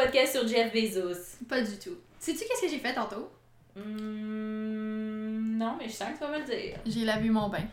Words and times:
podcast 0.00 0.32
sur 0.32 0.48
Jeff 0.48 0.72
Bezos. 0.72 1.36
Pas 1.48 1.60
du 1.60 1.78
tout. 1.78 1.96
Sais-tu 2.18 2.38
qu'est-ce 2.38 2.62
que 2.62 2.68
j'ai 2.68 2.78
fait 2.78 2.94
tantôt? 2.94 3.30
Hmm, 3.76 5.58
non, 5.58 5.76
mais 5.78 5.88
je 5.88 5.92
sens 5.92 6.12
que 6.12 6.14
tu 6.14 6.20
vas 6.20 6.30
me 6.30 6.38
le 6.38 6.44
dire. 6.44 6.78
J'ai 6.86 7.04
lavé 7.04 7.28
mon 7.28 7.48
bain. 7.48 7.64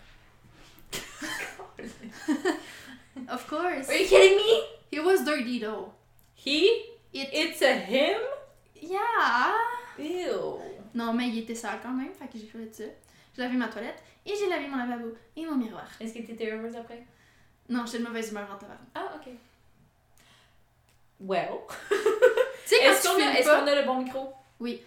Of 3.29 3.47
course. 3.47 3.89
Are 3.89 3.95
you 3.95 4.07
kidding 4.07 4.37
me? 4.37 4.61
It 4.91 5.03
was 5.03 5.23
dirty 5.23 5.59
though. 5.59 5.93
He? 6.35 6.69
It... 7.13 7.29
It's 7.31 7.61
a 7.61 7.73
him? 7.73 8.19
Yeah! 8.81 9.53
Ew. 9.97 10.59
Non, 10.93 11.13
mais 11.13 11.29
il 11.29 11.39
était 11.39 11.55
sale 11.55 11.79
quand 11.81 11.93
même, 11.93 12.13
fait 12.13 12.27
que 12.27 12.37
j'ai 12.37 12.47
fait 12.47 12.73
ça. 12.73 12.83
J'ai 13.35 13.41
lavé 13.41 13.57
ma 13.57 13.67
toilette 13.67 14.03
et 14.25 14.33
j'ai 14.37 14.49
lavé 14.49 14.67
mon 14.67 14.77
lavabo 14.77 15.15
et 15.35 15.45
mon 15.45 15.55
miroir. 15.55 15.87
Est-ce 15.99 16.13
que 16.13 16.19
t'étais 16.19 16.51
heureuse 16.51 16.75
après? 16.75 17.05
Non, 17.69 17.85
j'étais 17.85 17.99
de 17.99 18.03
mauvaise 18.03 18.31
humeur 18.31 18.49
en 18.53 18.57
tabac. 18.57 18.77
Ah, 18.95 19.13
ok. 19.15 19.33
Well. 21.19 21.49
Tu 22.67 22.75
sais, 22.75 22.81
quand 22.83 22.91
Est-ce 22.91 23.07
qu'on 23.07 23.15
a, 23.15 23.39
est-ce 23.39 23.47
pas... 23.47 23.71
a 23.71 23.75
le 23.81 23.85
bon 23.87 24.01
micro? 24.03 24.33
Tu 24.61 24.77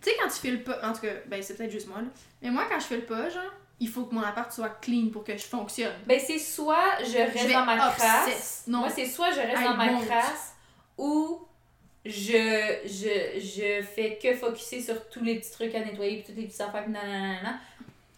sais, 0.00 0.12
quand 0.18 0.28
tu 0.28 0.40
files 0.40 0.64
pas... 0.64 0.80
En 0.88 0.94
tout 0.94 1.02
cas, 1.02 1.12
ben 1.26 1.42
c'est 1.42 1.54
peut-être 1.54 1.70
juste 1.70 1.86
moi, 1.86 1.98
là. 1.98 2.08
Mais 2.40 2.48
moi, 2.50 2.64
quand 2.66 2.80
je 2.80 2.86
file 2.86 3.04
pas, 3.04 3.28
genre, 3.28 3.52
il 3.78 3.88
faut 3.88 4.04
que 4.04 4.14
mon 4.14 4.22
appart 4.22 4.50
soit 4.50 4.70
clean 4.80 5.08
pour 5.12 5.22
que 5.22 5.36
je 5.36 5.44
fonctionne. 5.44 5.92
Ben, 6.06 6.18
c'est 6.18 6.38
soit 6.38 6.96
je 7.00 7.18
reste 7.18 7.48
Je 7.48 7.52
dans 7.52 7.64
ma 7.66 7.76
crasse. 7.76 8.64
Non. 8.66 8.78
Moi, 8.80 8.88
c'est 8.88 9.04
soit 9.04 9.32
je 9.32 9.40
reste 9.40 9.60
I 9.60 9.64
dans 9.64 9.74
ma 9.76 9.92
won't. 9.92 10.06
crasse 10.06 10.54
ou 10.96 11.46
je, 12.04 12.78
je, 12.86 13.38
je 13.38 13.82
fais 13.82 14.18
que 14.22 14.34
focuser 14.34 14.80
sur 14.80 15.08
tous 15.10 15.22
les 15.22 15.38
petits 15.38 15.50
trucs 15.50 15.74
à 15.74 15.80
nettoyer 15.80 16.16
puis 16.18 16.24
toutes 16.26 16.36
les 16.36 16.46
petites 16.46 16.60
affaires 16.60 16.84
puis 16.84 16.92
nanana. 16.92 17.58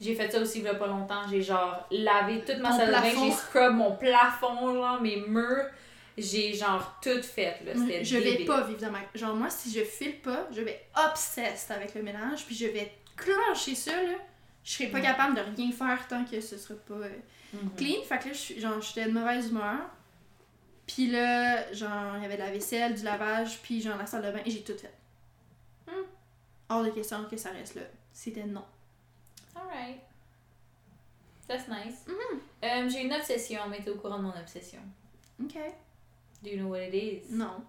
J'ai 0.00 0.14
fait 0.14 0.30
ça 0.30 0.38
aussi 0.40 0.58
il 0.60 0.64
y 0.64 0.68
a 0.68 0.74
pas 0.74 0.86
longtemps. 0.86 1.22
J'ai 1.28 1.42
genre 1.42 1.84
lavé 1.90 2.44
toute 2.46 2.58
ma 2.58 2.70
Ton 2.70 2.76
salle 2.76 2.88
de 2.88 2.92
bain, 2.92 3.24
j'ai 3.24 3.32
scrub 3.32 3.74
mon 3.74 3.96
plafond, 3.96 4.74
genre 4.74 5.00
mes 5.00 5.16
murs. 5.26 5.66
J'ai 6.20 6.54
genre 6.54 6.98
tout 7.02 7.22
fait 7.22 7.60
là. 7.64 7.72
C'était 7.74 8.04
Je 8.04 8.16
vais 8.18 8.44
pas 8.44 8.62
vivre 8.62 8.80
dans 8.80 8.90
ma... 8.90 9.00
Genre, 9.14 9.34
moi, 9.34 9.50
si 9.50 9.70
je 9.72 9.82
file 9.84 10.20
pas, 10.20 10.48
je 10.52 10.60
vais 10.62 10.80
obsesse 11.10 11.70
avec 11.70 11.94
le 11.94 12.02
ménage, 12.02 12.44
puis 12.46 12.54
je 12.54 12.66
vais 12.66 12.92
clencher 13.16 13.74
ça, 13.74 14.02
là. 14.02 14.14
Je 14.64 14.72
serai 14.72 14.88
pas 14.88 15.00
capable 15.00 15.34
de 15.36 15.40
rien 15.56 15.72
faire 15.72 16.06
tant 16.08 16.24
que 16.24 16.40
ce 16.40 16.58
sera 16.58 16.74
pas 16.80 16.94
euh, 16.94 17.08
Mhm. 17.54 17.70
clean. 17.76 18.02
Fait 18.06 18.18
que 18.18 18.26
là, 18.28 18.32
je 18.34 18.38
suis- 18.38 18.60
genre, 18.60 18.80
j'étais 18.82 19.06
de 19.06 19.12
mauvaise 19.12 19.48
humeur. 19.50 19.80
Puis 20.86 21.06
là, 21.10 21.72
genre, 21.72 22.16
il 22.16 22.22
y 22.22 22.26
avait 22.26 22.36
de 22.36 22.42
la 22.42 22.50
vaisselle, 22.50 22.94
du 22.94 23.02
lavage, 23.04 23.60
puis 23.62 23.80
genre 23.80 23.96
la 23.96 24.06
salle 24.06 24.22
de 24.26 24.30
bain, 24.32 24.40
et 24.44 24.50
j'ai 24.50 24.62
tout 24.62 24.76
fait. 24.76 24.92
Hmm. 25.86 26.04
Hors 26.68 26.82
de 26.84 26.90
question 26.90 27.24
que 27.30 27.36
ça 27.38 27.50
reste 27.50 27.74
là. 27.76 27.82
C'était 28.12 28.44
non. 28.44 28.64
Alright. 29.56 30.00
That's 31.46 31.66
nice. 31.68 32.04
Euh, 32.62 32.88
j'ai 32.90 33.02
une 33.04 33.12
obsession, 33.14 33.60
mais 33.70 33.80
t'es 33.82 33.90
au 33.90 33.96
courant 33.96 34.18
de 34.18 34.24
mon 34.24 34.38
obsession. 34.38 34.80
Ok. 35.42 35.56
Do 36.42 36.50
you 36.50 36.56
know 36.56 36.68
what 36.68 36.80
it 36.80 36.94
is? 36.94 37.30
Non. 37.30 37.64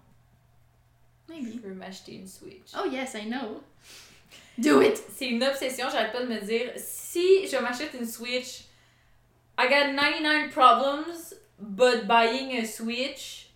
Maybe. 1.28 1.52
Je 1.54 1.68
veux 1.68 1.74
m'acheter 1.74 2.14
une 2.14 2.26
Switch. 2.26 2.72
Oh 2.76 2.86
yes, 2.86 3.14
I 3.14 3.26
know. 3.26 3.62
Do 4.58 4.80
it! 4.82 5.02
C'est 5.16 5.28
une 5.28 5.42
obsession, 5.42 5.86
j'arrête 5.90 6.12
pas 6.12 6.22
de 6.22 6.26
me 6.26 6.40
dire 6.40 6.72
si 6.76 7.46
je 7.46 7.56
m'achète 7.56 7.94
une 7.94 8.06
Switch, 8.06 8.64
I 9.58 9.68
got 9.68 9.94
99 9.94 10.52
problems, 10.52 11.34
but 11.58 12.06
buying 12.06 12.58
a 12.58 12.66
Switch 12.66 13.48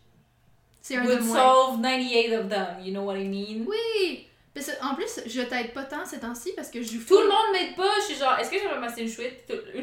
would 0.90 1.22
solve 1.22 1.80
98 1.80 2.32
of 2.32 2.48
them. 2.48 2.80
You 2.82 2.92
know 2.92 3.02
what 3.02 3.16
I 3.16 3.24
mean? 3.24 3.66
Oui! 3.66 4.28
Parce 4.54 4.66
que, 4.66 4.84
en 4.84 4.94
plus, 4.94 5.20
je 5.26 5.42
t'aide 5.42 5.72
pas 5.72 5.82
tant 5.84 6.06
ces 6.06 6.20
temps-ci 6.20 6.52
parce 6.54 6.70
que 6.70 6.80
je 6.80 6.92
joue 6.92 7.04
Tout 7.04 7.18
le 7.20 7.28
monde 7.28 7.52
m'aide 7.52 7.74
pas, 7.74 7.90
je 8.00 8.12
suis 8.12 8.14
genre, 8.14 8.38
est-ce 8.38 8.50
que 8.50 8.58
j'aimerais 8.58 8.78
m'acheter 8.78 9.02
une 9.02 9.08
Switch? 9.08 9.32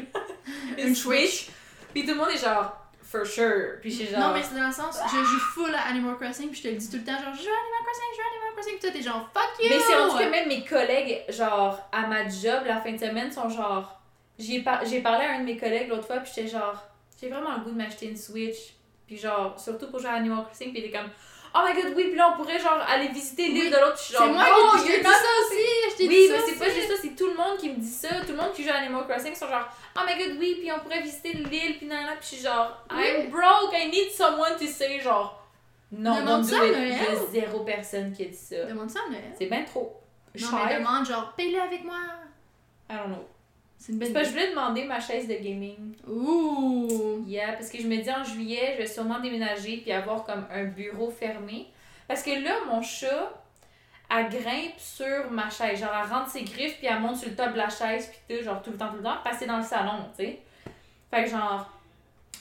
Une, 0.78 0.86
Une 0.88 0.94
Switch? 0.94 1.48
Puis 1.92 2.04
tout 2.04 2.12
le 2.12 2.16
monde 2.16 2.30
est 2.30 2.42
genre, 2.42 2.81
for 3.12 3.26
sure. 3.26 3.78
Puis 3.80 3.92
suis 3.92 4.06
genre, 4.06 4.18
Non, 4.20 4.32
mais 4.34 4.42
c'est 4.42 4.54
dans 4.58 4.66
le 4.66 4.72
sens, 4.72 4.98
je 5.12 5.16
joue 5.24 5.38
full 5.38 5.74
à 5.74 5.82
Animal 5.90 6.16
Crossing, 6.16 6.48
puis 6.50 6.58
je 6.58 6.62
te 6.64 6.68
le 6.68 6.76
dis 6.76 6.90
tout 6.90 6.96
le 6.96 7.04
temps, 7.04 7.12
genre, 7.22 7.34
je 7.34 7.42
joue 7.42 7.48
à 7.48 7.60
Animal 7.60 7.82
Crossing, 7.84 8.04
je 8.10 8.16
joue 8.16 8.22
à 8.22 8.30
Animal 8.32 8.52
Crossing, 8.54 8.72
puis 8.78 8.80
toi, 8.80 8.90
t'es 8.90 9.02
genre, 9.02 9.30
fuck 9.32 9.64
you! 9.64 9.70
Mais 9.70 9.78
c'est 9.80 9.94
rendu 9.96 10.24
que 10.24 10.30
même 10.30 10.48
mes 10.48 10.64
collègues, 10.64 11.22
genre, 11.28 11.88
à 11.92 12.06
ma 12.06 12.28
job, 12.28 12.62
la 12.66 12.80
fin 12.80 12.92
de 12.92 12.98
semaine, 12.98 13.30
sont 13.30 13.48
genre. 13.48 14.00
J'ai 14.38 14.60
par- 14.62 14.84
j'ai 14.84 15.00
parlé 15.02 15.26
à 15.26 15.32
un 15.34 15.40
de 15.40 15.44
mes 15.44 15.56
collègues 15.58 15.88
l'autre 15.88 16.06
fois, 16.06 16.16
puis 16.16 16.32
j'étais 16.34 16.48
genre, 16.48 16.82
j'ai 17.20 17.28
vraiment 17.28 17.52
le 17.56 17.60
goût 17.64 17.70
de 17.70 17.76
m'acheter 17.76 18.06
une 18.08 18.16
Switch. 18.16 18.74
Puis 19.06 19.18
genre, 19.18 19.58
surtout 19.60 19.90
pour 19.90 20.00
jouer 20.00 20.08
à 20.08 20.14
Animal 20.14 20.44
Crossing, 20.46 20.72
puis 20.72 20.80
il 20.80 20.86
était 20.86 20.98
comme, 20.98 21.10
oh 21.54 21.58
my 21.66 21.74
god, 21.74 21.92
oui, 21.96 22.04
puis 22.08 22.16
là, 22.16 22.32
on 22.32 22.36
pourrait 22.36 22.58
genre 22.58 22.80
aller 22.88 23.08
visiter 23.08 23.48
l'île 23.48 23.64
Oui. 23.64 23.70
de 23.70 23.76
l'autre, 23.76 23.98
C'est 23.98 24.18
moi 24.26 24.44
oh, 24.50 24.76
qui 24.78 24.88
you're 24.88 24.98
dit 24.98 25.04
ça 25.04 25.10
aussi! 25.40 25.66
Je 25.90 25.96
t'ai 25.96 26.08
Oui, 26.08 26.14
dit 26.14 26.26
ça 26.28 26.34
mais 26.34 26.42
c'est 26.52 26.58
pas 26.58 26.70
juste 26.70 26.88
ça, 26.88 26.94
c'est 27.00 27.14
tout 27.16 27.26
le 27.28 27.34
monde 27.34 27.58
qui 27.58 27.70
me 27.70 27.76
dit 27.76 27.86
ça. 27.90 28.08
Tout 28.26 28.32
le 28.32 28.36
monde 28.36 28.52
qui 28.54 28.64
joue 28.64 28.70
à 28.70 28.74
Animal 28.74 29.06
Crossing 29.06 29.34
sont 29.34 29.48
genre, 29.48 29.68
oh 29.96 30.00
my 30.06 30.16
god, 30.22 30.36
oui, 30.38 30.56
puis 30.60 30.70
on 30.72 30.78
pourrait 30.80 31.00
visiter 31.02 31.32
l'île, 31.34 31.78
puis 31.78 31.86
nanana, 31.86 32.12
puis 32.16 32.28
je 32.30 32.34
suis 32.36 32.44
genre, 32.44 32.84
I'm 32.90 33.30
broke, 33.30 33.72
I 33.74 33.88
need 33.90 34.10
someone 34.12 34.56
to 34.58 34.66
say, 34.66 35.00
genre, 35.00 35.38
non, 35.92 36.16
Demande 36.20 36.44
ça 36.44 36.56
à. 36.56 36.66
Noël. 36.66 36.88
Il 36.88 37.14
y 37.14 37.16
a 37.16 37.26
zéro 37.30 37.60
personne 37.64 38.12
qui 38.12 38.22
a 38.22 38.26
dit 38.26 38.34
ça. 38.34 38.64
Demande 38.64 38.88
ça 38.88 39.00
à 39.06 39.10
Noël. 39.10 39.34
C'est 39.38 39.44
bien 39.46 39.62
trop 39.64 40.00
Non, 40.40 40.48
mais 40.52 40.68
cher. 40.70 40.78
demande 40.78 41.04
genre, 41.06 41.32
paye-le 41.36 41.60
avec 41.60 41.84
moi! 41.84 41.96
I 42.90 42.94
don't 42.96 43.08
know. 43.08 43.26
C'est 43.82 43.90
une 43.90 43.98
C'est 43.98 44.04
belle 44.04 44.12
parce 44.12 44.28
que 44.28 44.34
je 44.34 44.38
voulais 44.38 44.50
demander 44.50 44.84
ma 44.84 45.00
chaise 45.00 45.26
de 45.26 45.34
gaming. 45.34 45.96
Ouh! 46.06 47.24
Yeah, 47.26 47.54
parce 47.54 47.68
que 47.68 47.78
je 47.78 47.88
me 47.88 47.96
dis 47.96 48.10
en 48.12 48.22
juillet, 48.22 48.74
je 48.74 48.82
vais 48.82 48.86
sûrement 48.86 49.18
déménager 49.18 49.78
puis 49.78 49.90
avoir 49.90 50.24
comme 50.24 50.46
un 50.52 50.66
bureau 50.66 51.10
fermé. 51.10 51.66
Parce 52.06 52.22
que 52.22 52.30
là, 52.30 52.58
mon 52.68 52.80
chat, 52.80 53.42
elle 54.08 54.28
grimpe 54.28 54.78
sur 54.78 55.32
ma 55.32 55.50
chaise. 55.50 55.80
Genre, 55.80 55.90
elle 56.00 56.08
rentre 56.08 56.30
ses 56.30 56.44
griffes 56.44 56.78
puis 56.78 56.86
elle 56.86 57.00
monte 57.00 57.16
sur 57.16 57.28
le 57.28 57.34
top 57.34 57.54
de 57.54 57.58
la 57.58 57.70
chaise 57.70 58.08
puis 58.08 58.38
tout, 58.38 58.44
genre 58.44 58.62
tout 58.62 58.70
le 58.70 58.76
temps, 58.76 58.90
tout 58.90 58.98
le 58.98 59.02
temps, 59.02 59.18
c'est 59.36 59.46
dans 59.46 59.58
le 59.58 59.64
salon, 59.64 60.04
tu 60.16 60.26
sais. 60.26 60.38
Fait 61.10 61.24
que 61.24 61.30
genre. 61.30 61.68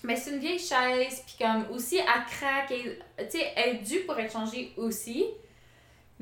Mais 0.04 0.16
c'est 0.16 0.32
une 0.34 0.40
vieille 0.40 0.60
chaise 0.60 1.24
puis 1.26 1.44
comme 1.44 1.66
aussi, 1.72 1.98
elle 1.98 2.06
craque. 2.06 2.68
Tu 2.68 3.30
sais, 3.30 3.52
elle 3.56 3.78
est 3.78 3.80
due 3.80 4.02
pour 4.02 4.20
être 4.20 4.32
changée 4.32 4.74
aussi. 4.78 5.26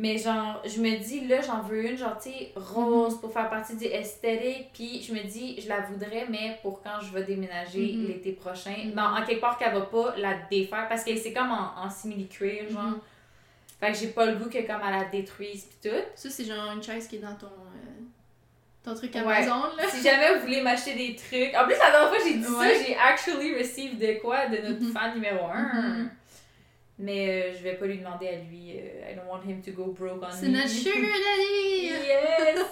Mais 0.02 0.18
genre, 0.18 0.62
je 0.66 0.80
me 0.80 0.98
dis, 0.98 1.28
là, 1.28 1.42
j'en 1.42 1.62
veux 1.62 1.86
une, 1.86 1.98
genre, 1.98 2.18
tu 2.18 2.30
sais, 2.30 2.54
rose 2.56 3.20
pour 3.20 3.34
faire 3.34 3.50
partie 3.50 3.76
du 3.76 3.84
esthétique. 3.84 4.70
Puis 4.74 5.04
je 5.06 5.14
me 5.14 5.20
dis, 5.28 5.60
je 5.62 5.68
la 5.68 5.82
voudrais, 5.82 6.26
mais 6.30 6.58
pour 6.62 6.82
quand 6.82 7.02
je 7.02 7.12
vais 7.12 7.24
déménager 7.24 7.94
Mhm. 7.98 8.08
l'été 8.08 8.32
prochain. 8.32 8.74
Mhm. 8.86 8.94
Non, 8.96 9.04
en 9.04 9.26
quelque 9.26 9.42
part 9.42 9.58
qu'elle 9.58 9.74
va 9.74 9.82
pas 9.82 10.16
la 10.18 10.36
défaire 10.50 10.88
parce 10.88 11.04
que 11.04 11.14
c'est 11.18 11.34
comme 11.34 11.52
en, 11.52 11.84
en 11.84 11.90
simili-cuir, 11.90 12.70
genre. 12.72 12.82
Mhm. 12.84 13.00
Fait 13.82 13.92
que 13.92 13.98
j'ai 13.98 14.08
pas 14.08 14.26
le 14.26 14.36
goût 14.38 14.50
que 14.50 14.66
comme 14.66 14.82
elle 14.88 15.00
la 15.00 15.04
détruise 15.06 15.64
pis 15.66 15.90
tout. 15.90 15.96
Ça, 16.16 16.30
c'est 16.30 16.46
genre 16.46 16.72
une 16.74 16.82
chaise 16.84 17.06
qui 17.08 17.18
est 17.18 17.20
dans 17.20 17.36
ton. 17.36 17.48
euh, 17.48 18.02
ton 18.84 18.94
truc 18.94 19.14
Ouais. 19.14 19.20
Amazon, 19.22 19.64
là. 19.78 19.84
si 19.90 20.02
jamais 20.02 20.36
vous 20.36 20.42
voulez 20.46 20.62
m'acheter 20.62 20.94
des 20.96 21.14
trucs. 21.16 21.54
En 21.56 21.66
plus, 21.66 21.76
la 21.78 21.92
dernière 21.92 22.08
fois 22.10 22.18
j'ai 22.26 22.36
dit 22.36 22.48
Ouais. 22.48 22.74
ça, 22.76 22.84
j'ai 22.86 22.96
actually 22.96 23.54
received 23.58 24.00
de 24.00 24.18
quoi 24.22 24.48
de 24.48 24.58
notre 24.66 24.94
fan 24.94 25.14
numéro 25.16 25.46
1. 25.46 26.10
Mais 27.02 27.30
euh, 27.54 27.58
je 27.58 27.64
vais 27.64 27.76
pas 27.76 27.86
lui 27.86 27.98
demander 27.98 28.28
à 28.28 28.36
lui. 28.36 28.74
euh, 28.78 29.10
I 29.12 29.16
don't 29.16 29.26
want 29.30 29.42
him 29.50 29.62
to 29.62 29.72
go 29.72 29.94
broke 29.98 30.22
on 30.22 30.32
C'est 30.32 30.50
me. 30.50 30.58
notre 30.58 30.68
sugar 30.70 30.96
daddy! 30.96 31.86
Yes! 32.06 32.66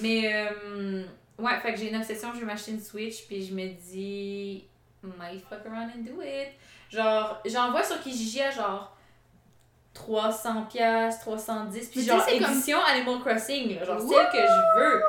Mais, 0.00 0.32
euh, 0.34 1.02
ouais, 1.38 1.60
fait 1.60 1.74
que 1.74 1.78
j'ai 1.78 1.90
une 1.90 1.96
obsession, 1.96 2.30
je 2.34 2.40
vais 2.40 2.46
m'acheter 2.46 2.70
une 2.72 2.80
Switch, 2.80 3.26
puis 3.26 3.44
je 3.44 3.52
me 3.54 3.68
dis, 3.68 4.64
might 5.02 5.42
fuck 5.48 5.60
around 5.66 5.90
and 5.94 6.02
do 6.02 6.22
it. 6.22 6.48
Genre, 6.90 7.40
j'en 7.44 7.70
vois 7.72 7.82
sur 7.82 8.00
Kijiji 8.00 8.40
à 8.40 8.50
genre 8.50 8.96
300$, 9.94 10.68
piastres, 10.68 11.24
310$, 11.26 11.90
puis 11.90 12.02
genre 12.02 12.22
c'est 12.26 12.38
comme- 12.38 12.50
édition 12.52 12.78
Animal 12.82 13.20
Crossing, 13.20 13.78
genre 13.84 14.00
celle 14.00 14.28
que 14.30 14.38
je 14.38 14.80
veux. 14.80 15.02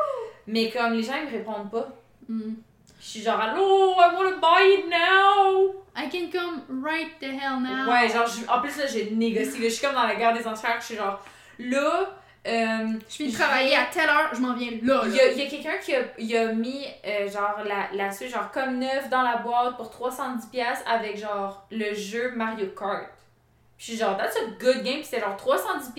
Mais 0.48 0.70
comme 0.70 0.94
les 0.94 1.04
gens 1.04 1.14
ils 1.22 1.26
me 1.28 1.32
répondent 1.38 1.72
pas, 1.72 1.90
Mm. 2.28 2.54
Je 3.04 3.08
suis 3.10 3.22
genre, 3.22 3.40
allô, 3.42 3.96
I 4.00 4.16
wanna 4.16 4.38
buy 4.38 4.80
it 4.80 4.86
now! 4.90 5.74
I 5.96 6.08
can 6.10 6.30
come 6.32 6.62
right 6.84 7.20
the 7.20 7.26
hell 7.26 7.60
now! 7.60 7.92
Ouais, 7.92 8.08
genre, 8.10 8.26
je- 8.26 8.48
en 8.50 8.62
plus 8.62 8.78
là, 8.78 8.88
j'ai 8.88 9.12
négocié, 9.12 9.60
là, 9.60 9.66
je 9.68 9.74
suis 9.74 9.86
comme 9.86 9.94
dans 9.96 10.08
la 10.08 10.16
guerre 10.16 10.34
des 10.34 10.48
enchères, 10.48 10.78
je 10.80 10.86
suis 10.86 10.96
genre, 10.96 11.22
là, 11.60 12.10
euh, 12.48 12.88
Je 13.10 13.26
de 13.26 13.32
travailler 13.34 13.76
à 13.76 13.86
telle 13.92 14.10
heure, 14.10 14.30
je 14.34 14.40
m'en 14.40 14.54
viens 14.54 14.72
là, 14.82 15.02
Il 15.06 15.16
y 15.16 15.20
a, 15.20 15.32
il 15.32 15.38
y 15.38 15.46
a 15.46 15.50
quelqu'un 15.50 15.78
qui 15.78 16.36
a, 16.36 16.54
mis 16.54 16.86
euh, 17.06 17.30
genre 17.30 17.58
la, 17.66 17.88
la 17.94 18.12
Switch 18.12 18.32
genre 18.32 18.52
comme 18.52 18.80
neuf 18.80 19.10
dans 19.10 19.22
la 19.22 19.38
boîte 19.38 19.78
pour 19.78 19.90
310$ 19.90 20.62
avec 20.86 21.18
genre 21.18 21.66
le 21.72 21.94
jeu 21.94 22.32
Mario 22.36 22.68
Kart. 22.68 23.08
Puis 23.78 23.86
je 23.88 23.92
suis 23.92 23.98
genre, 23.98 24.18
that's 24.18 24.36
a 24.38 24.46
good 24.60 24.84
game, 24.84 24.96
puis 24.96 25.06
c'était 25.06 25.22
genre 25.22 25.36
310$. 25.38 25.94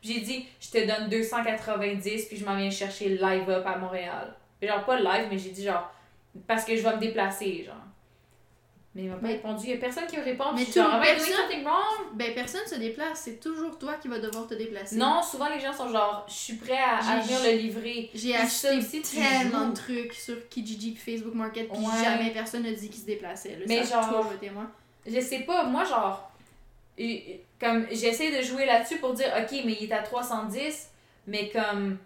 Puis 0.00 0.12
j'ai 0.14 0.20
dit, 0.20 0.48
je 0.60 0.70
te 0.70 0.78
donne 0.86 1.08
290$, 1.08 2.28
puis 2.28 2.36
je 2.36 2.44
m'en 2.44 2.54
viens 2.56 2.70
chercher 2.70 3.08
live 3.10 3.48
up 3.50 3.64
à 3.66 3.76
Montréal. 3.76 4.34
Puis 4.60 4.68
genre 4.68 4.84
pas 4.84 4.96
live, 4.96 5.26
mais 5.30 5.38
j'ai 5.38 5.50
dit 5.50 5.64
genre, 5.64 5.90
parce 6.46 6.64
que 6.64 6.76
je 6.76 6.82
vais 6.82 6.94
me 6.96 7.00
déplacer, 7.00 7.64
genre. 7.64 7.74
Mais 8.94 9.02
il 9.04 9.08
m'a 9.08 9.14
pas 9.16 9.22
Mais- 9.28 9.32
répondu, 9.34 9.66
il 9.66 9.70
y 9.70 9.74
a 9.74 9.76
personne 9.76 10.06
qui 10.08 10.16
me 10.16 10.24
répond, 10.24 10.46
Mais 10.52 10.64
je 10.64 10.72
genre, 10.72 10.90
tout- 10.96 11.00
personne- 11.00 11.32
something 11.32 11.62
wrong? 11.64 12.08
Ben, 12.14 12.34
personne 12.34 12.66
se 12.66 12.74
déplace, 12.74 13.20
c'est 13.24 13.38
toujours 13.38 13.78
toi 13.78 13.94
qui 13.94 14.08
vas 14.08 14.18
devoir 14.18 14.48
te 14.48 14.54
déplacer. 14.54 14.96
Non, 14.96 15.22
souvent 15.22 15.48
les 15.48 15.60
gens 15.60 15.72
sont 15.72 15.88
genre, 15.90 16.26
je 16.28 16.32
suis 16.34 16.54
prêt 16.56 16.76
à, 16.76 17.20
venir 17.20 17.38
le 17.44 17.56
livrer. 17.56 18.10
J'ai 18.14 18.34
acheté 18.34 18.76
aussi, 18.76 19.00
tellement 19.02 19.68
de 19.68 19.74
trucs 19.76 20.12
sur 20.14 20.48
Kijiji 20.48 20.90
puis 20.92 21.12
Facebook 21.14 21.34
Market, 21.34 21.68
puis 21.68 21.78
Ouais. 21.78 22.02
jamais 22.04 22.30
personne 22.32 22.64
n'a 22.64 22.72
dit 22.72 22.88
qu'il 22.90 23.00
se 23.00 23.06
déplaçait. 23.06 23.50
Là. 23.50 23.64
Mais 23.68 23.84
genre- 23.84 24.10
moi. 24.10 24.66
Je 25.06 25.20
sais 25.20 25.40
pas, 25.40 25.62
moi, 25.64 25.84
genre, 25.84 26.32
comme 27.60 27.86
j'essaie 27.92 28.36
de 28.36 28.42
jouer 28.44 28.66
là-dessus 28.66 28.98
pour 28.98 29.12
dire, 29.14 29.28
ok, 29.38 29.60
mais 29.64 29.76
il 29.80 29.84
est 29.88 29.92
à 29.92 30.02
310, 30.02 30.88
mais 31.28 31.48
comme, 31.50 31.96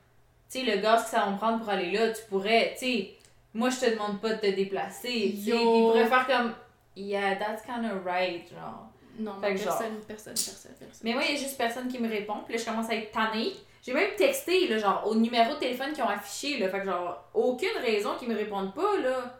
tu 0.50 0.60
sais, 0.60 0.64
le 0.64 0.80
gaz 0.82 1.04
que 1.04 1.10
ça 1.10 1.20
va 1.20 1.30
me 1.30 1.36
prendre 1.38 1.60
pour 1.60 1.70
aller 1.70 1.90
là, 1.92 2.10
tu 2.10 2.22
pourrais, 2.28 2.74
tu 2.78 2.84
sais, 2.86 3.14
moi, 3.54 3.70
je 3.70 3.78
te 3.78 3.90
demande 3.90 4.20
pas 4.20 4.34
de 4.34 4.40
te 4.40 4.50
déplacer, 4.50 5.28
Yo. 5.28 5.56
puis 5.56 5.64
il 5.64 5.80
pourrait 5.80 6.06
faire 6.06 6.26
comme, 6.26 6.54
yeah, 6.96 7.36
that's 7.36 7.62
kind 7.64 7.84
of 7.84 8.04
right, 8.04 8.48
genre. 8.50 8.88
Non, 9.16 9.34
que 9.34 9.40
personne, 9.40 10.00
personne, 10.08 10.34
personne, 10.34 10.72
personne. 10.76 11.00
Mais 11.04 11.12
moi, 11.12 11.22
il 11.24 11.34
y 11.34 11.36
a 11.36 11.40
juste 11.40 11.56
personne 11.56 11.86
qui 11.86 12.00
me 12.00 12.08
répond. 12.08 12.38
Puis 12.44 12.54
là, 12.54 12.60
je 12.60 12.68
commence 12.68 12.90
à 12.90 12.96
être 12.96 13.12
tannée. 13.12 13.52
J'ai 13.80 13.92
même 13.92 14.10
texté, 14.16 14.66
là, 14.66 14.78
genre, 14.78 15.06
au 15.06 15.14
numéro 15.14 15.54
de 15.54 15.58
téléphone 15.60 15.92
qu'ils 15.92 16.02
ont 16.02 16.08
affiché, 16.08 16.58
là. 16.58 16.68
Fait 16.68 16.80
que, 16.80 16.86
genre, 16.86 17.24
aucune 17.32 17.78
raison 17.80 18.16
qu'ils 18.18 18.28
me 18.28 18.34
répondent 18.34 18.74
pas, 18.74 18.98
là. 18.98 19.38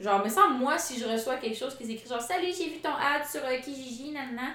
Genre, 0.00 0.24
me 0.24 0.30
semble, 0.30 0.54
moi, 0.54 0.78
si 0.78 0.98
je 0.98 1.06
reçois 1.06 1.36
quelque 1.36 1.56
chose 1.56 1.76
qui 1.76 1.84
s'écrit, 1.84 2.08
genre, 2.08 2.22
salut, 2.22 2.48
j'ai 2.56 2.70
vu 2.70 2.80
ton 2.80 2.94
ad 2.94 3.26
sur 3.30 3.44
euh, 3.44 3.58
Kijiji, 3.58 4.12
nanana. 4.12 4.54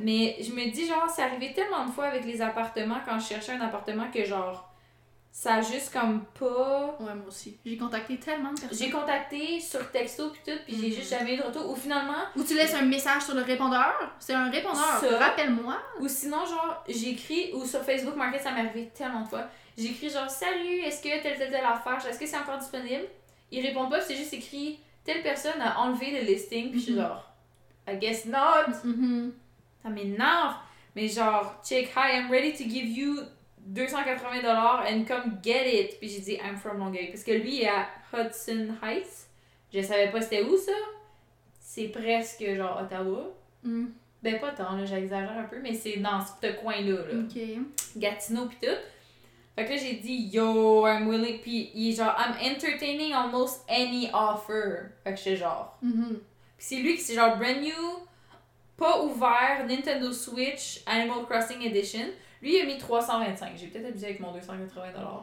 Mais 0.00 0.36
je 0.40 0.52
me 0.52 0.70
dis, 0.70 0.86
genre, 0.86 1.08
c'est 1.08 1.22
arrivé 1.22 1.54
tellement 1.54 1.86
de 1.86 1.90
fois 1.90 2.06
avec 2.06 2.26
les 2.26 2.42
appartements 2.42 3.00
quand 3.06 3.18
je 3.18 3.28
cherchais 3.28 3.52
un 3.52 3.60
appartement 3.62 4.10
que, 4.10 4.24
genre, 4.24 4.70
ça 5.38 5.56
a 5.56 5.60
juste 5.60 5.92
comme 5.92 6.24
pas. 6.40 6.96
Ouais, 6.98 7.14
moi 7.14 7.26
aussi. 7.28 7.58
J'ai 7.66 7.76
contacté 7.76 8.16
tellement 8.16 8.54
de 8.54 8.58
personnes. 8.60 8.78
J'ai 8.78 8.90
contacté 8.90 9.60
sur 9.60 9.90
texto 9.90 10.30
puis 10.30 10.40
tout, 10.46 10.58
puis 10.66 10.74
j'ai 10.80 10.86
Mhm. 10.88 10.92
juste 10.94 11.10
jamais 11.10 11.34
eu 11.34 11.36
de 11.36 11.42
retour. 11.42 11.68
Ou 11.70 11.76
finalement, 11.76 12.22
Ou 12.36 12.42
tu 12.42 12.54
laisses 12.54 12.72
un 12.74 12.86
message 12.86 13.20
sur 13.24 13.34
le 13.34 13.42
répondeur. 13.42 13.92
C'est 14.18 14.32
un 14.32 14.48
répondeur. 14.50 14.98
Rappelle-moi. 15.18 15.76
Ou 16.00 16.08
sinon, 16.08 16.46
genre, 16.46 16.82
j'écris, 16.88 17.50
ou 17.52 17.66
sur 17.66 17.82
Facebook 17.82 18.16
Market, 18.16 18.40
ça 18.40 18.52
m'est 18.52 18.60
arrivé 18.60 18.88
tellement 18.96 19.20
de 19.24 19.28
fois. 19.28 19.44
J'écris 19.76 20.08
genre, 20.08 20.30
salut, 20.30 20.78
est-ce 20.80 21.02
que 21.02 21.22
telle, 21.22 21.36
telle, 21.36 21.50
telle 21.50 21.66
affaire, 21.66 21.98
est-ce 22.08 22.18
que 22.18 22.26
c'est 22.26 22.38
encore 22.38 22.56
disponible? 22.56 23.04
Ils 23.52 23.60
répondent 23.64 23.90
pas, 23.90 24.00
c'est 24.00 24.16
juste 24.16 24.32
écrit, 24.32 24.78
telle 25.04 25.22
personne 25.22 25.60
a 25.60 25.80
enlevé 25.80 26.12
le 26.18 26.20
listing, 26.26 26.70
puis 26.70 26.78
je 26.80 26.84
suis 26.84 26.94
Mhm. 26.94 27.00
genre, 27.02 27.30
I 27.86 27.96
guess 27.98 28.24
not. 28.24 28.72
Mhm. 28.84 29.34
Ça 29.82 29.90
m'énerve. 29.90 30.54
Mais 30.94 31.08
genre, 31.08 31.60
check, 31.62 31.90
hi, 31.94 32.16
I'm 32.16 32.30
ready 32.30 32.52
to 32.54 32.64
give 32.70 32.86
you 32.88 33.20
280$ 33.74 34.86
and 34.86 35.04
come 35.06 35.38
get 35.42 35.66
it. 35.66 35.98
Puis 35.98 36.08
j'ai 36.08 36.20
dit, 36.20 36.34
I'm 36.34 36.56
from 36.56 36.78
Longueuil. 36.78 37.08
Parce 37.08 37.24
que 37.24 37.32
lui 37.32 37.62
est 37.62 37.68
à 37.68 37.86
Hudson 38.12 38.68
Heights. 38.82 39.26
Je 39.72 39.80
savais 39.82 40.10
pas 40.10 40.20
c'était 40.20 40.42
où 40.42 40.56
ça. 40.56 40.72
C'est 41.60 41.88
presque 41.88 42.44
genre 42.54 42.80
Ottawa. 42.82 43.34
Mm. 43.62 43.86
Ben 44.22 44.40
pas 44.40 44.50
tant, 44.50 44.76
là, 44.76 44.84
j'exagère 44.84 45.38
un 45.38 45.44
peu, 45.44 45.58
mais 45.60 45.74
c'est 45.74 45.98
dans 45.98 46.20
ce 46.20 46.52
coin-là. 46.60 47.06
Là. 47.06 47.20
Ok. 47.20 47.38
Gatineau 47.96 48.46
pis 48.46 48.56
tout. 48.62 48.72
Fait 49.54 49.64
que 49.64 49.70
là, 49.70 49.76
j'ai 49.76 49.94
dit, 49.94 50.30
yo, 50.32 50.86
I'm 50.86 51.08
willing. 51.08 51.40
Pis 51.40 51.70
il 51.74 51.90
est 51.90 51.96
genre, 51.96 52.14
I'm 52.18 52.34
entertaining 52.52 53.12
almost 53.12 53.64
any 53.68 54.08
offer. 54.12 54.90
Fait 55.04 55.12
que 55.12 55.18
j'étais 55.18 55.36
genre. 55.36 55.78
Mhm. 55.82 56.20
Pis 56.56 56.64
c'est 56.64 56.76
lui 56.76 56.94
qui 56.96 57.02
c'est 57.02 57.14
genre 57.14 57.36
brand 57.36 57.60
new, 57.60 58.06
pas 58.76 59.02
ouvert, 59.02 59.66
Nintendo 59.68 60.12
Switch, 60.12 60.82
Animal 60.86 61.24
Crossing 61.26 61.62
Edition. 61.62 62.06
Lui, 62.46 62.58
il 62.58 62.62
a 62.62 62.64
mis 62.64 62.78
325. 62.78 63.54
J'ai 63.56 63.66
peut-être 63.66 63.88
abusé 63.88 64.06
avec 64.06 64.20
mon 64.20 64.32
280$. 64.32 64.40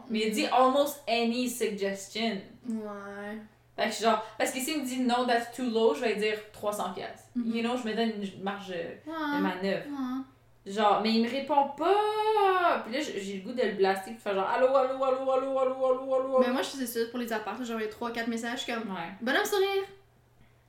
Mais 0.09 0.27
il 0.27 0.33
dit 0.33 0.45
almost 0.47 1.01
any 1.07 1.49
suggestion. 1.49 2.41
Ouais. 2.67 3.37
Fait 3.77 3.89
que 3.89 4.03
genre, 4.03 4.21
parce 4.37 4.51
que 4.51 4.59
s'il 4.59 4.81
me 4.81 4.85
dit 4.85 4.99
no, 4.99 5.25
that's 5.25 5.55
too 5.55 5.63
low, 5.63 5.95
je 5.95 6.01
vais 6.01 6.17
dire 6.17 6.37
300$. 6.53 6.93
piastres. 6.93 7.29
Mhm. 7.35 7.55
You 7.55 7.61
know, 7.63 7.77
je 7.77 7.87
me 7.87 7.95
donne 7.95 8.09
une 8.21 8.43
marge 8.43 8.67
de 8.67 9.41
manœuvre. 9.41 9.85
Ouais. 9.87 10.69
Genre, 10.73 10.99
mais 11.01 11.13
il 11.13 11.23
me 11.23 11.29
répond 11.29 11.69
pas. 11.77 12.83
Puis 12.85 12.93
là, 12.93 12.99
j'ai 12.99 13.37
le 13.37 13.43
goût 13.43 13.53
de 13.53 13.67
le 13.67 13.71
blaster. 13.71 14.11
Puis 14.11 14.19
faire 14.19 14.35
genre, 14.35 14.49
allô, 14.49 14.67
allô, 14.75 15.01
allô, 15.01 15.31
allô, 15.31 15.59
allô, 15.59 15.85
allô, 15.85 16.15
allô. 16.15 16.39
Mais 16.41 16.51
moi, 16.51 16.61
je 16.61 16.71
faisais 16.71 16.87
ça 16.87 16.99
pour 17.09 17.19
les 17.19 17.31
apparts. 17.31 17.63
J'envoyais 17.63 17.89
3-4 17.89 18.27
messages 18.27 18.65
comme 18.65 18.83
Ouais. 18.93 19.11
Bonhomme 19.21 19.45
sourire, 19.45 19.83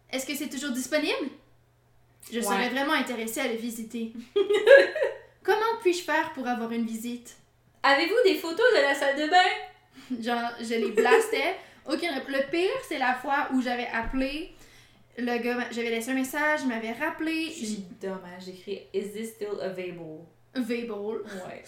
est-ce 0.08 0.24
que 0.24 0.36
c'est 0.36 0.48
toujours 0.48 0.70
disponible? 0.70 1.30
Je 2.32 2.40
serais 2.40 2.68
vraiment 2.68 2.92
intéressée 2.92 3.40
à 3.40 3.48
le 3.48 3.56
visiter. 3.56 4.12
Comment 5.44 5.78
puis-je 5.82 6.02
faire 6.02 6.32
pour 6.32 6.48
avoir 6.48 6.72
une 6.72 6.86
visite? 6.86 7.36
Avez-vous 7.82 8.14
des 8.24 8.34
photos 8.36 8.64
de 8.76 8.82
la 8.82 8.94
salle 8.94 9.16
de 9.16 9.28
bain? 9.30 10.20
Genre, 10.22 10.50
je 10.60 10.74
les 10.74 10.90
blastais. 10.90 11.54
Aucune 11.86 12.10
Le 12.28 12.50
pire, 12.50 12.70
c'est 12.88 12.98
la 12.98 13.14
fois 13.14 13.48
où 13.52 13.60
j'avais 13.62 13.86
appelé. 13.88 14.52
Le 15.18 15.38
gars, 15.38 15.68
j'avais 15.70 15.90
laissé 15.90 16.10
un 16.10 16.14
message, 16.14 16.60
il 16.62 16.68
m'avait 16.68 16.92
rappelé. 16.92 17.52
C'est 17.52 18.00
dommage, 18.00 18.44
j'écris 18.46 18.82
Is 18.94 19.10
this 19.12 19.34
still 19.34 19.60
available? 19.60 20.24
Vable. 20.54 21.22
Ouais. 21.46 21.62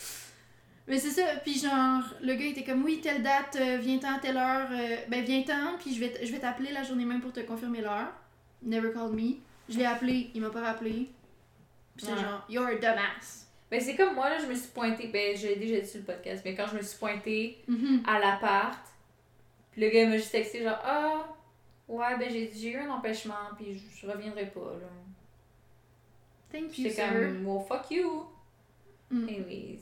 Mais 0.88 0.98
c'est 0.98 1.10
ça, 1.10 1.22
puis 1.44 1.58
genre, 1.58 2.02
le 2.22 2.34
gars 2.34 2.46
était 2.46 2.64
comme 2.64 2.82
oui, 2.84 3.00
telle 3.02 3.22
date, 3.22 3.56
euh, 3.60 3.76
viens-t'en 3.80 4.16
à 4.16 4.18
telle 4.20 4.36
heure, 4.36 4.68
euh, 4.70 4.96
ben 5.08 5.24
viens-t'en, 5.24 5.76
puis 5.80 5.92
je 5.92 5.98
vais, 6.00 6.10
t- 6.12 6.24
je 6.24 6.30
vais 6.32 6.38
t'appeler 6.38 6.70
la 6.70 6.84
journée 6.84 7.04
même 7.04 7.20
pour 7.20 7.32
te 7.32 7.40
confirmer 7.40 7.80
l'heure. 7.80 8.12
Never 8.62 8.92
called 8.92 9.12
me. 9.12 9.34
Je 9.68 9.78
l'ai 9.78 9.84
appelé, 9.84 10.30
il 10.34 10.40
m'a 10.40 10.50
pas 10.50 10.60
rappelé. 10.60 11.10
Puis 11.96 12.06
c'est 12.06 12.12
Ouais. 12.12 12.18
genre, 12.20 12.44
you're 12.48 12.66
a 12.68 12.74
dumbass. 12.76 13.45
Ben, 13.70 13.80
c'est 13.80 13.96
comme 13.96 14.14
moi, 14.14 14.28
là, 14.30 14.38
je 14.38 14.46
me 14.46 14.54
suis 14.54 14.68
pointée. 14.68 15.08
Ben, 15.08 15.36
je 15.36 15.48
l'ai 15.48 15.56
déjà 15.56 15.80
dit 15.80 15.88
sur 15.88 15.98
le 16.00 16.04
podcast, 16.06 16.42
mais 16.44 16.54
quand 16.54 16.66
je 16.70 16.76
me 16.76 16.82
suis 16.82 16.98
pointée 16.98 17.58
Mhm. 17.66 18.02
à 18.06 18.18
l'appart, 18.20 18.78
puis 19.72 19.80
le 19.82 19.88
gars 19.90 20.06
m'a 20.06 20.16
juste 20.16 20.30
texté 20.32 20.62
genre, 20.62 20.78
ah, 20.84 21.26
ouais, 21.88 22.16
ben, 22.18 22.30
j'ai 22.30 22.68
eu 22.70 22.76
un 22.78 22.90
empêchement, 22.90 23.34
puis 23.56 23.74
je, 23.74 24.00
je 24.00 24.10
reviendrai 24.10 24.46
pas, 24.46 24.60
là. 24.80 24.88
Thank 26.52 26.78
you, 26.78 26.90
sir. 26.90 27.06
comme, 27.10 27.44
well, 27.46 27.64
fuck 27.66 27.90
you. 27.90 28.26
Mm. 29.10 29.28
Anyways. 29.28 29.80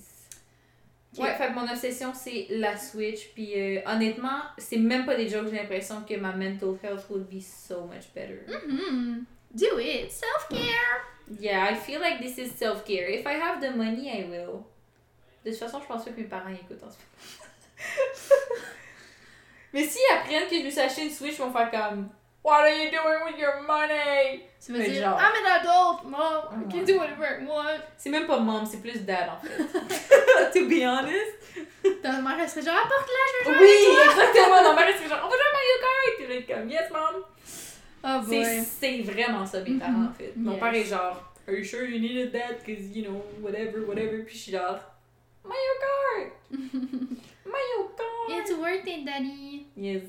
Ouais, 1.18 1.32
fait 1.36 1.48
que 1.48 1.52
mon 1.54 1.68
obsession, 1.70 2.12
c'est 2.12 2.46
la 2.50 2.76
Switch. 2.76 3.28
Puis 3.34 3.52
euh, 3.54 3.80
honnêtement, 3.86 4.40
c'est 4.58 4.78
même 4.78 5.06
pas 5.06 5.14
des 5.14 5.28
jokes, 5.28 5.46
j'ai 5.48 5.56
l'impression 5.56 6.02
que 6.02 6.14
ma 6.14 6.32
mental 6.32 6.70
health 6.82 7.08
would 7.10 7.28
be 7.28 7.40
so 7.40 7.82
much 7.84 8.12
better. 8.14 8.40
Mhm. 8.48 9.24
Do 9.52 9.78
it, 9.78 10.10
self-care. 10.10 11.04
Yeah, 11.40 11.64
I 11.70 11.74
feel 11.74 12.00
like 12.00 12.20
this 12.20 12.38
is 12.38 12.52
self-care. 12.56 13.08
If 13.08 13.26
I 13.26 13.34
have 13.34 13.60
the 13.60 13.70
money, 13.76 14.10
I 14.10 14.24
will. 14.28 14.64
De 15.44 15.50
toute 15.50 15.58
façon, 15.58 15.80
je 15.80 15.86
pense 15.86 16.04
pas 16.04 16.10
que 16.10 16.16
mes 16.20 16.24
parents 16.26 16.48
écoutent 16.50 16.82
en 16.82 16.90
ce 16.90 16.96
moment. 16.96 17.50
Mais 19.72 19.84
s'ils 19.84 20.00
apprennent 20.16 20.48
que 20.48 20.56
je 20.58 20.64
me 20.64 20.70
suis 20.70 20.80
acheté 20.80 21.02
une 21.02 21.10
Switch, 21.10 21.32
ils 21.34 21.38
vont 21.42 21.52
faire 21.52 21.70
comme 21.70 22.08
What 22.44 22.60
are 22.60 22.68
you 22.68 22.90
doing 22.90 23.24
with 23.26 23.38
your 23.38 23.62
money? 23.66 24.48
Veux 24.68 24.78
Mais 24.78 24.88
dire, 24.90 25.02
genre- 25.02 25.18
I'm 25.18 25.32
an 25.44 25.60
adult, 25.60 26.04
mom, 26.04 26.62
I 26.68 26.72
can 26.72 26.84
do 26.84 26.98
whatever 26.98 27.24
I 27.40 27.44
want. 27.46 27.80
C'est 27.98 28.10
même 28.10 28.26
pas 28.26 28.38
mom, 28.38 28.64
c'est 28.66 28.80
plus 28.80 29.04
dad 29.04 29.28
en 29.30 29.40
fait. 29.40 29.56
to 30.52 30.66
be 30.68 30.82
honest. 30.84 31.36
Ta 32.02 32.12
mère, 32.20 32.36
elle 32.40 32.48
serait 32.48 32.62
genre, 32.62 32.76
apporte-la, 32.76 33.44
je 33.44 33.48
veux 33.50 33.54
jouer 33.56 33.66
Oui, 33.66 33.96
avec 33.98 34.14
toi. 34.14 34.24
exactement. 34.24 34.62
Ma 34.62 34.74
mère, 34.74 34.88
elle 34.88 34.94
serait 34.98 35.08
genre 35.08 35.20
On 35.24 35.28
va 35.28 35.36
jouer 35.36 35.48
à 35.48 35.52
Mario 35.52 35.76
Kart. 35.80 36.28
Vais 36.28 36.38
être 36.38 36.46
comme 36.46 36.68
Yes, 36.70 36.90
mom. 36.90 37.24
Oh 38.06 38.20
C'est 38.26 39.02
vraiment 39.02 39.46
ça, 39.46 39.60
mes 39.62 39.78
parents, 39.78 40.06
en 40.10 40.12
fait. 40.12 40.32
Mon 40.36 40.52
Yes. 40.52 40.60
père 40.60 40.74
est 40.74 40.84
genre, 40.84 41.30
Are 41.46 41.54
you 41.54 41.64
sure 41.64 41.84
you 41.88 41.98
needed 42.00 42.32
that? 42.32 42.64
Cause, 42.64 42.88
you 42.94 43.02
know, 43.04 43.22
whatever, 43.40 43.80
whatever. 43.86 44.22
Puis 44.24 44.36
je 44.36 44.42
suis 44.44 44.52
genre, 44.52 44.78
Mario 45.44 45.72
Kart! 45.80 46.32
Mario 47.44 47.90
Kart! 47.96 48.30
It's 48.40 48.50
worth 48.52 48.86
it, 48.86 49.04
daddy. 49.04 49.66
Yes, 49.76 50.02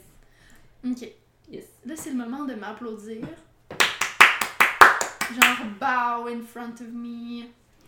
Ok. 0.85 1.09
yes. 1.49 1.65
Là, 1.85 1.95
c'est 1.95 2.11
le 2.11 2.15
moment 2.15 2.45
de 2.45 2.55
m'applaudir. 2.55 3.25
Genre, 5.33 5.65
bow 5.79 6.27
in 6.27 6.41
front 6.43 6.79
of 6.81 6.87
me. 6.93 7.45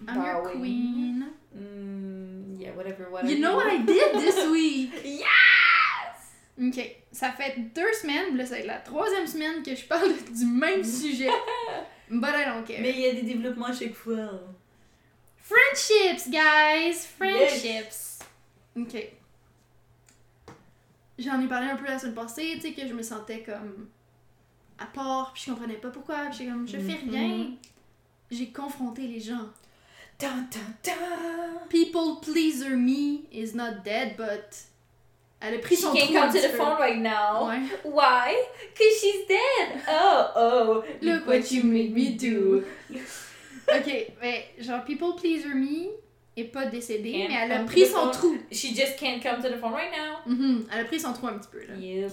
I'm 0.08 0.24
your 0.24 0.50
queen. 0.52 1.26
Mm, 1.56 2.60
yeah, 2.60 2.72
whatever, 2.76 3.10
whatever. 3.10 3.32
You 3.32 3.40
know 3.40 3.56
what 3.56 3.68
I 3.68 3.78
did 3.78 4.14
this 4.16 4.46
week? 4.52 4.92
Yes! 5.04 5.26
Ok, 6.60 6.80
ça 7.12 7.32
fait 7.32 7.56
deux 7.76 7.94
semaines, 7.94 8.36
là, 8.36 8.46
c'est 8.46 8.66
la 8.66 8.80
troisième 8.80 9.28
semaine 9.28 9.62
que 9.64 9.76
je 9.76 9.86
parle 9.86 10.12
du 10.36 10.46
même 10.46 10.84
sujet. 11.02 11.30
But 12.10 12.30
I 12.36 12.46
don't 12.46 12.64
care. 12.66 12.80
Mais 12.82 12.92
il 12.92 13.00
y 13.02 13.08
a 13.08 13.14
des 13.14 13.22
développements 13.24 13.68
à 13.68 13.74
chaque 13.74 13.94
fois. 13.94 14.32
Friendships, 15.38 16.30
guys! 16.30 16.96
Friendships! 17.18 18.20
Ok. 18.76 18.96
J'en 21.20 21.42
ai 21.42 21.48
parlé 21.48 21.68
un 21.70 21.76
peu 21.78 21.86
la 21.86 21.98
semaine 21.98 22.14
passée, 22.16 22.54
tu 22.56 22.62
sais, 22.62 22.74
que 22.74 22.88
je 22.88 22.94
me 22.94 23.02
sentais 23.02 23.42
comme 23.42 23.88
à 24.78 24.86
part, 24.86 25.34
puis 25.34 25.44
je 25.48 25.52
comprenais 25.52 25.76
pas 25.76 25.90
pourquoi, 25.90 26.26
puis 26.30 26.38
j'étais 26.40 26.52
comme, 26.52 26.68
je 26.68 26.78
fais 26.78 27.04
Mhm. 27.04 27.10
rien. 27.10 27.52
J'ai 28.30 28.52
confronté 28.52 29.02
les 29.08 29.20
gens. 29.20 29.48
Dun, 30.20 30.48
dun, 30.52 30.60
dun. 30.84 31.60
People 31.70 32.20
pleaser 32.22 32.76
me 32.76 33.22
is 33.32 33.54
not 33.56 33.82
dead, 33.84 34.16
but 34.18 34.66
elle 35.41 35.56
a 35.56 35.58
pris 35.60 35.75
She 35.75 35.82
son 35.82 35.94
can't 35.94 36.06
trou 36.08 36.13
come 36.20 36.34
to 36.34 36.39
the 36.39 36.50
peu. 36.51 36.58
phone 36.58 36.77
right 36.77 36.98
now. 37.00 37.48
Ouais. 37.48 37.60
Why? 37.86 38.36
Cause 38.75 39.00
she's 39.01 39.27
dead. 39.27 39.82
Oh, 39.88 40.25
oh. 40.36 40.84
Look 41.01 41.27
what 41.27 41.51
you 41.51 41.63
made 41.63 41.94
me 41.94 42.12
do. 42.17 42.63
Ok, 43.70 44.13
mais 44.22 44.46
genre, 44.60 44.82
people 44.86 45.13
pleaser 45.17 45.50
me 45.53 45.89
est 46.38 46.46
pas 46.46 46.67
décédée, 46.67 47.12
Can't 47.12 47.27
mais 47.27 47.36
elle 47.44 47.51
a 47.51 47.63
pris 47.65 47.86
son 47.86 47.96
phone. 48.03 48.12
trou. 48.12 48.38
She 48.50 48.74
just 48.74 48.96
can't 48.98 49.22
come 49.22 49.41
to 49.41 49.50
the 49.50 49.60
phone 49.60 49.74
right 49.74 49.91
now. 49.91 50.20
Mhm, 50.32 50.65
Elle 50.72 50.79
a 50.79 50.86
pris 50.86 51.01
son 51.01 51.12
trou 51.12 51.27
un 51.27 51.34
petit 51.38 51.50
peu, 51.51 51.60
là. 51.65 51.75
Yep. 51.77 52.10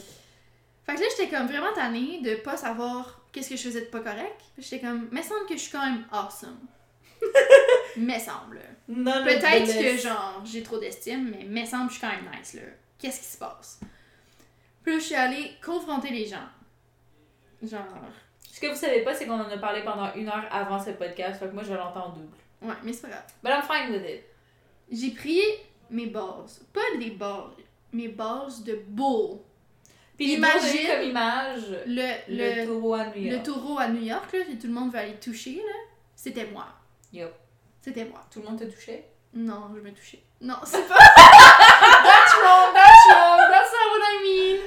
Fait 0.85 0.95
que 0.97 1.01
là, 1.01 1.07
j'étais 1.17 1.31
comme 1.35 1.47
vraiment 1.47 1.73
tannée 1.73 2.21
de 2.25 2.35
pas 2.35 2.57
savoir 2.57 3.21
qu'est-ce 3.31 3.51
que 3.51 3.57
je 3.57 3.63
faisais 3.63 3.83
de 3.83 3.87
pas 3.87 4.01
correct. 4.01 4.41
J'étais 4.59 4.81
comme, 4.81 5.07
mais 5.13 5.23
semble 5.23 5.47
que 5.47 5.55
je 5.55 5.61
suis 5.61 5.71
quand 5.71 5.87
même 5.87 6.05
awesome. 6.11 6.59
mais 7.97 8.19
semble. 8.19 8.61
Peut-être 8.89 9.81
que 9.81 9.97
genre, 9.97 10.43
j'ai 10.45 10.65
trop 10.65 10.79
d'estime, 10.79 11.31
mais 11.31 11.47
mais 11.49 11.67
semble 11.67 11.87
que 11.87 11.95
je 11.95 11.99
suis 11.99 12.07
quand 12.07 12.13
même 12.13 12.29
nice, 12.37 12.55
là. 12.55 12.63
Qu'est-ce 13.05 13.21
qui 13.21 13.27
se 13.27 13.37
passe? 13.37 13.81
Puis 14.83 14.93
là, 14.95 14.99
je 14.99 15.05
suis 15.05 15.15
allée 15.15 15.53
confronter 15.63 16.09
les 16.09 16.27
gens. 16.27 16.49
Genre, 17.63 17.83
Ce 18.51 18.59
que 18.59 18.67
vous 18.69 18.75
savez 18.75 19.03
pas, 19.03 19.13
c'est 19.15 19.27
qu'on 19.27 19.39
en 19.39 19.51
a 19.51 19.59
parlé 19.59 19.83
pendant 19.83 20.11
une 20.15 20.27
heure 20.29 20.47
avant 20.51 20.83
ce 20.83 20.91
podcast, 20.93 21.39
fait 21.39 21.49
que 21.49 21.53
moi 21.53 21.63
je 21.65 21.75
l'entends 21.75 22.07
en 22.07 22.09
double. 22.11 22.35
ouais, 22.63 22.75
mais 22.83 22.95
c'est 22.95 23.03
pas 23.03 23.09
grave. 23.09 23.25
But 23.43 23.51
I'm 23.53 23.63
fine 23.63 23.93
with 23.95 24.09
it. 24.09 24.23
J'ai 24.91 25.11
pris 25.11 25.41
mes 25.91 26.07
bases. 26.07 26.65
Pas 26.73 26.81
des 26.99 27.11
bases, 27.11 27.51
mes 27.93 28.09
bases 28.09 28.65
de 28.65 28.83
bull. 28.87 29.39
Puis 30.17 30.33
Imagine- 30.37 30.87
comme 30.91 31.03
image 31.11 31.69
Le, 31.87 32.13
le, 32.29 32.63
le, 32.63 32.67
taureau 32.67 32.95
à 32.95 33.07
New 33.09 33.15
le 33.17 33.21
York. 33.33 33.43
taureau 33.45 33.79
à 33.81 33.89
New 33.89 34.03
York, 34.03 34.33
là, 34.33 34.45
que 34.45 34.53
tout 34.61 34.67
le 34.69 34.73
monde 34.73 34.91
va 34.93 35.01
aller 35.01 35.17
toucher, 35.17 35.57
là. 35.57 35.75
c'était 36.17 36.47
moi. 36.47 36.69
Yo. 37.13 37.27
C'était 37.83 38.07
moi. 38.07 38.21
Tout 38.31 38.41
le 38.41 38.47
monde 38.47 38.59
te 38.59 38.65
touchait? 38.65 39.11
Non, 39.35 39.71
je 39.75 39.81
me 39.81 39.91
touchais. 39.93 40.23
Non, 40.41 40.55
c'est 40.65 40.87
pas. 40.87 40.95
that's 40.99 42.35
wrong, 42.41 42.73
wrong, 43.11 43.39
that's 43.51 43.73
not 43.73 43.91
what 43.91 44.03
I 44.05 44.23
mean. 44.23 44.61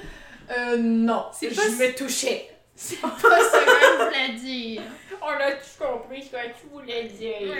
Euh, 0.49 0.77
non, 0.77 1.25
c'est 1.33 1.49
Je 1.49 1.55
pas, 1.55 1.67
me 1.67 1.95
touchais. 1.95 2.49
c'est 2.75 2.99
pas 3.01 3.09
ce 3.17 3.21
que 3.21 3.29
je 3.29 4.03
voulais 4.05 4.39
dire. 4.39 4.81
On 5.21 5.27
a 5.29 5.51
tous 5.53 5.77
compris 5.83 6.23
ce 6.23 6.29
que 6.29 6.37
tu 6.59 6.67
voulais 6.71 7.03
dire. 7.05 7.55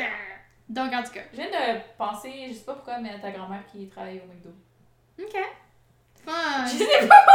Donc, 0.70 0.94
en 0.94 1.04
tout 1.04 1.12
cas, 1.12 1.22
Je 1.32 1.38
viens 1.38 1.48
de 1.50 1.80
penser, 1.98 2.32
je 2.50 2.54
sais 2.54 2.64
pas 2.66 2.74
pourquoi, 2.74 3.00
mais 3.00 3.12
à 3.12 3.20
ta 3.20 3.32
grand-mère 3.32 3.64
qui 3.72 3.88
travaille 3.88 4.22
au 4.24 4.28
McDo. 4.28 4.50
ok. 5.20 5.42
Fun. 6.26 6.66
Je 6.66 6.78
sais 6.84 7.08
pas 7.08 7.26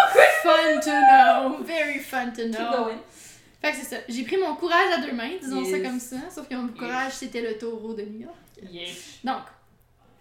Fun 0.42 0.80
to 0.80 0.90
know. 0.90 1.64
Very 1.64 1.98
fun 1.98 2.26
to 2.30 2.42
Keep 2.42 2.52
know. 2.56 2.84
going. 2.84 2.98
Fait 3.60 3.70
que 3.70 3.76
c'est 3.78 3.96
ça. 3.96 4.02
J'ai 4.08 4.24
pris 4.24 4.36
mon 4.36 4.54
courage 4.56 4.92
à 4.92 5.00
deux 5.00 5.12
mains, 5.12 5.30
disons 5.40 5.64
ça 5.64 5.78
comme 5.78 6.00
ça. 6.00 6.16
Sauf 6.30 6.48
que 6.48 6.54
mon 6.54 6.68
courage, 6.68 7.12
c'était 7.12 7.40
le 7.40 7.56
taureau 7.56 7.94
de 7.94 8.02
New 8.02 8.20
York. 8.22 8.34
Yes. 8.70 9.20
Donc, 9.24 9.42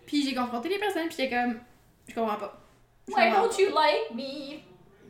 puis 0.06 0.24
j'ai 0.24 0.34
confronté 0.36 0.70
les 0.70 0.78
personnes, 0.80 1.08
puis 1.08 1.16
j'étais 1.18 1.36
comme, 1.36 1.60
je 2.08 2.14
comprends 2.14 2.36
pas. 2.38 2.61
Why 3.16 3.32
don't 3.32 3.58
you 3.58 3.70
like 3.74 4.14
me? 4.14 4.60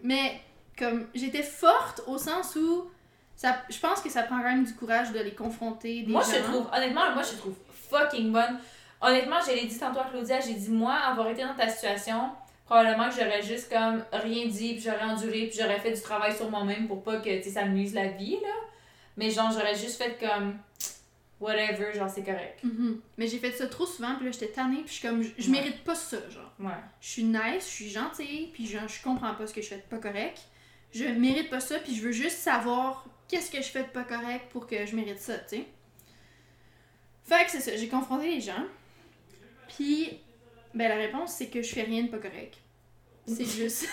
Mais, 0.04 0.42
comme, 0.78 1.08
j'étais 1.14 1.44
forte 1.44 2.02
au 2.08 2.18
sens 2.18 2.56
où, 2.56 2.90
ça, 3.36 3.58
je 3.70 3.80
pense 3.80 4.02
que 4.02 4.10
ça 4.10 4.24
prend 4.24 4.38
quand 4.38 4.50
même 4.50 4.66
du 4.66 4.74
courage 4.74 5.12
de 5.12 5.20
les 5.20 5.34
confronter. 5.34 6.02
Des 6.04 6.12
Moi, 6.12 6.22
gens. 6.22 6.32
je 6.34 6.44
trouve, 6.44 6.68
honnêtement, 6.74 7.12
moi, 7.14 7.24
je 7.24 7.38
trouve 7.38 7.56
fucking 7.90 8.32
bonne. 8.32 8.60
Honnêtement, 9.02 9.38
je 9.46 9.54
l'ai 9.54 9.66
dit 9.66 9.80
tantôt 9.80 10.00
à 10.00 10.06
Claudia, 10.06 10.40
j'ai 10.40 10.54
dit, 10.54 10.70
moi, 10.70 10.94
avoir 10.94 11.28
été 11.30 11.44
dans 11.44 11.56
ta 11.56 11.68
situation, 11.68 12.30
probablement 12.66 13.10
que 13.10 13.16
j'aurais 13.16 13.42
juste 13.42 13.72
comme 13.72 14.04
rien 14.14 14.46
dit, 14.46 14.74
puis 14.74 14.82
j'aurais 14.82 15.04
enduré, 15.04 15.48
puis 15.48 15.60
j'aurais 15.60 15.80
fait 15.80 15.92
du 15.92 16.02
travail 16.02 16.36
sur 16.36 16.50
moi-même 16.50 16.88
pour 16.88 17.02
pas 17.04 17.18
que, 17.18 17.42
ça 17.42 17.66
me 17.66 17.72
nuise 17.72 17.94
la 17.94 18.10
vie, 18.10 18.38
là. 18.42 18.54
Mais 19.18 19.30
genre, 19.30 19.52
j'aurais 19.52 19.76
juste 19.76 20.02
fait 20.02 20.18
comme, 20.20 20.58
whatever, 21.42 21.94
genre, 21.94 22.10
c'est 22.10 22.24
correct. 22.24 22.64
Mhm. 22.64 23.02
Mais 23.18 23.28
j'ai 23.28 23.40
fait 23.40 23.52
ça 23.52 23.68
trop 23.68 23.86
souvent, 23.86 24.16
puis 24.16 24.26
là, 24.26 24.32
j'étais 24.32 24.48
tannée, 24.50 24.84
puis 24.86 24.88
je 24.88 24.94
suis 24.94 25.08
comme, 25.08 25.22
je, 25.22 25.30
je 25.38 25.46
Ouais. 25.52 25.60
mérite 25.60 25.84
pas 25.84 25.96
ça, 25.96 26.18
genre. 26.30 26.54
Ouais. 26.60 26.72
Je 27.02 27.08
suis 27.10 27.24
nice, 27.24 27.66
je 27.66 27.70
suis 27.70 27.90
gentille, 27.90 28.48
puis 28.54 28.68
genre, 28.68 28.88
je 28.88 29.02
comprends 29.04 29.34
pas 29.36 29.48
ce 29.48 29.54
que 29.54 29.62
je 29.62 29.68
fais 29.68 29.78
de 29.78 29.82
pas 29.82 29.98
correct. 29.98 30.40
Je 30.94 31.06
mérite 31.06 31.50
pas 31.50 31.60
ça, 31.60 31.80
puis 31.80 31.96
je 31.96 32.02
veux 32.02 32.12
juste 32.12 32.38
savoir 32.38 33.06
qu'est-ce 33.28 33.50
que 33.52 33.58
je 33.58 33.68
fais 33.70 33.84
de 33.84 33.90
pas 33.90 34.04
correct 34.04 34.48
pour 34.52 34.68
que 34.68 34.86
je 34.86 34.96
mérite 34.96 35.20
ça, 35.20 35.38
tu 35.40 35.58
sais. 35.58 35.66
Fait 37.24 37.46
que 37.46 37.52
c'est 37.52 37.62
ça, 37.62 37.76
j'ai 37.76 37.88
confronté 37.88 38.28
les 38.28 38.42
gens. 38.42 38.66
Puis, 39.78 40.20
ben 40.74 40.90
la 40.90 40.96
réponse, 40.96 41.32
c'est 41.34 41.48
que 41.48 41.62
je 41.62 41.74
fais 41.74 41.84
rien 41.84 42.04
de 42.04 42.10
pas 42.10 42.18
correct. 42.18 42.56
C'est 43.26 43.46
juste. 43.58 43.88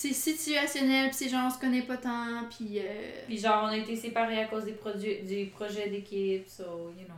C'est 0.00 0.12
situationnel, 0.12 1.08
puis 1.08 1.16
c'est 1.16 1.28
genre, 1.28 1.46
on 1.46 1.50
se 1.50 1.58
connaît 1.58 1.82
pas 1.82 1.96
tant, 1.96 2.44
puis. 2.56 2.78
Euh, 2.78 2.82
Puis 3.26 3.38
genre, 3.38 3.64
on 3.64 3.68
a 3.68 3.76
été 3.76 3.96
séparés 3.96 4.40
à 4.40 4.44
cause 4.46 4.64
des, 4.64 4.72
produits, 4.72 5.22
des 5.22 5.46
projets 5.46 5.88
d'équipe, 5.88 6.48
so, 6.48 6.92
you 6.96 7.04
know. 7.06 7.14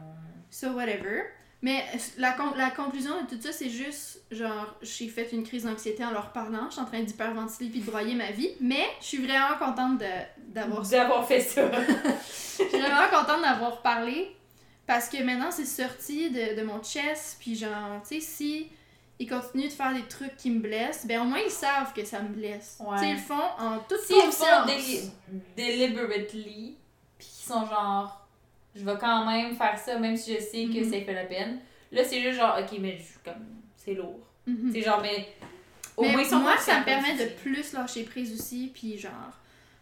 So, 0.51 0.69
whatever. 0.71 1.25
Mais 1.63 1.85
la, 2.17 2.33
con- 2.33 2.55
la 2.57 2.71
conclusion 2.71 3.11
de 3.23 3.27
tout 3.29 3.41
ça, 3.43 3.53
c'est 3.53 3.69
juste, 3.69 4.23
genre, 4.31 4.75
j'ai 4.81 5.09
fait 5.09 5.29
une 5.33 5.43
crise 5.45 5.65
d'anxiété 5.65 6.03
en 6.03 6.11
leur 6.11 6.33
parlant. 6.33 6.67
Je 6.69 6.73
suis 6.73 6.81
en 6.81 6.87
train 6.87 7.03
d'hyperventiler 7.03 7.69
puis 7.69 7.81
de 7.81 7.85
broyer 7.85 8.15
ma 8.15 8.31
vie. 8.31 8.53
Mais 8.63 8.87
je 9.01 9.05
suis 9.07 9.19
vraiment 9.27 9.59
contente 9.59 9.99
de- 9.99 10.53
d'avoir 10.55 10.81
D'avoir 10.89 11.29
fait 11.29 11.41
ça. 11.41 11.71
Je 12.61 12.65
suis 12.65 12.79
vraiment 12.79 13.09
contente 13.11 13.43
d'avoir 13.43 13.83
parlé. 13.83 14.35
Parce 14.87 15.11
que 15.11 15.23
maintenant, 15.23 15.51
c'est 15.51 15.67
sorti 15.67 16.31
de, 16.31 16.59
de 16.59 16.63
mon 16.63 16.83
chest. 16.83 17.37
Puis 17.41 17.55
genre, 17.57 18.01
tu 18.09 18.15
sais, 18.15 18.21
si 18.21 18.67
ils 19.21 19.29
continuent 19.29 19.67
de 19.69 19.73
faire 19.73 19.93
des 19.95 20.03
trucs 20.09 20.37
qui 20.37 20.51
me 20.51 20.59
blessent, 20.61 21.07
ben 21.07 21.21
au 21.21 21.25
moins 21.27 21.39
ils 21.45 21.51
savent 21.51 21.93
que 21.93 22.05
ça 22.05 22.21
me 22.21 22.29
blesse. 22.31 22.79
Ouais. 22.81 22.97
Tu 22.97 23.03
sais, 23.05 23.11
ils 23.11 23.15
le 23.15 23.19
font 23.21 23.35
en 23.59 23.79
toute 23.89 23.99
le 24.09 24.15
conscience. 24.25 24.37
font 24.37 24.67
déli- 24.67 25.11
deliberately, 25.57 26.77
puis 27.19 27.27
qu'ils 27.29 27.47
sont 27.53 27.67
genre, 27.67 28.27
je 28.75 28.85
vais 28.85 28.97
quand 29.01 29.27
même 29.27 29.57
faire 29.57 29.79
ça, 29.79 29.99
même 29.99 30.17
si 30.17 30.35
je 30.35 30.41
sais 30.41 30.65
que 30.67 30.85
Mhm. 30.85 30.93
ça 30.93 31.01
fait 31.05 31.15
la 31.15 31.25
peine. 31.25 31.59
Là, 31.93 32.05
c'est 32.05 32.21
juste 32.21 32.39
genre, 32.39 32.57
ok, 32.61 32.79
mais 32.81 32.99
je- 32.99 33.31
comme, 33.31 33.45
c'est 33.77 33.95
lourd. 33.95 34.21
Mhm. 34.47 34.71
C'est 34.73 34.83
genre, 34.83 35.01
mais 35.03 35.29
au 35.97 36.03
Mais 36.03 36.13
moins, 36.13 36.23
ils 36.23 36.27
sont 36.29 36.39
moi, 36.39 36.57
ça 36.59 36.81
me 36.81 36.85
permet 36.85 37.17
de 37.17 37.27
plus 37.43 37.73
lâcher 37.73 38.05
prise 38.05 38.33
aussi, 38.39 38.71
puis 38.73 38.97
genre, 38.99 39.13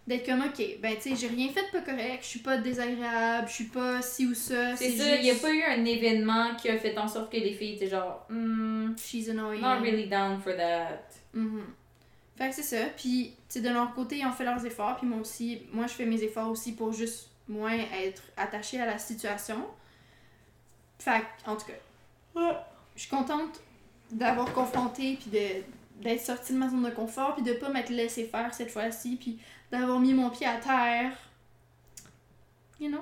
d'être 0.09 0.25
comme, 0.25 0.41
ok, 0.41 0.81
ben 0.81 0.97
tu 0.97 1.11
sais, 1.11 1.17
j'ai 1.17 1.29
rien 1.29 1.49
fait 1.51 1.63
de 1.67 1.71
pas 1.71 1.83
correct, 1.83 2.21
je 2.23 2.27
suis 2.29 2.39
pas 2.39 2.57
désagréable, 2.57 3.47
je 3.47 3.53
suis 3.53 3.65
pas 3.65 4.01
ci 4.01 4.27
ou 4.27 4.35
ça, 4.35 4.75
C'est 4.75 4.91
c'est 4.91 4.97
ça, 4.97 5.05
juste... 5.05 5.17
il 5.19 5.23
n'y 5.25 5.31
a 5.31 5.35
pas 5.35 5.53
eu 5.53 5.63
un 5.63 5.85
événement 5.85 6.55
qui 6.57 6.71
a 6.71 6.79
fait 6.79 6.97
en 6.97 7.07
sorte 7.07 7.31
que 7.31 7.37
les 7.37 7.53
filles 7.53 7.75
étaient 7.75 7.91
genre, 7.91 8.27
hmm, 8.31 8.97
She's 8.97 9.29
annoying. 9.29 9.61
not 9.61 9.81
really 9.83 10.07
down 10.07 10.41
for 10.41 10.57
that. 10.57 11.03
Mhm. 11.35 11.63
Fait 12.37 12.49
que 12.49 12.55
c'est 12.55 12.63
ça, 12.63 12.87
puis 12.97 13.35
tu 13.49 13.55
sais, 13.55 13.61
de 13.61 13.69
leur 13.69 13.93
côté, 13.95 14.17
ils 14.17 14.27
ont 14.27 14.33
fait 14.33 14.45
leurs 14.45 14.65
efforts, 14.65 14.97
puis 14.97 15.07
moi 15.07 15.19
aussi, 15.21 15.63
moi 15.73 15.87
je 15.87 15.93
fais 15.93 16.07
mes 16.07 16.23
efforts 16.23 16.49
aussi 16.49 16.73
pour 16.73 16.93
juste 16.93 17.29
moins 17.47 17.77
être 18.03 18.23
attachée 18.37 18.81
à 18.81 18.87
la 18.87 18.99
situation. 18.99 19.67
Fait 20.99 21.21
que, 21.21 21.51
en 21.51 21.57
tout 21.57 21.67
cas, 21.67 22.65
je 22.97 23.01
suis 23.01 23.11
contente 23.11 23.61
d'avoir 24.11 24.53
confronté, 24.55 25.19
puis 25.21 25.31
de 25.31 25.63
d'être 26.03 26.21
sortie 26.21 26.53
de 26.53 26.59
ma 26.59 26.69
zone 26.69 26.85
de 26.85 26.91
confort, 26.91 27.35
puis 27.35 27.43
de 27.43 27.55
pas 27.55 27.71
m'être 27.71 27.91
laissé 27.91 28.25
faire 28.25 28.55
cette 28.55 28.71
fois-ci, 28.71 29.17
puis 29.17 29.39
d'avoir 29.71 30.01
mis 30.01 30.15
mon 30.15 30.31
pied 30.31 30.47
à 30.47 30.57
terre. 30.57 31.13
You 32.81 32.89
know? 32.89 33.01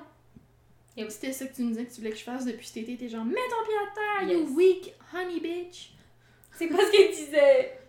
Yep. 0.95 1.11
C'était 1.11 1.31
ça 1.31 1.45
que 1.45 1.55
tu 1.55 1.61
me 1.61 1.69
disais 1.69 1.85
que 1.85 1.91
tu 1.93 1.97
voulais 2.01 2.11
que 2.11 2.17
je 2.17 2.23
fasse 2.23 2.45
depuis 2.45 2.65
cet 2.65 2.77
été. 2.77 2.97
T'es 2.97 3.09
genre, 3.09 3.23
mets 3.23 3.35
ton 3.35 3.65
pied 3.65 3.75
à 3.75 3.93
terre, 4.25 4.29
Yes. 4.29 4.49
you 4.49 4.55
weak 4.55 4.93
honey 5.13 5.39
bitch. 5.39 5.91
C'est 6.55 6.67
pas 6.67 6.77
ce 6.77 6.91
qu'il 6.91 7.09
disait. 7.25 7.79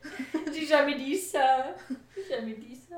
J'ai 0.53 0.67
jamais 0.67 0.95
dit 0.97 1.17
ça. 1.17 1.75
J'ai 2.15 2.37
jamais 2.37 2.53
dit 2.53 2.77
ça. 2.77 2.97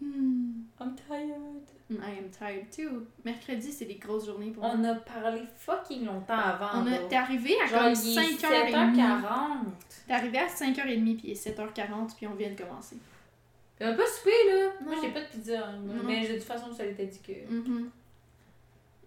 Hmm. 0.00 0.62
I'm 0.80 0.94
tired. 0.96 1.68
I 1.90 2.18
am 2.18 2.30
tired 2.30 2.70
too. 2.74 3.06
Mercredi, 3.22 3.70
c'est 3.70 3.84
des 3.84 3.96
grosses 3.96 4.24
journées 4.24 4.50
pour 4.50 4.62
moi. 4.62 4.72
On 4.74 4.82
a 4.84 4.94
parlé 4.94 5.42
fucking 5.58 6.06
longtemps 6.06 6.38
avant. 6.38 6.82
On 6.82 6.86
a-. 6.90 6.98
T'es 7.06 7.16
arrivé 7.16 7.54
à 7.62 7.66
Genre, 7.66 7.80
comme 7.82 7.92
il 8.02 8.18
est 8.18 8.22
5h30. 8.42 8.96
7h40. 8.96 9.24
T'es 10.06 10.12
arrivé 10.14 10.38
à 10.38 10.46
5h30 10.46 11.16
puis 11.18 11.20
il 11.24 11.30
est 11.32 11.46
7h40 11.46 12.16
puis 12.16 12.26
on 12.26 12.34
vient 12.34 12.50
de 12.50 12.60
commencer. 12.60 12.96
Puis 13.82 13.90
on 13.90 13.94
a 13.94 13.96
pas 13.96 14.06
soupé, 14.06 14.30
là? 14.48 14.70
Moi, 14.80 14.94
j'ai 15.02 15.08
pas 15.08 15.20
de 15.20 15.26
pizza. 15.26 15.58
hein. 15.66 15.78
Mais 16.04 16.28
de 16.28 16.34
toute 16.34 16.44
façon, 16.44 16.72
ça 16.72 16.84
l'était 16.84 17.06
dit 17.06 17.18
que. 17.20 17.32
Mhm. 17.52 17.90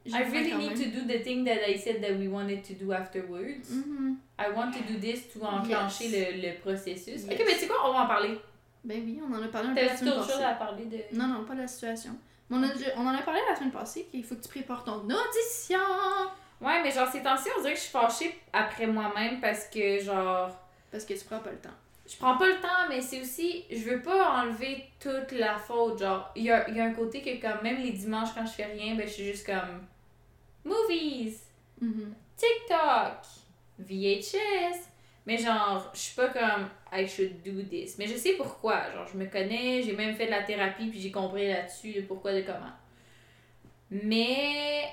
J'ai 0.06 0.12
I 0.18 0.24
really 0.24 0.54
need 0.54 0.78
même. 0.78 0.92
to 0.94 1.00
do 1.00 1.08
the 1.08 1.24
thing 1.24 1.46
that 1.46 1.68
I 1.68 1.78
said 1.80 2.00
that 2.02 2.12
we 2.12 2.28
wanted 2.28 2.62
to 2.64 2.74
do 2.74 2.92
afterwards. 2.92 3.70
Mhm. 3.72 4.18
I 4.38 4.52
want 4.56 4.72
to 4.72 4.80
do 4.92 5.00
this 5.00 5.32
to 5.34 5.40
enclencher 5.44 6.10
le, 6.10 6.42
le 6.48 6.60
processus. 6.60 7.24
Yes. 7.24 7.26
Ok, 7.26 7.40
mais 7.40 7.54
tu 7.54 7.60
sais 7.62 7.68
quoi, 7.68 7.90
on 7.90 7.94
va 7.94 8.04
en 8.04 8.08
parler. 8.08 8.38
Ben 8.84 9.02
oui, 9.04 9.20
on 9.28 9.34
en 9.34 9.42
a 9.42 9.48
parlé 9.48 9.70
un 9.70 9.74
peu 9.74 9.82
la 9.86 9.98
semaine 9.98 10.14
passée. 10.16 10.44
à 10.44 10.54
parler 10.54 10.86
de. 10.86 10.98
Non, 11.18 11.28
non, 11.28 11.44
pas 11.46 11.56
de 11.56 11.62
la 11.62 11.68
situation. 11.68 12.12
Mais 12.50 12.58
on, 12.58 12.64
a, 12.64 12.68
on 12.98 13.08
en 13.08 13.16
a 13.16 13.22
parlé 13.24 13.40
la 13.50 13.56
semaine 13.56 13.72
passée 13.72 14.06
qu'il 14.12 14.24
faut 14.24 14.36
que 14.36 14.42
tu 14.44 14.50
prépares 14.50 14.84
ton 14.84 14.98
audition. 15.06 15.80
Ouais, 16.62 16.84
mais 16.84 16.92
genre, 16.92 17.08
ces 17.12 17.24
temps-ci, 17.24 17.50
on 17.58 17.62
dirait 17.62 17.74
que 17.74 17.80
je 17.80 17.84
suis 17.86 17.92
fâchée 17.92 18.40
après 18.54 18.86
moi-même 18.88 19.40
parce 19.42 19.66
que, 19.70 20.00
genre. 20.00 20.52
Parce 20.92 21.04
que 21.06 21.14
tu 21.14 21.26
prends 21.26 21.40
pas 21.40 21.52
le 21.52 21.58
temps. 21.58 21.70
Je 22.08 22.16
prends 22.18 22.38
pas 22.38 22.48
le 22.48 22.62
temps, 22.62 22.88
mais 22.90 23.02
c'est 23.02 23.22
aussi, 23.22 23.66
je 23.72 23.78
veux 23.90 24.02
pas 24.02 24.42
enlever 24.44 24.86
toute 25.00 25.32
la 25.32 25.58
faute. 25.58 26.00
Genre, 26.00 26.32
il 26.36 26.44
y 26.44 26.52
a, 26.52 26.70
y 26.70 26.80
a 26.80 26.86
un 26.86 26.94
côté 26.94 27.22
que, 27.22 27.42
comme, 27.42 27.64
même 27.64 27.78
les 27.82 27.92
dimanches, 27.92 28.30
quand 28.36 28.46
je 28.46 28.52
fais 28.52 28.66
rien, 28.66 28.96
ben, 28.96 29.08
je 29.08 29.14
suis 29.14 29.26
juste 29.26 29.46
comme. 29.46 29.86
Movies, 30.64 31.40
Mhm. 31.82 32.14
TikTok, 32.38 33.18
VHS. 33.80 34.90
Mais 35.28 35.38
genre, 35.38 35.90
je 35.94 36.00
suis 36.00 36.16
pas 36.16 36.28
comme 36.30 36.70
I 36.92 37.08
should 37.08 37.42
do 37.44 37.62
this. 37.64 37.98
Mais 37.98 38.08
je 38.08 38.16
sais 38.16 38.34
pourquoi. 38.34 38.92
Genre, 38.94 39.08
je 39.12 39.18
me 39.18 39.26
connais, 39.26 39.82
j'ai 39.82 39.94
même 39.94 40.16
fait 40.16 40.28
de 40.28 40.32
la 40.32 40.44
thérapie, 40.44 40.88
puis 40.88 41.00
j'ai 41.00 41.12
compris 41.12 41.48
là-dessus 41.48 41.94
le 41.94 42.04
pourquoi 42.04 42.34
de 42.34 42.42
comment. 42.42 42.72
Mais 43.90 44.86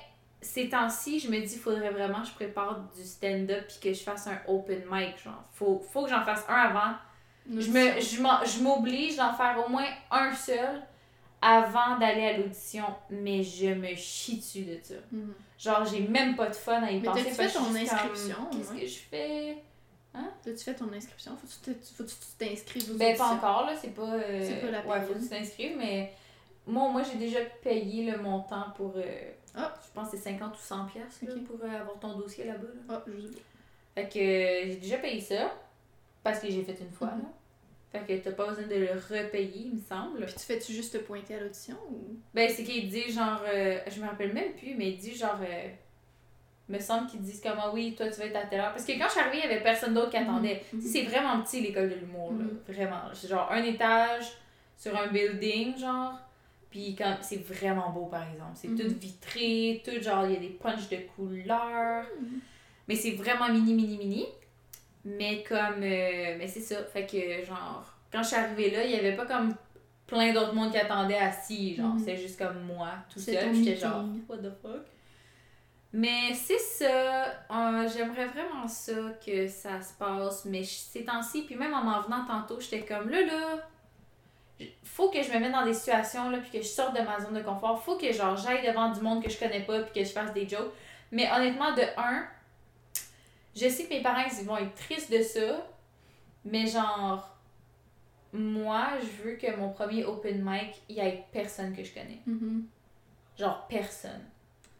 ces 0.43 0.69
temps-ci, 0.69 1.19
je 1.19 1.29
me 1.31 1.39
dis, 1.39 1.57
faudrait 1.57 1.89
vraiment 1.89 2.21
que 2.21 2.27
je 2.27 2.33
prépare 2.33 2.81
du 2.95 3.03
stand-up, 3.03 3.65
puis 3.67 3.77
que 3.81 3.93
je 3.97 4.03
fasse 4.03 4.27
un 4.27 4.37
open 4.47 4.83
mic. 4.91 5.17
Genre, 5.23 5.43
faut, 5.53 5.83
faut 5.91 6.03
que 6.03 6.09
j'en 6.09 6.23
fasse 6.23 6.45
un 6.47 6.53
avant. 6.55 6.95
Je 7.49 7.69
me- 7.71 7.99
m'oblige 8.61 9.15
d'en 9.17 9.33
faire 9.33 9.61
au 9.65 9.69
moins 9.69 9.85
un 10.11 10.33
seul 10.33 10.81
avant 11.41 11.97
d'aller 11.99 12.25
à 12.25 12.37
l'audition, 12.37 12.85
mais 13.09 13.43
je 13.43 13.67
me 13.73 13.93
chie 13.95 14.37
dessus 14.37 14.61
de 14.63 14.79
ça. 14.81 14.93
Mhm. 15.11 15.33
Genre, 15.59 15.85
j'ai 15.85 16.01
même 16.07 16.35
pas 16.35 16.47
de 16.49 16.55
fun 16.55 16.81
à 16.81 16.89
y 16.91 16.99
Mais 16.99 17.05
penser. 17.07 17.23
t'as-tu 17.23 17.35
fait 17.35 17.49
ton 17.49 17.75
inscription, 17.75 18.35
Qu'est-ce 18.51 18.73
ouais? 18.73 18.79
que 18.81 18.87
je 18.87 18.97
fais? 18.99 19.57
T'as-tu 20.43 20.63
fait 20.63 20.75
ton 20.75 20.91
inscription? 20.93 21.31
Faut-tu 21.35 21.71
aux 22.91 22.97
Ben, 22.97 23.17
pas 23.17 23.29
encore, 23.29 23.65
là, 23.65 23.73
c'est 23.75 23.93
pas. 23.95 24.03
euh, 24.03 24.39
C'est 24.47 24.61
pas 24.61 24.71
la 24.71 24.79
Ouais, 24.79 24.83
payante. 24.99 25.07
faut 25.07 25.13
que 25.15 25.19
tu 25.19 25.27
t'inscrives, 25.29 25.75
mais 25.77 26.13
moi, 26.67 26.89
moi 26.89 27.01
j'ai 27.03 27.17
déjà 27.17 27.39
payé 27.61 28.09
le 28.11 28.17
montant 28.17 28.71
pour. 28.75 28.93
euh, 28.97 29.01
Ah. 29.55 29.73
Je 29.85 29.91
pense 29.93 30.09
que 30.09 30.17
c'est 30.17 30.23
50 30.23 30.53
ou 30.55 30.59
100 30.59 30.85
pièces 30.85 31.19
Ok. 31.23 31.43
pour 31.43 31.57
euh, 31.63 31.79
avoir 31.81 31.99
ton 31.99 32.13
dossier 32.17 32.45
là-bas. 32.45 32.67
Là. 32.87 32.95
Ah, 32.97 33.03
je. 33.07 33.27
Fait 33.95 34.09
que 34.09 34.17
euh, 34.19 34.67
j'ai 34.71 34.77
déjà 34.77 34.97
payé 34.97 35.21
ça 35.21 35.51
parce 36.23 36.39
que 36.39 36.49
j'ai 36.49 36.63
fait 36.63 36.77
une 36.81 36.91
fois. 36.91 37.11
Mhm. 37.11 37.21
là. 37.21 37.27
Fait 37.91 37.99
que 38.07 38.23
t'as 38.23 38.31
pas 38.31 38.47
besoin 38.47 38.65
de 38.65 38.73
le 38.75 38.87
repayer, 38.93 39.65
il 39.67 39.75
me 39.75 39.79
semble. 39.79 40.25
Puis 40.25 40.33
tu 40.33 40.39
fais-tu 40.39 40.73
juste 40.73 40.93
te 40.93 40.97
pointer 40.97 41.35
à 41.35 41.41
l'audition 41.41 41.75
ou? 41.91 42.17
Ben, 42.33 42.49
c'est 42.49 42.63
qu'il 42.63 42.89
dit 42.89 43.11
genre. 43.11 43.41
je 43.45 44.01
me 44.01 44.07
rappelle 44.07 44.33
même 44.33 44.53
plus, 44.53 44.73
mais 44.75 44.89
il 44.91 44.97
dit 44.97 45.13
genre. 45.15 45.37
euh, 45.41 45.67
me 46.69 46.79
semble 46.79 47.07
qu'ils 47.07 47.19
disent 47.21 47.41
comme 47.41 47.59
ah 47.61 47.69
oui, 47.73 47.93
toi 47.93 48.07
tu 48.09 48.19
vas 48.19 48.25
être 48.25 48.35
à 48.37 48.45
telle 48.45 48.61
heure. 48.61 48.71
Parce 48.71 48.85
que 48.85 48.93
quand 48.93 49.05
je 49.05 49.11
suis 49.11 49.19
arrivée, 49.19 49.41
il 49.43 49.49
y 49.49 49.53
avait 49.53 49.61
personne 49.61 49.93
d'autre 49.93 50.09
qui 50.09 50.17
attendait. 50.17 50.63
Mhm. 50.73 50.79
Tu 50.81 50.87
sais, 50.87 50.99
C'est 50.99 51.03
vraiment 51.05 51.39
petit 51.43 51.61
l'école 51.61 51.89
de 51.89 51.95
l'humour, 51.95 52.31
là. 52.31 52.45
Mhm. 52.45 52.59
Vraiment. 52.67 53.01
C'est 53.13 53.27
genre 53.27 53.51
un 53.51 53.61
étage 53.63 54.25
sur 54.75 54.97
un 54.97 55.07
building, 55.07 55.77
genre. 55.77 56.13
Puis 56.73 56.95
comme 56.95 57.17
c'est 57.21 57.37
vraiment 57.45 57.91
beau 57.91 58.07
par 58.07 58.23
exemple. 58.31 58.53
C'est 58.55 58.67
Mhm. 58.69 58.77
tout 58.79 58.95
vitré, 58.99 59.83
tout 59.85 60.01
genre 60.01 60.25
il 60.25 60.33
y 60.33 60.37
a 60.37 60.39
des 60.39 60.49
punches 60.49 60.89
de 60.89 60.97
couleurs. 61.15 62.03
Mhm. 62.19 62.39
Mais 62.87 62.95
c'est 62.95 63.11
vraiment 63.11 63.47
mini 63.49 63.75
mini 63.75 63.95
mini. 63.97 64.25
Mais 65.05 65.43
comme 65.43 65.83
euh, 65.83 66.35
mais 66.39 66.47
c'est 66.47 66.61
ça, 66.61 66.83
fait 66.85 67.05
que 67.05 67.45
genre 67.45 67.85
quand 68.11 68.23
je 68.23 68.27
suis 68.29 68.37
arrivée 68.37 68.71
là, 68.71 68.83
il 68.83 68.89
y 68.91 68.95
avait 68.95 69.15
pas 69.15 69.25
comme 69.27 69.53
plein 70.07 70.33
d'autres 70.33 70.53
monde 70.55 70.71
qui 70.71 70.77
attendaient 70.79 71.17
assis, 71.19 71.75
genre 71.75 71.93
Mhm. 71.93 71.99
c'est 72.03 72.17
juste 72.17 72.39
comme 72.39 72.61
moi 72.63 72.89
tout 73.13 73.19
seul, 73.19 73.53
j'étais 73.53 73.75
genre 73.75 74.03
what 74.27 74.37
the 74.37 74.51
fuck? 74.61 74.81
Mais 75.95 76.33
c'est 76.33 76.57
ça, 76.57 77.25
euh, 77.51 77.87
j'aimerais 77.87 78.25
vraiment 78.25 78.67
ça 78.67 78.93
que 79.23 79.47
ça 79.47 79.79
se 79.79 79.93
passe, 79.93 80.45
mais 80.45 80.63
ces 80.63 81.05
temps-ci, 81.05 81.43
puis 81.43 81.55
même 81.55 81.71
en 81.73 81.83
m'en 81.83 82.01
venant 82.01 82.25
tantôt, 82.25 82.59
j'étais 82.59 82.81
comme 82.83 83.09
là 83.11 83.21
là, 83.21 83.69
faut 84.83 85.09
que 85.09 85.21
je 85.21 85.31
me 85.31 85.39
mette 85.39 85.51
dans 85.51 85.65
des 85.65 85.73
situations 85.73 86.29
là, 86.29 86.37
puis 86.39 86.51
que 86.51 86.57
je 86.59 86.67
sorte 86.69 86.95
de 86.97 87.01
ma 87.01 87.19
zone 87.19 87.33
de 87.33 87.41
confort, 87.41 87.81
faut 87.83 87.97
que 87.97 88.11
genre 88.11 88.35
j'aille 88.37 88.65
devant 88.65 88.91
du 88.91 89.01
monde 89.01 89.23
que 89.23 89.29
je 89.29 89.37
connais 89.37 89.61
pas, 89.61 89.81
puis 89.81 90.01
que 90.01 90.07
je 90.07 90.11
fasse 90.13 90.33
des 90.33 90.47
jokes. 90.47 90.71
Mais 91.11 91.29
honnêtement, 91.31 91.73
de 91.73 91.83
un, 91.97 92.25
je 93.55 93.67
sais 93.69 93.85
que 93.85 93.89
mes 93.93 94.01
parents 94.01 94.23
ils 94.25 94.45
vont 94.45 94.57
être 94.57 94.75
tristes 94.75 95.11
de 95.11 95.21
ça, 95.21 95.67
mais 96.45 96.67
genre 96.67 97.29
moi, 98.33 98.89
je 98.99 99.23
veux 99.23 99.35
que 99.35 99.55
mon 99.55 99.69
premier 99.69 100.03
open 100.05 100.41
mic, 100.43 100.81
il 100.89 100.95
y 100.95 100.99
ait 100.99 101.23
personne 101.31 101.75
que 101.75 101.83
je 101.83 101.93
connais. 101.93 102.19
Mhm. 102.25 102.65
Genre 103.37 103.67
personne. 103.67 104.23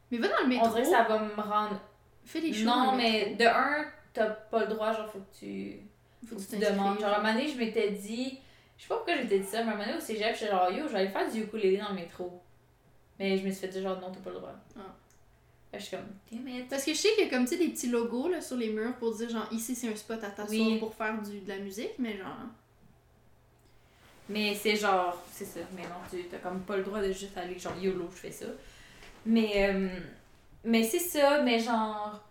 Mais 0.10 0.18
va 0.18 0.28
dans 0.28 0.42
le 0.44 0.48
métro. 0.48 0.66
On 0.66 0.70
dirait 0.70 0.82
que 0.82 0.90
ça 0.90 1.04
va 1.04 1.20
me 1.20 1.42
rendre 1.42 1.80
Fais 2.26 2.42
des 2.42 2.54
choses. 2.54 2.66
non, 2.66 2.96
mais 2.96 3.36
de 3.36 3.46
un, 3.46 3.86
t'as 4.14 4.30
pas 4.30 4.62
le 4.62 4.68
droit, 4.68 4.92
genre, 4.92 5.08
faut 5.10 5.20
que 5.20 5.38
tu, 5.40 5.80
Faut 6.28 6.36
faut 6.36 6.42
que 6.42 6.52
que 6.52 6.56
tu 6.66 6.72
demandes. 6.72 7.00
Genre, 7.00 7.10
à 7.10 7.16
un 7.16 7.22
moment 7.22 7.34
donné, 7.34 7.48
je 7.48 7.58
m'étais 7.58 7.92
dit, 7.92 8.40
je 8.84 8.90
sais 8.90 8.90
pas 8.90 8.96
pourquoi 8.98 9.16
j'étais 9.16 9.40
dit 9.40 9.48
ça, 9.48 9.64
mais 9.64 9.70
à 9.70 9.76
un 9.76 9.78
moment 9.78 9.86
donné, 9.86 9.98
au 9.98 10.02
cégep, 10.02 10.36
j'étais 10.36 10.52
genre, 10.52 10.70
yo, 10.70 10.86
je 10.86 10.92
vais 10.92 11.00
aller 11.00 11.08
faire 11.08 11.32
du 11.32 11.40
ukulélé 11.44 11.78
dans 11.78 11.88
le 11.90 11.96
métro. 11.96 12.42
Mais 13.18 13.38
je 13.38 13.46
me 13.46 13.50
suis 13.50 13.62
fait 13.62 13.70
dire, 13.70 13.82
genre, 13.82 13.98
non, 14.02 14.12
t'as 14.12 14.20
pas 14.20 14.30
le 14.32 14.36
droit. 14.36 14.52
Ah. 14.78 14.82
Je 15.74 15.80
suis 15.80 15.96
comme, 15.96 16.06
damn 16.30 16.46
it. 16.50 16.68
Parce 16.68 16.84
que 16.84 16.92
je 16.94 16.98
sais 16.98 17.14
qu'il 17.16 17.24
y 17.24 17.28
a 17.28 17.30
comme, 17.30 17.46
tu 17.46 17.52
sais, 17.52 17.58
des 17.58 17.70
petits 17.70 17.88
logos 17.88 18.28
là, 18.28 18.42
sur 18.42 18.58
les 18.58 18.68
murs 18.74 18.94
pour 18.98 19.16
dire, 19.16 19.30
genre, 19.30 19.48
ici 19.54 19.74
c'est 19.74 19.88
un 19.90 19.96
spot 19.96 20.22
à 20.22 20.32
t'asseoir 20.32 20.68
Oui. 20.68 20.80
pour 20.80 20.94
faire 20.94 21.22
du, 21.22 21.40
de 21.40 21.48
la 21.48 21.60
musique, 21.60 21.94
mais 21.98 22.18
genre. 22.18 22.36
Mais 24.28 24.54
c'est 24.54 24.76
genre, 24.76 25.18
c'est 25.32 25.46
ça. 25.46 25.62
Mais 25.78 25.84
non, 25.84 25.96
tu 26.12 26.22
t'as 26.26 26.40
comme 26.40 26.60
pas 26.64 26.76
le 26.76 26.84
droit 26.84 27.00
de 27.02 27.14
juste 27.14 27.38
aller, 27.38 27.58
genre, 27.58 27.78
YOLO, 27.82 28.10
je 28.12 28.18
fais 28.18 28.32
ça. 28.32 28.48
Mais, 29.26 29.70
euh, 29.70 29.88
mais 30.66 30.84
c'est 30.84 31.00
ça, 31.00 31.42
mais 31.42 31.58
genre, 31.58 32.22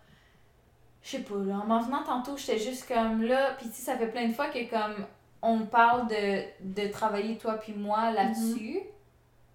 je 1.02 1.12
sais 1.12 1.20
pas, 1.20 1.34
là, 1.46 1.60
en 1.60 1.66
m'en 1.66 1.80
venant 1.80 2.02
tantôt, 2.04 2.36
j'étais 2.36 2.58
juste 2.58 2.86
comme 2.86 3.22
là, 3.22 3.54
pis 3.54 3.70
tu 3.70 3.76
sais, 3.76 3.82
ça 3.84 3.96
fait 3.96 4.08
plein 4.08 4.28
de 4.28 4.34
fois 4.34 4.50
que 4.50 4.68
comme, 4.68 5.06
on 5.42 5.66
parle 5.66 6.06
de, 6.08 6.42
de 6.60 6.88
travailler 6.88 7.36
toi 7.36 7.54
puis 7.54 7.72
moi 7.72 8.10
là-dessus. 8.12 8.80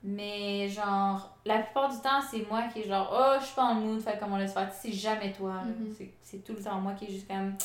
Mais 0.03 0.69
genre, 0.69 1.35
la 1.45 1.59
plupart 1.59 1.89
du 1.89 1.99
temps, 2.01 2.21
c'est 2.29 2.47
moi 2.49 2.63
qui 2.71 2.81
est 2.81 2.87
genre, 2.87 3.09
oh, 3.11 3.37
je 3.39 3.45
suis 3.45 3.55
pas 3.55 3.63
en 3.63 3.73
mood, 3.75 3.99
fait 3.99 4.17
comme 4.19 4.31
on 4.33 4.37
laisse 4.37 4.53
faire. 4.53 4.71
C'est 4.71 4.91
jamais 4.91 5.33
toi. 5.33 5.63
Mhm. 5.65 5.93
C'est- 6.23 6.37
tout 6.45 6.53
le 6.53 6.63
temps 6.63 6.79
moi 6.79 6.93
qui 6.93 7.05
est 7.05 7.11
juste 7.11 7.27
comme, 7.27 7.55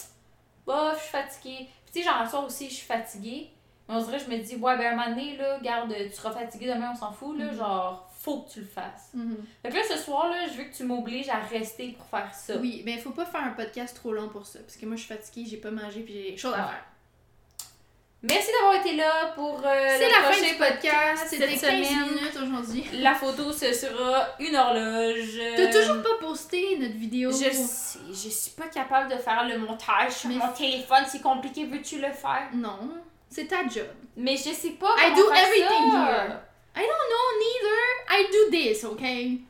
bof, 0.66 0.96
je 0.96 1.02
suis 1.02 1.10
fatiguée. 1.10 1.68
Puis 1.84 1.92
tu 1.92 2.02
sais, 2.02 2.04
genre, 2.04 2.28
soir 2.28 2.44
aussi, 2.44 2.68
je 2.68 2.74
suis 2.74 2.86
fatiguée. 2.86 3.50
Mais 3.88 3.96
on 3.96 4.02
dirait, 4.02 4.18
je 4.18 4.30
me 4.30 4.38
dis, 4.38 4.56
ouais, 4.56 4.76
ben, 4.78 4.86
à 4.86 4.90
un 4.92 4.96
moment 4.96 5.08
donné, 5.10 5.36
là, 5.36 5.58
garde, 5.60 5.92
tu 5.94 6.12
seras 6.12 6.30
fatiguée 6.30 6.72
demain, 6.72 6.92
on 6.92 6.96
s'en 6.96 7.12
fout, 7.12 7.36
là. 7.38 7.46
Mhm. 7.46 7.56
Genre, 7.58 8.08
faut 8.18 8.42
que 8.42 8.50
tu 8.50 8.60
le 8.60 8.66
fasses. 8.66 9.10
Mhm. 9.14 9.36
Fait 9.62 9.68
que 9.68 9.74
là, 9.74 9.82
ce 9.88 9.98
soir, 9.98 10.28
là, 10.30 10.46
je 10.48 10.56
veux 10.56 10.64
que 10.64 10.74
tu 10.74 10.84
m'obliges 10.84 11.28
à 11.28 11.38
rester 11.38 11.88
pour 11.92 12.06
faire 12.06 12.32
ça. 12.32 12.56
Oui, 12.56 12.82
mais 12.86 12.96
faut 12.98 13.10
pas 13.10 13.26
faire 13.26 13.42
un 13.44 13.50
podcast 13.50 13.96
trop 13.96 14.12
long 14.12 14.28
pour 14.28 14.46
ça. 14.46 14.60
Parce 14.60 14.76
que 14.76 14.86
moi, 14.86 14.96
je 14.96 15.02
suis 15.02 15.14
fatiguée, 15.14 15.46
j'ai 15.48 15.56
pas 15.58 15.70
mangé, 15.70 16.00
puis 16.00 16.14
j'ai 16.14 16.30
des 16.32 16.36
choses 16.36 16.54
à 16.54 16.64
faire. 16.64 16.84
Merci 18.22 18.48
d'avoir 18.52 18.80
été 18.80 18.94
là 18.94 19.32
pour 19.34 19.60
euh, 19.66 19.96
C'est 19.98 20.06
le 20.06 20.10
la 20.12 20.16
fin 20.18 20.30
prochain 20.30 20.52
du 20.52 20.54
podcast. 20.56 21.26
cette 21.28 21.40
C'était 21.40 21.56
15 21.56 21.60
semaine. 21.60 22.08
minutes 22.14 22.38
aujourd'hui. 22.40 22.84
La 23.00 23.14
photo, 23.14 23.50
ce 23.52 23.72
sera 23.72 24.28
une 24.38 24.54
horloge. 24.54 25.40
T'as 25.56 25.72
toujours 25.72 26.02
pas 26.02 26.24
posté 26.24 26.76
notre 26.78 26.94
vidéo. 26.94 27.30
Je 27.32 27.50
sais, 27.50 27.98
je 28.10 28.28
suis 28.28 28.52
pas 28.52 28.68
capable 28.68 29.10
de 29.12 29.16
faire 29.18 29.44
le 29.48 29.58
montage 29.58 30.12
sur 30.12 30.28
Mais- 30.28 30.36
mon 30.36 30.48
téléphone, 30.52 31.04
c'est 31.10 31.20
compliqué, 31.20 31.64
veux-tu 31.64 31.96
le 31.96 32.12
faire? 32.12 32.48
Non, 32.54 32.90
c'est 33.28 33.46
ta 33.48 33.62
job. 33.66 33.86
Mais 34.16 34.36
je 34.36 34.50
sais 34.52 34.70
pas 34.78 34.94
I 34.98 35.10
comment 35.12 35.16
do 35.16 35.28
faire 35.34 35.46
everything 35.48 35.90
ça. 35.92 35.98
here. 36.06 36.38
I 36.76 36.80
don't 36.80 37.08
know 37.10 37.26
neither. 37.40 37.80
I 38.08 38.26
do 38.30 38.50
this, 38.56 38.84
okay? 38.84 39.40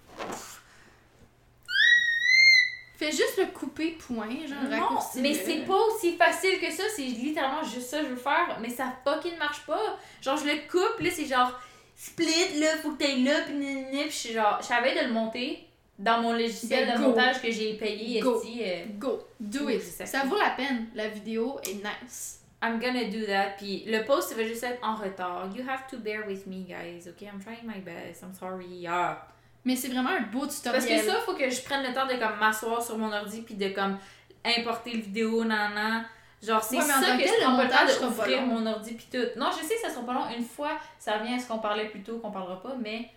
Fais 3.03 3.11
juste 3.11 3.37
le 3.39 3.47
couper 3.47 3.97
point, 4.07 4.29
genre 4.47 4.63
Non, 4.71 4.99
mais 5.17 5.35
c'est 5.35 5.65
pas 5.67 5.77
aussi 5.87 6.17
facile 6.17 6.61
que 6.61 6.71
ça, 6.71 6.85
c'est 6.95 7.03
littéralement 7.03 7.65
juste 7.65 7.89
ça 7.89 7.99
que 7.99 8.05
je 8.05 8.11
veux 8.11 8.17
faire, 8.17 8.59
mais 8.61 8.69
ça 8.71 8.93
fucking 9.05 9.37
marche 9.39 9.67
pas. 9.67 9.99
Genre, 10.21 10.37
je 10.37 10.45
le 10.45 10.71
coupe, 10.71 11.01
là, 11.01 11.11
c'est 11.13 11.27
genre 11.27 11.59
split, 11.97 12.61
là, 12.61 12.77
faut 12.83 12.93
que 12.93 12.99
t'ailles 13.03 13.25
là, 13.25 13.41
pis 13.47 13.55
nanana, 13.55 14.03
pis 14.05 14.11
je 14.11 14.15
suis 14.15 14.33
genre, 14.33 14.59
je 14.61 14.67
savais 14.67 14.95
de 14.95 15.07
le 15.09 15.13
monter 15.13 15.67
dans 15.99 16.21
mon 16.23 16.33
logiciel 16.33 16.87
Ben, 16.87 16.95
de 16.97 17.03
go. 17.03 17.09
montage 17.09 17.43
que 17.43 17.51
j'ai 17.51 17.75
payé, 17.75 18.21
Go. 18.21 18.37
esti, 18.39 18.63
euh, 18.65 18.85
Go, 18.99 19.21
do 19.41 19.61
Oui, 19.67 19.75
it. 19.75 19.83
ça. 19.83 20.07
Ça 20.07 20.25
vaut 20.25 20.39
la 20.39 20.51
peine. 20.51 20.87
La 20.95 21.09
vidéo 21.09 21.59
est 21.65 21.75
nice. 21.75 22.39
I'm 22.63 22.79
gonna 22.79 23.05
do 23.05 23.27
that. 23.27 23.55
Puis 23.59 23.83
le 23.87 24.05
post, 24.05 24.29
ça 24.31 24.35
va 24.37 24.45
juste 24.45 24.63
être 24.63 24.79
en 24.87 24.95
retard. 24.95 25.49
You 25.57 25.65
have 25.69 25.89
to 25.91 25.99
bear 25.99 26.25
with 26.29 26.47
me, 26.47 26.65
guys. 26.65 27.09
Okay, 27.09 27.27
I'm 27.27 27.41
trying 27.43 27.65
my 27.67 27.81
best. 27.81 28.23
I'm 28.23 28.33
sorry. 28.33 28.87
Ah. 28.89 29.27
Mais 29.65 29.77
c'est 29.77 29.89
vraiment 29.89 30.11
un 30.11 30.23
beau 30.23 30.47
tutoriel. 30.47 30.83
Parce 30.83 30.87
que 30.87 30.99
ça, 31.07 31.21
faut 31.21 31.35
que 31.35 31.49
je 31.49 31.63
prenne 31.63 31.83
le 31.87 31.93
temps 31.95 32.07
de 32.07 32.15
comme 32.15 32.39
m'asseoir 32.41 32.83
sur 32.83 32.99
mon 32.99 33.13
ordi 33.13 33.43
puis 33.43 33.55
de 33.55 33.69
comme 33.69 33.99
importer 34.45 34.93
le 34.93 35.01
vidéo, 35.03 35.45
nan 35.45 36.05
Genre, 36.43 36.61
c'est 36.61 36.75
Ouais, 36.77 36.83
ça 36.83 36.95
que 37.17 37.23
que 37.23 37.29
je 37.29 37.41
prends 37.45 37.63
le 37.63 37.69
temps 37.69 38.07
d'ouvrir 38.09 38.43
mon 38.43 38.67
ordi 38.67 38.95
puis 38.95 39.07
tout. 39.13 39.39
Non, 39.39 39.51
je 39.53 39.65
sais 39.65 39.77
que 39.77 39.81
ça 39.83 39.91
sera 39.91 40.05
pas 40.05 40.13
long. 40.13 40.29
Une 40.37 40.45
fois, 40.45 40.73
ça 40.99 41.19
revient 41.19 41.35
à 41.35 41.39
ce 41.39 41.47
qu'on 41.47 41.59
parlait 41.61 41.89
plus 41.89 42.03
tôt, 42.03 42.19
qu'on 42.19 42.33
parlera 42.33 42.61
pas, 42.61 42.75
mais 42.81 43.09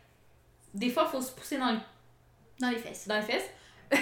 des 0.75 0.91
fois, 0.91 1.05
faut 1.08 1.19
se 1.21 1.31
pousser 1.31 1.58
dans 1.58 1.71
le 1.71 1.79
Dans 2.60 2.69
les 2.69 2.77
fesses. 2.77 3.08
dans 3.08 3.15
les 3.15 3.23
fesses 3.23 3.49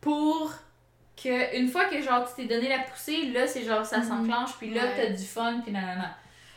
pour 0.00 0.50
que 1.22 1.56
une 1.58 1.68
fois 1.68 1.84
que 1.86 2.00
genre 2.02 2.26
tu 2.28 2.34
t'es 2.34 2.54
donné 2.54 2.68
la 2.68 2.80
poussée 2.80 3.26
là 3.32 3.46
c'est 3.46 3.64
genre 3.64 3.84
ça 3.86 3.98
Mhm. 3.98 4.08
s'enclenche 4.08 4.52
puis 4.58 4.70
là 4.74 4.82
Ouais. 4.84 4.92
t'as 4.96 5.12
du 5.12 5.24
fun 5.24 5.60
puis 5.62 5.72
nanana 5.72 6.16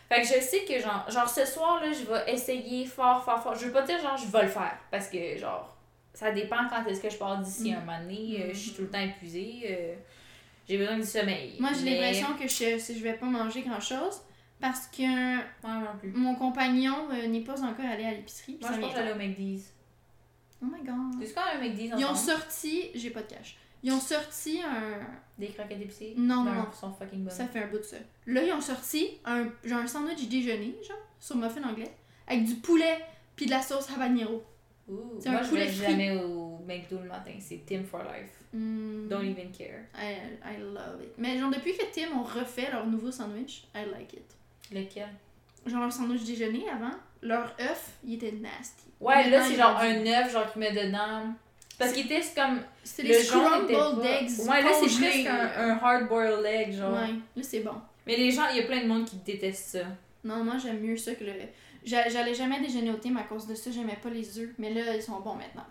fait 0.09 0.21
que 0.21 0.27
je 0.27 0.41
sais 0.41 0.63
que 0.65 0.79
genre 0.79 1.09
genre 1.09 1.29
ce 1.29 1.45
soir 1.45 1.81
là 1.81 1.91
je 1.91 2.03
vais 2.05 2.33
essayer 2.33 2.85
fort 2.85 3.23
fort 3.23 3.41
fort 3.43 3.55
je 3.55 3.65
veux 3.65 3.71
pas 3.71 3.81
dire 3.83 3.99
genre 4.01 4.17
je 4.17 4.27
vais 4.27 4.43
le 4.43 4.47
faire 4.49 4.77
parce 4.91 5.07
que 5.09 5.37
genre 5.37 5.75
ça 6.13 6.31
dépend 6.31 6.67
quand 6.69 6.85
est-ce 6.87 7.01
que 7.01 7.09
je 7.09 7.17
pars 7.17 7.37
d'ici 7.39 7.71
Mhm. 7.71 7.77
un 7.77 7.79
moment 7.81 7.99
donné 7.99 8.41
euh, 8.43 8.49
je 8.53 8.57
suis 8.57 8.71
tout 8.71 8.81
le 8.83 8.89
temps 8.89 8.99
épuisée 9.01 9.61
euh, 9.69 9.93
j'ai 10.67 10.77
besoin 10.77 10.97
du 10.97 11.03
sommeil 11.05 11.55
Moi, 11.59 11.69
j'ai 11.77 11.83
Mais- 11.85 11.91
l'impression 11.91 12.33
que 12.35 12.43
je, 12.47 12.77
si 12.79 12.97
je 12.97 13.03
vais 13.03 13.13
pas 13.13 13.25
manger 13.25 13.61
grand 13.61 13.79
chose 13.79 14.21
parce 14.59 14.87
que 14.87 15.03
Ouais, 15.03 15.43
non 15.63 15.97
plus 15.99 16.11
mon 16.11 16.35
compagnon 16.35 17.07
euh, 17.11 17.27
n'est 17.27 17.41
pas 17.41 17.61
encore 17.63 17.85
allé 17.85 18.05
à 18.05 18.11
l'épicerie. 18.11 18.57
moi 18.61 18.71
je 18.73 18.79
pense 18.79 18.91
que 18.91 18.97
j'allais 18.97 19.11
au 19.13 19.15
McDee's 19.15 19.73
Oh 20.61 20.65
my 20.65 20.79
god. 20.83 21.23
tu 21.23 21.31
quand 21.33 21.41
un 21.55 21.59
McDee's 21.61 21.91
Ils 21.97 22.05
ont 22.05 22.15
sorti, 22.15 22.89
j'ai 22.95 23.11
pas 23.11 23.21
de 23.21 23.27
cash. 23.27 23.57
Ils 23.83 23.91
ont 23.91 23.99
sorti 23.99 24.61
un. 24.61 24.99
des 25.37 25.47
croquettes 25.49 25.81
épicées 25.81 26.13
Non, 26.17 26.43
non, 26.43 26.51
non. 26.53 26.65
ils 26.73 26.77
sont 26.77 26.91
fucking 26.93 27.23
bonnes 27.23 27.33
Ça 27.33 27.47
fait 27.47 27.63
un 27.63 27.67
bout 27.67 27.77
de 27.77 27.83
ça. 27.83 27.97
Là, 28.25 28.43
ils 28.43 28.51
ont 28.51 28.61
sorti 28.61 29.17
un, 29.25 29.47
genre 29.63 29.79
un 29.79 29.87
sandwich 29.87 30.27
déjeuner, 30.27 30.75
genre, 30.87 30.97
sur 31.19 31.35
muffin 31.35 31.63
anglais, 31.63 31.91
avec 32.27 32.43
du 32.45 32.55
poulet 32.55 32.97
puis 33.35 33.45
de 33.45 33.51
la 33.51 33.61
sauce 33.61 33.89
habanero. 33.91 34.43
Ouh, 34.89 35.17
C'est 35.19 35.29
moi 35.29 35.39
un 35.41 35.43
je 35.43 35.49
poulet 35.49 35.67
jamais 35.71 36.17
au 36.23 36.59
McDo 36.65 36.97
le 36.99 37.09
matin, 37.09 37.33
c'est 37.39 37.61
Tim 37.65 37.83
for 37.83 38.01
life. 38.03 38.31
Mm, 38.53 39.07
Don't 39.09 39.23
even 39.25 39.51
care. 39.51 39.83
I, 39.95 40.15
I 40.43 40.57
love 40.61 41.01
it. 41.03 41.11
Mais 41.17 41.37
genre, 41.37 41.51
depuis 41.51 41.77
que 41.77 41.83
Tim 41.93 42.17
ont 42.17 42.23
refait 42.23 42.71
leur 42.71 42.87
nouveau 42.87 43.11
sandwich, 43.11 43.67
I 43.75 43.85
like 43.91 44.13
it. 44.13 44.35
Lequel? 44.71 45.09
Genre, 45.65 45.81
leur 45.81 45.91
sandwich 45.91 46.23
déjeuner 46.23 46.67
avant, 46.69 46.95
leur 47.21 47.53
œuf, 47.59 47.91
il 48.03 48.15
était 48.15 48.31
nasty. 48.31 48.85
Ouais, 48.99 49.29
là 49.29 49.43
c'est 49.43 49.55
genre 49.55 49.77
un 49.77 50.05
œuf 50.07 50.31
genre 50.31 50.51
qu'il 50.51 50.59
met 50.61 50.71
dedans. 50.71 51.33
Parce 51.79 51.93
qu'il 51.93 52.05
était 52.05 52.21
comme. 52.35 52.59
C'était 52.83 53.09
Le 53.09 53.13
les 53.15 53.23
scrambled 53.23 53.69
eggs. 54.05 54.29
Ouais, 54.49 54.61
là 54.61 54.69
c'est 54.81 54.99
presque 54.99 55.27
un, 55.27 55.69
un 55.69 55.77
hard 55.77 56.07
boiled 56.07 56.45
egg 56.45 56.73
genre. 56.73 56.93
Ouais, 56.93 57.09
là 57.35 57.43
c'est 57.43 57.59
bon. 57.59 57.73
Mais 58.05 58.15
les 58.17 58.31
gens, 58.31 58.43
il 58.51 58.57
y 58.57 58.59
a 58.61 58.63
plein 58.63 58.81
de 58.81 58.87
monde 58.87 59.05
qui 59.05 59.17
détestent 59.17 59.77
ça. 59.77 59.85
Non, 60.23 60.43
moi 60.43 60.55
j'aime 60.61 60.79
mieux 60.79 60.97
ça 60.97 61.13
que 61.15 61.23
le. 61.23 61.33
J'a- 61.85 62.09
J'allais 62.09 62.33
jamais 62.33 62.59
déjeuner 62.59 62.91
au 62.91 62.95
Tim 62.97 63.15
à 63.17 63.23
cause 63.23 63.45
de 63.47 63.55
ça, 63.55 63.69
j'aimais 63.71 63.97
pas 64.01 64.09
les 64.09 64.39
œufs, 64.39 64.49
mais 64.57 64.73
là 64.73 64.95
ils 64.95 65.01
sont 65.01 65.19
bons 65.19 65.35
maintenant. 65.35 65.65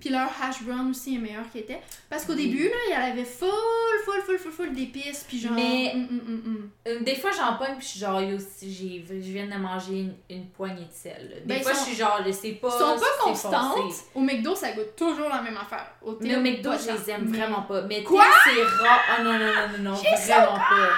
Puis 0.00 0.10
leur 0.10 0.28
hash 0.42 0.62
brown 0.62 0.90
aussi 0.90 1.16
est 1.16 1.18
meilleur 1.18 1.48
qu'il 1.50 1.62
était. 1.62 1.80
Parce 2.08 2.24
qu'au 2.24 2.34
Oui. 2.34 2.46
début, 2.48 2.64
là, 2.68 2.74
il 2.88 2.92
y 2.92 2.96
en 2.96 3.12
avait 3.12 3.24
full, 3.24 3.48
full, 4.04 4.20
full, 4.22 4.38
full, 4.38 4.52
full 4.52 4.72
d'épices, 4.72 5.24
puis 5.26 5.40
genre. 5.40 5.52
Mais- 5.52 5.92
hum, 5.94 6.08
hum, 6.10 6.42
hum. 6.46 6.70
Euh, 6.86 7.00
Des 7.00 7.14
fois 7.16 7.30
j'en 7.32 7.56
pogne 7.56 7.76
puis 7.76 7.82
je 7.84 7.90
suis 7.90 8.00
genre 8.00 8.20
yo, 8.20 8.38
si 8.38 8.72
j'ai 8.72 9.04
je 9.08 9.32
viens 9.32 9.46
de 9.46 9.54
manger 9.60 10.00
une, 10.00 10.14
une 10.30 10.46
poignée 10.50 10.84
de 10.84 10.92
sel. 10.92 11.28
là. 11.30 11.40
Des 11.40 11.46
Ben, 11.46 11.62
fois 11.62 11.72
ils 11.72 11.74
je 11.74 11.78
sont- 11.80 11.86
suis 11.86 11.96
genre 11.96 12.20
sais 12.32 12.52
pas. 12.52 12.68
Ils 12.68 12.72
sont 12.78 12.78
pas 12.78 12.98
c'est 13.18 13.24
constantes. 13.24 13.76
foncé. 13.78 14.04
Au 14.14 14.20
McDo, 14.20 14.54
ça 14.54 14.72
goûte 14.72 14.94
toujours 14.96 15.28
la 15.28 15.42
même 15.42 15.56
affaire. 15.56 15.86
Au 16.02 16.16
Mais 16.20 16.28
Tim, 16.30 16.38
au 16.38 16.42
McDo, 16.42 16.70
je 16.72 16.92
les 16.92 17.10
aime 17.10 17.24
Mais- 17.28 17.38
vraiment 17.38 17.62
pas. 17.62 17.82
Mais 17.82 18.02
c'est 18.44 18.62
rare. 18.84 19.00
Oh 19.18 19.22
non, 19.24 19.32
non, 19.32 19.38
non, 19.38 19.78
non, 19.78 19.90
non, 19.90 19.94
vraiment 19.94 20.54
pas. 20.58 20.90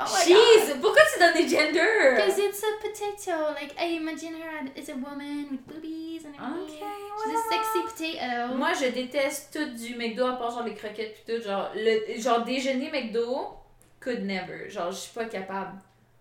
Oh 0.00 0.04
god! 0.04 0.26
Jeez, 0.28 0.74
pourquoi 0.80 1.02
tu 1.12 1.18
donnes 1.18 1.34
des 1.34 1.48
genders? 1.48 2.14
Because 2.16 2.38
it's 2.38 2.62
a 2.62 2.80
potato. 2.80 3.52
Like, 3.54 3.74
I 3.78 3.96
imagine 3.96 4.34
her 4.34 4.70
as 4.76 4.88
a 4.88 4.94
woman 4.94 5.48
with 5.50 5.66
boobies 5.66 6.24
and 6.24 6.34
everything. 6.36 6.84
She's 7.24 7.34
a 7.34 7.42
sexy 7.50 7.82
potato. 7.82 8.54
Moi, 8.56 8.72
je 8.74 8.90
déteste 8.90 9.52
tout 9.52 9.74
du 9.76 9.96
McDo 9.96 10.26
à 10.26 10.34
part 10.38 10.50
genre 10.50 10.62
les 10.64 10.74
croquettes 10.74 11.14
puis 11.14 11.34
tout. 11.34 11.42
Genre, 11.42 11.70
le, 11.74 12.20
genre 12.20 12.44
déjeuner 12.44 12.90
McDo, 12.90 13.56
could 14.00 14.24
never. 14.24 14.70
Genre, 14.70 14.90
je 14.92 14.96
suis 14.98 15.14
pas 15.14 15.24
capable. 15.24 15.78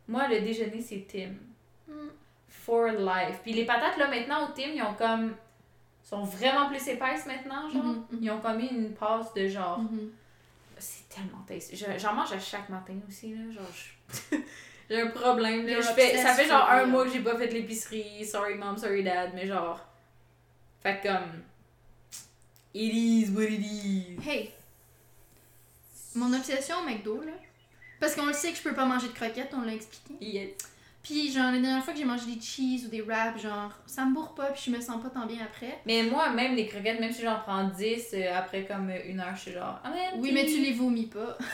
Moi, 0.08 0.28
le 0.28 0.42
déjeuner, 0.42 0.82
c'est 0.82 1.06
Tim. 1.08 1.36
Mm. 1.88 2.10
for 2.50 2.88
life. 2.88 3.40
Puis 3.44 3.54
les 3.54 3.66
patates, 3.66 3.98
là, 3.98 4.08
maintenant, 4.08 4.50
au 4.50 4.52
team, 4.54 4.72
ils 4.74 4.82
ont 4.82 4.94
comme. 4.98 5.36
sont 6.04 6.24
vraiment 6.24 6.68
plus 6.68 6.86
épaisses 6.88 7.26
maintenant, 7.26 7.70
genre. 7.70 7.84
Mhm, 7.84 8.06
mhm. 8.12 8.20
Ils 8.22 8.32
ont 8.32 8.40
comme 8.40 8.60
une 8.60 8.94
passe 8.94 9.34
de 9.34 9.48
genre. 9.48 9.80
Mhm. 9.80 10.12
C'est 10.80 11.08
tellement 11.10 11.44
tasty. 11.48 11.76
Je- 11.76 11.98
J'en 12.00 12.14
mange 12.14 12.32
à 12.32 12.40
chaque 12.40 12.70
matin 12.70 12.94
aussi, 13.08 13.34
là. 13.34 13.52
Genre, 13.54 13.64
je- 14.32 14.38
j'ai 14.90 15.02
un 15.02 15.08
problème, 15.08 15.66
là. 15.68 15.82
Je 15.82 15.88
fais, 15.88 16.18
ça 16.18 16.34
fait 16.34 16.48
genre 16.48 16.70
un 16.70 16.86
mois 16.86 17.06
que 17.06 17.12
j'ai 17.12 17.20
pas 17.22 17.38
fait 17.38 17.48
de 17.48 17.54
l'épicerie. 17.54 18.26
Sorry 18.26 18.56
mom, 18.56 18.78
sorry 18.78 19.04
dad, 19.04 19.32
mais 19.34 19.48
genre. 19.48 19.80
Fait 20.82 21.00
comme. 21.02 21.44
It 22.74 22.94
is 22.94 23.32
what 23.32 23.44
it 23.46 23.62
is. 23.62 24.18
Hey, 24.30 24.52
mon 26.16 26.34
obsession 26.34 26.78
au 26.80 26.86
McDo, 26.86 27.22
là. 27.22 27.32
Parce 28.00 28.14
qu'on 28.16 28.26
le 28.28 28.34
sait 28.34 28.52
que 28.52 28.58
je 28.58 28.64
peux 28.64 28.74
pas 28.76 28.86
manger 28.86 29.08
de 29.08 29.14
croquettes, 29.14 29.52
on 29.54 29.62
l'a 29.62 29.74
expliqué. 29.74 30.14
Yes. 30.22 30.52
Puis, 31.08 31.32
genre, 31.32 31.54
la 31.54 31.60
dernière 31.60 31.82
fois 31.82 31.94
que 31.94 32.00
j'ai 32.00 32.06
mangé 32.06 32.26
des 32.26 32.42
cheese 32.42 32.86
ou 32.86 32.90
des 32.90 33.02
wraps, 33.02 33.42
genre, 33.42 33.72
ça 33.86 34.04
me 34.04 34.14
bourre 34.14 34.36
pas, 34.36 34.48
puis 34.48 34.64
je 34.66 34.72
me 34.72 34.82
sens 34.82 35.02
pas 35.02 35.10
tant 35.10 35.26
bien 35.26 35.38
après. 35.42 35.80
Mais 35.86 36.04
moi, 36.04 36.32
même 36.32 36.54
les 36.54 36.68
croquettes, 36.68 37.00
même 37.00 37.14
si 37.14 37.22
j'en 37.22 37.40
prends 37.40 37.64
10, 37.64 38.10
euh, 38.14 38.36
après 38.36 38.66
comme 38.66 38.90
euh, 38.90 39.00
une 39.06 39.22
heure, 39.22 39.34
je 39.34 39.40
suis 39.40 39.52
genre. 39.54 39.80
Ah, 39.86 39.92
mais 39.94 40.20
Oui, 40.20 40.32
mais 40.34 40.46
tu 40.46 40.60
les 40.60 40.74
vomis 40.74 41.08
pas. 41.08 41.38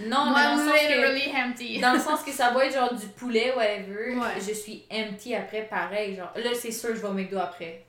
Non, 0.00 0.26
mais 0.26 0.42
dans 0.44 0.56
le 0.56 0.70
sens 0.70 0.78
que. 0.80 1.48
empty. 1.50 1.78
Dans 1.80 1.92
le 1.92 1.98
sens 1.98 2.22
que 2.22 2.30
ça 2.30 2.50
va 2.52 2.64
être 2.66 2.74
genre 2.74 2.94
du 2.94 3.06
poulet, 3.08 3.52
whatever. 3.56 4.14
Ouais. 4.16 4.40
Je 4.40 4.52
suis 4.52 4.84
empty 4.92 5.34
après, 5.34 5.62
pareil. 5.62 6.14
Genre, 6.14 6.30
là, 6.36 6.50
c'est 6.54 6.70
sûr, 6.70 6.90
je 6.94 7.00
vais 7.00 7.08
au 7.08 7.12
McDo 7.12 7.38
après. 7.38 7.84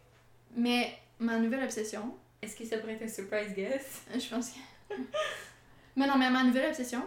Mais 0.56 0.91
ma 1.19 1.38
nouvelle 1.38 1.63
obsession, 1.63 2.15
Est-ce 2.41 2.56
que 2.56 2.65
ça 2.65 2.78
pourrait 2.78 2.93
être 2.93 3.04
un 3.04 3.08
surprise 3.08 3.54
guest? 3.56 4.02
je 4.13 4.28
pense 4.28 4.50
que. 4.50 4.95
mais 5.95 6.08
non, 6.08 6.17
mais 6.17 6.32
ma 6.32 6.43
nouvelle 6.43 6.69
obsession, 6.69 7.04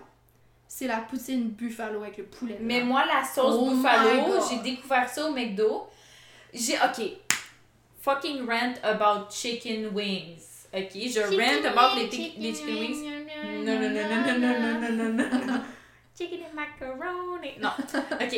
c'est 0.74 0.86
la 0.86 1.02
poutine 1.02 1.50
buffalo 1.50 2.00
avec 2.02 2.16
le 2.16 2.24
poulet. 2.24 2.56
Mais 2.58 2.80
moi, 2.80 3.04
la 3.04 3.22
sauce 3.22 3.56
Oh 3.58 3.70
buffalo, 3.70 4.40
j'ai 4.48 4.56
découvert 4.60 5.06
ça 5.06 5.26
au 5.26 5.32
McDo. 5.32 5.86
J'ai. 6.54 6.76
Ok. 6.76 7.10
Fucking 8.00 8.46
rant 8.48 8.72
about 8.82 9.30
chicken 9.30 9.88
wings. 9.94 10.66
Ok, 10.72 10.88
je 10.94 11.20
Chicken 11.28 11.38
rant 11.38 11.68
about 11.68 11.94
les, 11.96 12.02
wings, 12.04 12.10
tic- 12.10 12.34
les 12.38 12.54
chicken 12.54 12.74
wings. 12.78 13.02
wings. 13.02 13.66
Non, 13.66 13.78
non, 13.80 13.90
non, 13.90 14.08
non, 14.08 14.38
non, 14.38 14.38
non, 14.38 14.80
non, 14.80 14.96
non, 14.96 15.12
non, 15.18 15.46
non. 15.46 15.60
Chicken 16.18 16.40
and 16.42 16.54
macaroni. 16.54 17.58
Non. 17.60 17.72
Ok. 18.18 18.34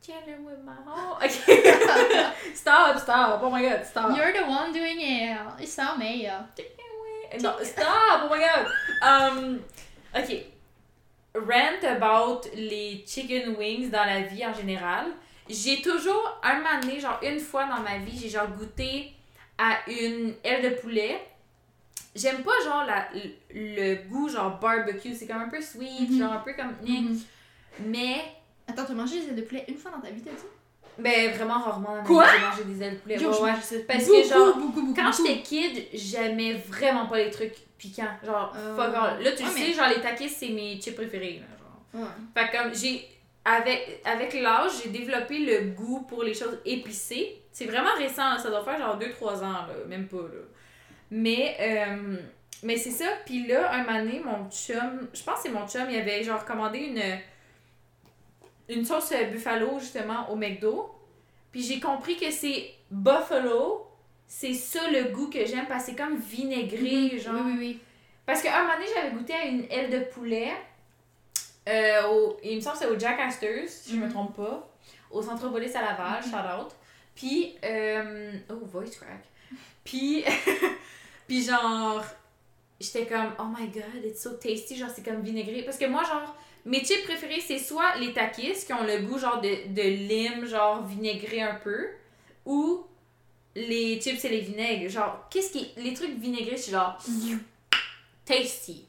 Chilling 0.00 0.44
with 0.44 0.62
my 0.64 0.76
home. 0.86 1.18
Ok. 1.24 1.32
stop, 2.54 3.00
stop. 3.00 3.40
Oh 3.42 3.50
my 3.50 3.62
god, 3.62 3.84
stop. 3.84 4.16
You're 4.16 4.32
the 4.32 4.46
one 4.46 4.72
doing 4.72 5.00
it. 5.00 5.36
It's 5.58 5.76
not 5.76 5.98
me. 5.98 6.30
No, 7.42 7.60
stop! 7.64 8.22
Oh 8.22 8.28
my 8.30 8.38
god! 8.38 8.66
Um, 9.02 9.60
ok. 10.14 10.55
Rant 11.36 11.86
about 11.96 12.42
les 12.54 13.04
chicken 13.06 13.56
wings 13.56 13.90
dans 13.90 14.04
la 14.04 14.22
vie 14.22 14.44
en 14.46 14.54
général. 14.54 15.06
J'ai 15.48 15.80
toujours, 15.82 16.40
un 16.42 16.56
moment 16.56 16.80
donné, 16.80 16.98
genre 17.00 17.18
une 17.22 17.38
fois 17.38 17.66
dans 17.66 17.80
ma 17.82 17.98
vie, 17.98 18.18
j'ai 18.18 18.28
genre 18.28 18.48
goûté 18.48 19.12
à 19.58 19.78
une 19.88 20.34
aile 20.42 20.62
de 20.70 20.76
poulet. 20.80 21.20
J'aime 22.14 22.42
pas 22.42 22.52
genre 22.64 22.84
la, 22.86 23.08
le, 23.14 23.30
le 23.94 24.08
goût 24.08 24.28
genre 24.28 24.58
barbecue, 24.58 25.14
c'est 25.14 25.26
comme 25.26 25.42
un 25.42 25.48
peu 25.48 25.60
sweet, 25.60 26.10
Mhm. 26.10 26.18
genre 26.18 26.32
un 26.32 26.38
peu 26.38 26.52
comme... 26.54 26.74
Mhm. 26.82 27.20
Mais, 27.86 28.24
Attends, 28.68 28.84
t'as 28.84 28.94
mangé 28.94 29.20
des 29.20 29.28
ailes 29.28 29.36
de 29.36 29.42
poulet 29.42 29.64
une 29.68 29.76
fois 29.76 29.92
dans 29.92 30.00
ta 30.00 30.10
vie, 30.10 30.20
t'as 30.22 30.30
dit? 30.32 30.42
Ben 30.98 31.32
vraiment 31.32 31.58
rarement 31.60 31.88
dans 31.96 32.02
ma 32.02 32.06
Quoi? 32.06 32.24
vie, 32.24 32.30
j'ai 32.32 32.46
mangé 32.46 32.64
des 32.74 32.82
ailes 32.84 32.94
de 32.94 32.98
poulet. 32.98 33.16
Yo, 33.16 33.28
Ouais, 33.30 33.36
je 33.36 33.42
ouais. 33.42 33.52
mange 33.52 33.60
ça 33.62 33.76
Parce 33.88 34.06
beaucoup, 34.06 34.22
que 34.22 34.28
genre, 34.28 34.56
beaucoup, 34.56 34.68
beaucoup, 34.82 34.94
Quand 34.94 35.10
beaucoup. 35.10 35.26
j'étais 35.26 35.40
kid, 35.42 35.84
j'aimais 35.94 36.54
vraiment 36.54 37.06
pas 37.06 37.18
les 37.18 37.30
trucs 37.30 37.54
piquants. 37.78 38.04
Genre, 38.24 38.52
Euh, 38.56 38.76
fuck 38.76 38.94
all. 38.94 39.22
Là, 39.22 39.32
tu 39.32 39.42
le 39.42 39.48
sais, 39.50 39.60
mais- 39.60 39.72
genre, 39.72 39.88
les 39.88 40.00
takis, 40.00 40.28
c'est 40.28 40.48
mes 40.48 40.80
chips 40.80 40.94
préférés. 40.96 41.40
Là, 41.42 41.46
genre. 41.58 42.02
Ouais. 42.02 42.10
Fait 42.34 42.50
que 42.56 42.62
comme, 42.62 42.74
j'ai. 42.74 43.08
Avec, 43.48 44.00
avec 44.04 44.34
l'âge, 44.34 44.72
j'ai 44.82 44.88
développé 44.90 45.38
le 45.38 45.70
goût 45.70 46.00
pour 46.08 46.24
les 46.24 46.34
choses 46.34 46.58
épicées. 46.64 47.42
C'est 47.52 47.66
vraiment 47.66 47.94
récent, 47.96 48.30
là, 48.32 48.38
ça 48.38 48.50
doit 48.50 48.64
faire 48.64 48.76
genre 48.78 48.98
2-3 48.98 49.36
ans, 49.44 49.52
là, 49.68 49.74
même 49.86 50.08
pas. 50.08 50.16
Là. 50.16 50.42
Mais, 51.12 51.56
euh, 51.60 52.16
mais 52.64 52.76
c'est 52.76 52.90
ça. 52.90 53.04
Puis 53.24 53.46
là, 53.46 53.72
un 53.72 53.84
moment 53.84 53.98
donné, 54.00 54.20
mon 54.24 54.50
chum, 54.50 55.08
je 55.14 55.22
pense 55.22 55.36
que 55.36 55.42
c'est 55.44 55.48
mon 55.50 55.66
chum, 55.68 55.82
il 55.88 55.96
avait 55.96 56.24
genre 56.24 56.44
commandé 56.44 56.78
une, 56.80 57.00
une 58.68 58.84
sauce 58.84 59.12
euh, 59.12 59.24
buffalo 59.24 59.78
justement 59.78 60.30
au 60.30 60.36
McDo. 60.36 60.90
Puis 61.52 61.62
j'ai 61.62 61.80
compris 61.80 62.16
que 62.16 62.30
c'est 62.30 62.70
buffalo. 62.90 63.86
C'est 64.26 64.54
ça 64.54 64.90
le 64.90 65.04
goût 65.12 65.28
que 65.30 65.44
j'aime 65.46 65.66
parce 65.66 65.84
que 65.84 65.90
c'est 65.92 65.96
comme 65.96 66.16
vinaigré, 66.16 67.18
genre. 67.18 67.34
Oui, 67.36 67.42
oui, 67.52 67.56
oui. 67.58 67.80
Parce 68.26 68.42
qu'un 68.42 68.62
moment 68.62 68.74
donné, 68.74 68.86
j'avais 68.94 69.10
goûté 69.14 69.32
à 69.34 69.44
une 69.44 69.64
aile 69.70 69.90
de 69.90 70.00
poulet. 70.00 70.52
euh, 71.68 72.06
au, 72.08 72.36
il 72.44 72.56
me 72.56 72.60
semble 72.60 72.74
que 72.78 72.84
c'est 72.84 72.90
au 72.90 72.98
Jack 72.98 73.18
Astor's, 73.20 73.68
si 73.70 73.92
je 73.92 73.96
me 73.96 74.06
Mhm. 74.06 74.12
trompe 74.12 74.36
pas. 74.36 74.68
Au 75.10 75.20
Centropolis 75.22 75.74
à 75.74 75.82
Laval, 75.82 76.22
Mhm. 76.24 76.30
shout 76.30 76.36
out. 76.60 76.72
Puis, 77.14 77.56
euh, 77.64 78.32
oh, 78.50 78.60
voice 78.66 78.90
crack. 79.00 79.24
Puis, 79.84 80.24
puis 81.26 81.42
genre, 81.42 82.04
j'étais 82.80 83.06
comme, 83.06 83.32
oh 83.38 83.44
my 83.56 83.68
god, 83.68 84.04
it's 84.04 84.22
so 84.22 84.30
tasty. 84.34 84.76
Genre, 84.76 84.90
c'est 84.94 85.04
comme 85.04 85.22
vinaigré. 85.22 85.62
Parce 85.62 85.76
que 85.78 85.86
moi, 85.86 86.02
genre, 86.04 86.36
mes 86.66 86.84
chips 86.84 87.04
préférés, 87.04 87.40
c'est 87.40 87.58
soit 87.58 87.96
les 87.96 88.12
takis 88.12 88.52
qui 88.66 88.72
ont 88.74 88.84
le 88.84 88.98
goût, 89.06 89.18
genre, 89.18 89.40
de, 89.40 89.72
de 89.72 89.82
lime, 89.82 90.44
genre, 90.46 90.84
vinaigré 90.84 91.40
un 91.40 91.54
peu. 91.54 91.88
Ou 92.44 92.84
les 93.54 93.98
chips 94.00 94.22
et 94.24 94.28
les 94.28 94.40
vinaigres. 94.40 94.90
Genre, 94.90 95.26
qu'est-ce 95.30 95.50
qui. 95.52 95.70
Les 95.78 95.94
trucs 95.94 96.10
vinaigrés, 96.18 96.56
c'est 96.58 96.72
genre 96.72 96.98
tasty. 98.24 98.84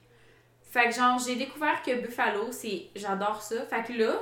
Fait 0.69 0.89
que 0.89 0.95
genre, 0.95 1.17
j'ai 1.25 1.35
découvert 1.35 1.81
que 1.81 2.01
Buffalo, 2.01 2.51
c'est. 2.51 2.87
J'adore 2.95 3.41
ça. 3.41 3.65
Fait 3.65 3.83
que 3.83 3.93
là, 3.97 4.15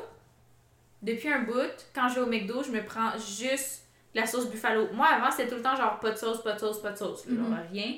depuis 1.02 1.30
un 1.30 1.40
bout, 1.42 1.72
quand 1.94 2.08
je 2.10 2.16
vais 2.16 2.22
au 2.22 2.28
McDo, 2.28 2.64
je 2.64 2.72
me 2.72 2.84
prends 2.84 3.12
juste 3.18 3.84
la 4.14 4.26
sauce 4.26 4.50
Buffalo. 4.50 4.88
Moi, 4.94 5.08
avant, 5.08 5.32
c'était 5.32 5.48
tout 5.50 5.56
le 5.56 5.62
temps 5.62 5.76
genre 5.76 6.00
pas 6.00 6.12
de 6.12 6.18
sauce, 6.18 6.42
pas 6.44 6.54
de 6.54 6.60
sauce, 6.60 6.82
pas 6.82 6.92
de 6.92 6.98
sauce. 6.98 7.26
là, 7.26 7.36
Genre 7.36 7.50
Mhm. 7.50 7.60
rien. 7.72 7.94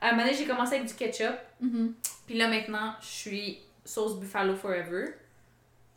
À 0.00 0.08
un 0.08 0.12
moment 0.12 0.24
donné, 0.24 0.36
j'ai 0.36 0.44
commencé 0.46 0.74
avec 0.76 0.86
du 0.88 0.94
ketchup. 0.94 1.36
Mhm. 1.60 1.94
Puis 2.26 2.36
là, 2.36 2.48
maintenant, 2.48 2.94
je 3.00 3.06
suis 3.06 3.58
sauce 3.84 4.18
Buffalo 4.18 4.54
forever. 4.56 5.14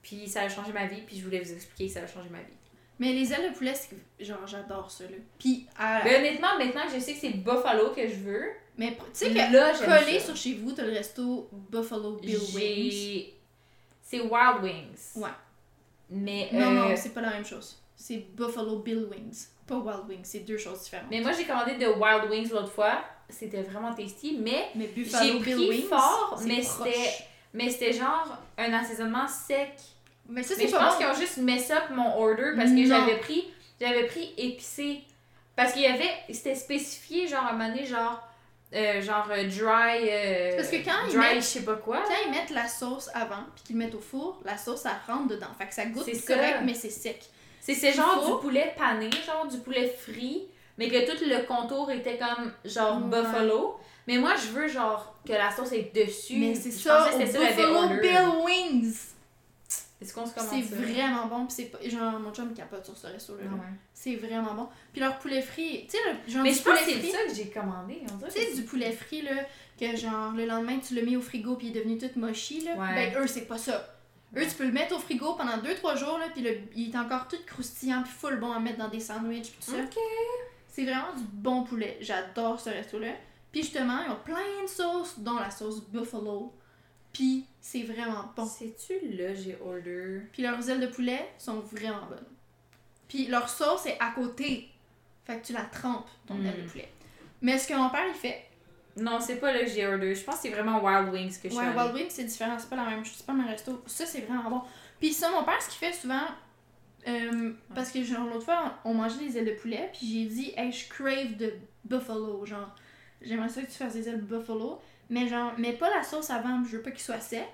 Puis 0.02 0.28
ça 0.28 0.41
a 0.43 0.50
changé 0.50 0.71
ma 0.71 0.86
vie. 0.88 1.02
Puis 1.06 1.17
je 1.19 1.23
voulais 1.23 1.39
vous 1.39 1.52
expliquer 1.52 1.88
que 1.88 1.93
ça 1.93 2.02
a 2.04 2.08
changé 2.08 2.30
ma 2.30 2.39
vie. 2.39 2.54
Mais 3.00 3.13
les 3.13 3.32
ailes 3.32 3.52
de 3.52 3.56
poulet, 3.56 3.76
c'est 3.76 3.89
que- 3.95 4.23
genre, 4.26 4.45
j'adore 4.47 4.89
ça, 4.89 5.04
là. 5.04 5.17
Puis, 5.38 5.67
à- 5.78 6.04
Mais 6.04 6.17
honnêtement, 6.17 6.58
maintenant 6.58 6.88
que 6.88 6.93
je 6.95 7.00
sais 7.00 7.13
que 7.13 7.19
c'est 7.19 7.30
Buffalo 7.30 7.91
que 7.91 8.08
je 8.08 8.15
veux, 8.15 8.45
mais 8.78 8.93
tu 8.95 9.02
sais 9.13 9.30
que 9.32 9.54
là, 9.54 9.73
collé 9.73 10.19
sur 10.19 10.36
chez 10.36 10.56
vous, 10.56 10.71
t'as 10.71 10.84
le 10.84 10.93
resto 10.93 11.47
Buffalo 11.52 12.13
Bill 12.15 12.39
Wings. 12.56 13.26
C'est 14.02 14.21
Wild 14.21 14.63
Wings. 14.63 15.15
Ouais. 15.17 15.30
Mais. 16.10 16.50
Non, 16.52 16.60
euh, 16.71 16.89
non, 16.89 16.95
c'est 16.95 17.13
pas 17.13 17.21
la 17.21 17.32
même 17.32 17.45
chose. 17.45 17.78
C'est 17.95 18.17
Buffalo 18.36 18.80
Bill 18.80 19.08
Wings. 19.12 19.47
Pas 19.67 19.78
Wild 19.78 20.08
Wings, 20.08 20.23
c'est 20.23 20.39
deux 20.39 20.58
choses 20.58 20.82
différentes. 20.84 21.08
Mais 21.12 21.19
moi, 21.21 21.34
j'ai 21.34 21.43
commandé 21.45 21.76
de 21.76 21.88
Wild 21.88 22.30
Wings 22.32 22.50
l'autre 22.52 22.71
fois. 22.71 23.04
C'était 23.30 23.62
vraiment 23.63 23.93
tasty. 23.93 24.38
Mais, 24.41 24.69
Mais 24.73 24.88
Buffalo 24.88 25.39
Bill 25.39 25.58
Wings, 25.69 25.88
fort, 25.89 26.39
mais 26.45 26.62
c'était- 26.63 27.26
mais 27.53 27.69
c'était 27.69 27.93
genre 27.93 28.38
un 28.57 28.73
assaisonnement 28.73 29.27
sec. 29.27 29.71
Mais 30.29 30.43
ça, 30.43 30.55
c'est 30.55 30.67
je 30.67 30.71
pas 30.71 30.79
pense 30.79 30.93
bon. 30.93 30.97
qu'ils 30.99 31.07
ont 31.07 31.19
juste 31.19 31.38
mess 31.38 31.71
up 31.71 31.83
mon 31.91 32.17
order 32.21 32.51
parce 32.57 32.71
que 32.71 32.86
j'avais 32.86 33.17
pris, 33.17 33.47
j'avais 33.79 34.05
pris 34.07 34.33
épicé. 34.38 35.01
Parce 35.55 35.73
qu'il 35.73 35.81
y 35.83 35.88
avait. 35.88 36.12
C'était 36.31 36.53
spécifié, 36.55 37.27
genre, 37.27 37.43
à 37.45 37.49
un 37.49 37.53
moment 37.53 37.69
donné, 37.69 37.86
genre. 37.86 38.21
euh, 38.73 39.01
genre 39.01 39.25
euh, 39.31 39.43
dry. 39.45 40.07
euh, 40.10 40.55
Parce 40.57 40.67
que 40.69 40.83
quand 40.83 41.07
ils 41.10 41.17
mettent- 41.17 41.36
je 41.38 41.39
sais 41.41 41.62
pas 41.63 41.75
quoi. 41.77 42.03
Quand 42.05 42.13
ils 42.25 42.31
mettent 42.31 42.49
la 42.49 42.67
sauce 42.67 43.10
avant, 43.13 43.43
puis 43.55 43.63
qu'ils 43.63 43.77
mettent 43.77 43.95
au 43.95 44.01
four, 44.01 44.41
la 44.43 44.57
sauce, 44.57 44.81
ça 44.81 44.91
rentre 45.07 45.29
dedans. 45.29 45.47
Fait 45.57 45.67
que 45.67 45.73
ça 45.73 45.86
goûte 45.86 46.13
ça. 46.13 46.33
correct, 46.36 46.60
mais 46.65 46.73
c'est 46.73 46.89
sec. 46.89 47.21
C'est 47.62 47.93
genre 47.93 48.21
faut- 48.23 48.36
du 48.36 48.41
poulet 48.41 48.73
pané, 48.77 49.10
genre 49.25 49.47
du 49.47 49.57
poulet 49.60 49.88
frit, 49.88 50.43
mais 50.77 50.89
que 50.89 51.05
tout 51.11 51.23
le 51.23 51.45
contour 51.45 51.91
était 51.91 52.17
comme 52.17 52.51
genre 52.65 52.97
Ouais. 52.97 53.21
buffalo. 53.21 53.77
Mais 54.07 54.17
moi, 54.17 54.35
je 54.35 54.47
veux 54.57 54.67
genre 54.67 55.15
que 55.25 55.33
la 55.33 55.51
sauce 55.51 55.73
est 55.73 55.93
dessus. 55.93 56.37
Mais 56.37 56.55
c'est 56.55 56.71
ça, 56.71 57.09
au 57.13 57.17
Buffalo. 57.17 57.99
Bill 58.01 58.45
Wings. 58.45 58.95
Est-ce 59.99 60.13
qu'on 60.13 60.25
se 60.27 60.33
commande 60.33 60.49
C'est 60.51 60.75
vraiment 60.75 61.25
bon, 61.25 61.45
pis 61.47 61.53
c'est 61.55 61.63
pas... 61.65 61.79
Genre, 61.83 62.19
mon 62.19 62.31
chum 62.31 62.53
capote 62.53 62.85
sur 62.85 62.95
ce 62.95 63.07
resto-là. 63.07 63.43
Ah 63.49 63.55
ouais. 63.55 63.61
C'est 63.95 64.15
vraiment 64.15 64.53
bon. 64.53 64.69
Puis 64.93 65.01
leur 65.01 65.17
poulet 65.17 65.41
frit, 65.41 65.87
tu 65.89 65.97
sais, 65.97 66.03
le 66.25 66.31
genre 66.31 66.43
Mais 66.43 66.53
je 66.53 66.61
pense 66.61 66.79
que 66.79 66.85
c'est 66.85 67.01
ça 67.11 67.17
que 67.27 67.33
j'ai 67.33 67.49
commandé. 67.49 68.03
Tu 68.25 68.31
sais, 68.31 68.53
du 68.53 68.61
poulet 68.61 68.91
frit, 68.91 69.23
là, 69.23 69.31
que 69.79 69.95
genre, 69.97 70.33
le 70.33 70.45
lendemain, 70.45 70.77
tu 70.77 70.93
le 70.93 71.01
mets 71.01 71.15
au 71.17 71.21
frigo, 71.21 71.55
puis 71.55 71.67
il 71.67 71.75
est 71.77 71.79
devenu 71.81 71.97
tout 71.97 72.11
mochi, 72.19 72.61
là. 72.61 72.73
Ouais. 72.75 73.11
Ben, 73.11 73.21
eux, 73.23 73.25
c'est 73.27 73.47
pas 73.47 73.57
ça. 73.57 73.95
Eux, 74.37 74.43
tu 74.47 74.53
peux 74.55 74.65
le 74.65 74.71
mettre 74.71 74.95
au 74.95 74.99
frigo 74.99 75.33
pendant 75.33 75.57
2-3 75.57 75.95
jours, 75.97 76.19
là, 76.19 76.25
puis 76.31 76.43
le- 76.43 76.59
il 76.75 76.93
est 76.93 76.97
encore 76.97 77.27
tout 77.27 77.37
croustillant, 77.47 78.03
puis 78.03 78.11
full 78.11 78.39
bon 78.39 78.51
à 78.51 78.59
mettre 78.59 78.77
dans 78.77 78.89
des 78.89 78.99
sandwichs, 78.99 79.51
puis 79.51 79.65
tout 79.65 79.71
ça. 79.71 79.77
Ok. 79.83 79.97
C'est 80.77 80.83
vraiment 80.83 81.11
du 81.17 81.23
bon 81.23 81.63
poulet. 81.63 81.97
J'adore 82.01 82.59
ce 82.59 82.69
resto-là. 82.69 83.13
Puis 83.51 83.63
justement, 83.63 83.97
ils 84.05 84.11
ont 84.11 84.19
plein 84.23 84.61
de 84.61 84.67
sauces, 84.67 85.17
dont 85.17 85.39
la 85.39 85.49
sauce 85.49 85.81
buffalo. 85.87 86.53
Puis 87.11 87.47
c'est 87.59 87.81
vraiment 87.81 88.31
bon. 88.35 88.45
C'est-tu 88.45 88.93
là, 89.17 89.33
j'ai 89.33 89.57
order? 89.65 90.21
Puis 90.31 90.43
leurs 90.43 90.69
ailes 90.69 90.79
de 90.79 90.85
poulet 90.85 91.29
sont 91.39 91.61
vraiment 91.61 92.05
bonnes. 92.07 92.27
Puis 93.07 93.25
leur 93.25 93.49
sauce 93.49 93.87
est 93.87 93.97
à 93.99 94.11
côté. 94.11 94.69
Fait 95.25 95.39
que 95.39 95.47
tu 95.47 95.53
la 95.53 95.63
trempes, 95.63 96.05
ton 96.27 96.35
Mm. 96.35 96.45
aile 96.45 96.63
de 96.63 96.69
poulet. 96.69 96.91
Mais 97.41 97.57
ce 97.57 97.67
que 97.67 97.73
mon 97.73 97.89
père, 97.89 98.05
il 98.07 98.13
fait, 98.13 98.43
Non, 98.97 99.19
c'est 99.19 99.37
pas 99.37 99.51
là 99.51 99.61
que 99.61 99.67
j'ai 99.71 99.85
order. 99.87 100.13
Je 100.13 100.23
pense 100.23 100.35
que 100.35 100.41
c'est 100.43 100.49
vraiment 100.51 100.83
Wild 100.83 101.09
Wings 101.11 101.39
que 101.41 101.49
je 101.49 101.55
suis 101.55 101.57
Ouais. 101.57 101.75
Wild 101.75 101.93
Wings, 101.95 102.09
c'est 102.09 102.23
différent, 102.25 102.57
c'est 102.59 102.69
pas 102.69 102.75
la 102.75 102.85
même 102.85 103.03
chose, 103.03 103.15
c'est 103.17 103.25
pas 103.25 103.33
le 103.33 103.39
même 103.39 103.47
resto. 103.47 103.81
Ça, 103.87 104.05
c'est 104.05 104.21
vraiment 104.21 104.47
bon. 104.49 104.61
Puis 104.99 105.11
ça, 105.13 105.29
mon 105.31 105.43
père, 105.43 105.59
ce 105.61 105.69
qu'il 105.69 105.77
fait 105.87 105.93
souvent, 105.93 106.21
Euh, 107.08 107.54
Parce 107.74 107.91
que, 107.91 108.04
genre, 108.04 108.26
l'autre 108.26 108.46
fois, 108.46 108.80
on, 108.84 108.93
mangeait 108.93 109.26
des 109.26 109.38
ailes 109.38 109.46
de 109.46 109.52
poulet, 109.60 109.89
puis 109.93 110.08
j'ai 110.08 110.26
dit, 110.26 110.54
hey, 110.58 110.72
je 110.72 110.89
crave 110.89 111.38
de 111.38 111.54
buffalo. 111.86 112.46
Genre, 112.46 112.76
j'aimerais 113.22 113.50
ça 113.50 113.62
que 113.62 113.67
tu 113.67 113.78
fasses 113.78 113.93
des 113.93 114.10
ailes 114.10 114.26
de 114.26 114.36
buffalo, 114.36 114.82
mais 115.10 115.28
genre, 115.28 115.58
mets 115.58 115.74
pas 115.74 115.89
la 115.96 116.04
sauce 116.04 116.30
avant, 116.30 116.63
je 116.65 116.78
veux 116.78 116.82
pas 116.82 116.91
qu'il 116.91 117.02
soit 117.02 117.20
sec. 117.20 117.48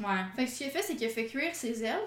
Ouais. 0.00 0.06
Fait 0.34 0.46
que 0.46 0.50
ce 0.50 0.58
qu'il 0.58 0.66
a 0.66 0.70
fait, 0.70 0.82
c'est 0.82 0.96
qu'il 0.96 1.06
a 1.06 1.10
fait 1.10 1.26
cuire 1.26 1.54
ses 1.54 1.84
ailes, 1.84 2.00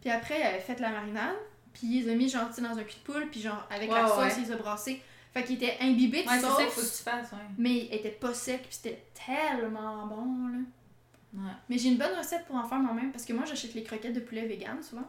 puis 0.00 0.10
après, 0.10 0.40
il 0.40 0.42
avait 0.42 0.60
fait 0.60 0.80
la 0.80 0.90
marinade, 0.90 1.36
puis 1.72 1.82
il 1.84 2.04
les 2.04 2.12
a 2.12 2.14
mis, 2.14 2.28
genre, 2.28 2.48
dans 2.48 2.78
un 2.78 2.82
cul 2.82 2.96
de 2.96 3.12
poule, 3.12 3.28
puis 3.30 3.40
genre, 3.40 3.66
avec 3.70 3.90
la 3.90 4.08
sauce, 4.08 4.34
il 4.38 4.44
les 4.44 4.52
a 4.52 4.56
brassés. 4.56 5.00
Fait 5.32 5.44
qu'il 5.44 5.54
était 5.54 5.76
imbibé 5.80 6.24
de 6.24 6.28
Ouais, 6.28 6.40
ça 6.40 6.48
qu'il 6.48 6.66
faut 6.66 6.80
que 6.80 6.86
sauce, 6.86 6.98
tu 6.98 7.02
fasses, 7.04 7.30
ouais. 7.30 7.38
mais 7.56 7.76
il 7.86 7.94
était 7.94 8.10
pas 8.10 8.34
sec, 8.34 8.62
puis 8.62 8.72
c'était 8.72 9.04
tellement 9.14 10.06
bon, 10.08 10.48
là. 10.48 10.58
Ouais. 11.32 11.52
Mais 11.68 11.78
j'ai 11.78 11.90
une 11.90 11.96
bonne 11.96 12.16
recette 12.18 12.44
pour 12.46 12.56
en 12.56 12.64
faire 12.64 12.78
moi-même 12.78 13.12
parce 13.12 13.24
que 13.24 13.32
moi 13.32 13.44
j'achète 13.44 13.74
les 13.74 13.84
croquettes 13.84 14.14
de 14.14 14.20
poulet 14.20 14.46
vegan 14.46 14.82
souvent. 14.82 15.08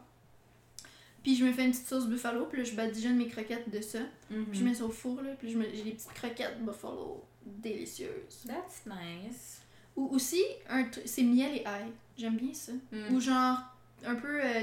Puis 1.24 1.36
je 1.36 1.46
me 1.46 1.52
fais 1.54 1.66
une 1.66 1.72
petite 1.72 1.88
sauce 1.88 2.08
buffalo, 2.08 2.46
puis 2.46 2.60
là 2.60 2.64
je 2.64 2.74
badigeonne 2.76 3.18
mes 3.18 3.28
croquettes 3.28 3.70
de 3.70 3.82
ça. 3.82 4.00
Puis 4.30 4.60
je 4.60 4.64
mets 4.64 4.74
ça 4.74 4.86
au 4.86 4.90
four, 4.90 5.22
là, 5.22 5.32
puis 5.38 5.50
j'ai 5.52 5.84
des 5.84 5.92
petites 5.92 6.14
croquettes 6.14 6.64
buffalo 6.64 7.24
délicieuses. 7.46 8.46
That's 8.48 8.86
nice. 8.86 9.62
Ou 9.96 10.08
aussi, 10.16 10.42
c'est 11.06 11.24
miel 11.24 11.56
et 11.58 11.66
ail. 11.66 11.92
J'aime 12.18 12.38
bien 12.38 12.54
ça. 12.54 12.72
Mm. 12.92 13.14
Ou 13.14 13.20
genre 13.20 13.58
un 14.06 14.16
peu 14.16 14.44
euh, 14.44 14.62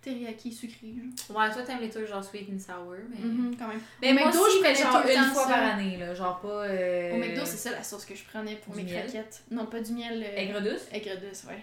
teriyaki 0.00 0.52
sucré. 0.52 0.94
Genre. 1.28 1.36
Ouais, 1.36 1.52
toi, 1.52 1.62
t'aimes 1.62 1.80
les 1.80 1.90
trucs 1.90 2.06
genre 2.06 2.22
sweet 2.24 2.48
and 2.50 2.58
sour, 2.58 2.94
mais. 3.10 3.18
Mhm, 3.18 3.56
quand 3.58 3.68
même. 3.68 3.80
Mais 4.00 4.12
McDo, 4.14 4.38
aussi, 4.40 4.56
je 4.56 4.60
prenais 4.62 4.74
genre 4.74 5.02
une 5.26 5.32
fois 5.32 5.42
ça. 5.44 5.48
par 5.50 5.62
année, 5.74 5.96
là. 5.98 6.14
Genre 6.14 6.40
pas. 6.40 6.64
Euh... 6.66 7.12
Au 7.14 7.18
McDo, 7.18 7.42
c'est 7.44 7.56
ça 7.56 7.70
la 7.72 7.82
sauce 7.82 8.04
que 8.04 8.14
je 8.14 8.24
prenais 8.24 8.56
pour 8.56 8.74
du 8.74 8.82
mes 8.82 8.90
miel? 8.92 9.02
croquettes. 9.04 9.42
Non, 9.50 9.66
pas 9.66 9.80
du 9.80 9.92
miel. 9.92 10.22
euh, 10.22 10.36
Aigre 10.36 10.60
douce? 10.62 10.82
Aigre 10.92 11.20
douce, 11.20 11.44
ouais. 11.48 11.62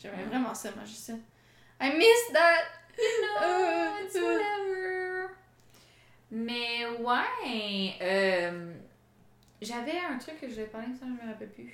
J'aimerais 0.00 0.18
Ouais. 0.22 0.28
vraiment 0.28 0.54
ça, 0.54 0.70
manger 0.76 0.94
ça. 0.94 1.12
I 1.80 1.90
miss 1.96 2.32
that! 2.32 2.64
No, 2.98 3.96
it's 4.04 4.16
Euh, 4.16 4.20
euh. 4.20 4.38
whatever. 4.38 5.34
Mais 6.30 6.86
ouais. 6.98 7.94
euh, 8.02 8.72
J'avais 9.62 9.98
un 9.98 10.18
truc 10.18 10.40
que 10.40 10.48
je 10.48 10.54
vais 10.54 10.64
parler, 10.66 10.88
ça, 10.98 11.06
je 11.06 11.24
me 11.26 11.30
rappelle 11.32 11.50
plus. 11.50 11.72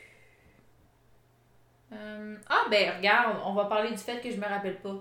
Euh, 1.92 2.36
Ah, 2.48 2.64
ben, 2.70 2.92
regarde, 2.96 3.38
on 3.44 3.52
va 3.54 3.64
parler 3.66 3.90
du 3.90 3.98
fait 3.98 4.20
que 4.20 4.30
je 4.30 4.36
me 4.36 4.46
rappelle 4.46 4.80
pas. 4.80 4.94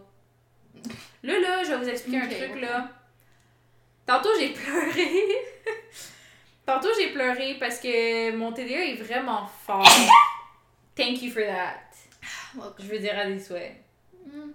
Là, 1.23 1.39
là, 1.39 1.63
je 1.63 1.69
vais 1.71 1.77
vous 1.77 1.89
expliquer 1.89 2.17
un 2.21 2.27
truc, 2.27 2.61
là. 2.61 2.89
Tantôt, 4.05 4.29
j'ai 4.39 4.49
pleuré. 4.49 5.27
Tantôt, 6.65 6.89
j'ai 6.99 7.11
pleuré 7.11 7.55
parce 7.59 7.79
que 7.79 8.31
mon 8.35 8.51
TDA 8.51 8.85
est 8.85 8.95
vraiment 9.01 9.45
fort. 9.45 9.85
Thank 10.95 11.21
you 11.21 11.31
for 11.31 11.43
that. 11.43 11.79
Je 12.79 12.85
veux 12.85 12.99
dire 12.99 13.17
à 13.17 13.25
des 13.25 13.39
souhaits. 13.39 13.75
Hmm. 14.25 14.51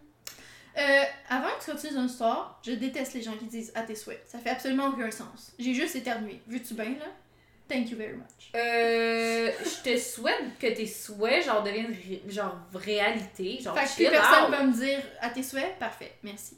Euh, 0.79 1.05
avant 1.29 1.49
que 1.59 1.65
tu 1.65 1.71
continues 1.71 1.95
dans 1.95 2.03
l'histoire, 2.03 2.61
je 2.65 2.73
déteste 2.73 3.15
les 3.15 3.23
gens 3.23 3.37
qui 3.37 3.47
disent 3.47 3.73
à 3.75 3.83
tes 3.83 3.95
souhaits. 3.95 4.23
Ça 4.27 4.39
fait 4.39 4.51
absolument 4.51 4.89
aucun 4.89 5.11
sens. 5.11 5.53
J'ai 5.59 5.73
juste 5.75 5.97
éternué. 5.97 6.41
Veux-tu 6.47 6.75
bien, 6.75 6.85
là? 6.85 7.07
Thank 7.69 7.91
you 7.91 7.97
very 7.99 8.13
much. 8.13 8.51
Euh, 8.55 9.51
je 9.65 9.83
te 9.91 9.97
souhaite 9.99 10.57
que 10.61 10.69
tes 10.69 10.87
souhaits 10.87 11.45
genre 11.47 11.63
deviennent 11.65 11.87
ré- 11.91 12.23
genre 12.29 12.55
réalité, 12.75 13.59
genre 13.61 13.77
fait 13.77 14.05
que 14.05 14.11
personne 14.11 14.51
va 14.53 14.63
me 14.63 14.73
dire 14.73 15.01
à 15.21 15.31
tes 15.31 15.43
souhaits, 15.43 15.77
parfait, 15.79 16.13
merci. 16.23 16.57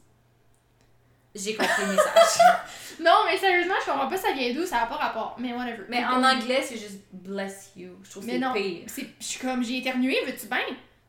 J'ai 1.34 1.54
compris 1.54 1.82
le 1.82 1.92
message. 1.92 2.44
Non, 3.00 3.12
mais 3.26 3.38
sérieusement, 3.38 3.74
je 3.80 3.90
comprends 3.90 4.08
pas 4.08 4.16
ça 4.16 4.32
vient 4.32 4.52
d'où, 4.52 4.66
ça 4.66 4.82
a 4.82 4.86
pas 4.86 4.96
rapport. 4.96 5.36
Mais 5.38 5.52
whatever. 5.52 5.84
Mais 5.88 6.04
en 6.04 6.22
anglais, 6.24 6.62
c'est 6.64 6.76
juste 6.76 6.98
bless 7.12 7.70
you. 7.76 7.90
Je 8.02 8.10
trouve 8.10 8.22
que 8.24 8.26
Mais 8.26 8.32
c'est 8.34 8.38
non. 8.40 8.52
pire. 8.52 8.82
C'est- 8.88 9.06
Je 9.20 9.24
suis 9.24 9.38
comme, 9.38 9.62
j'ai 9.62 9.78
éternué, 9.78 10.16
veux-tu 10.26 10.46
bien? 10.48 10.58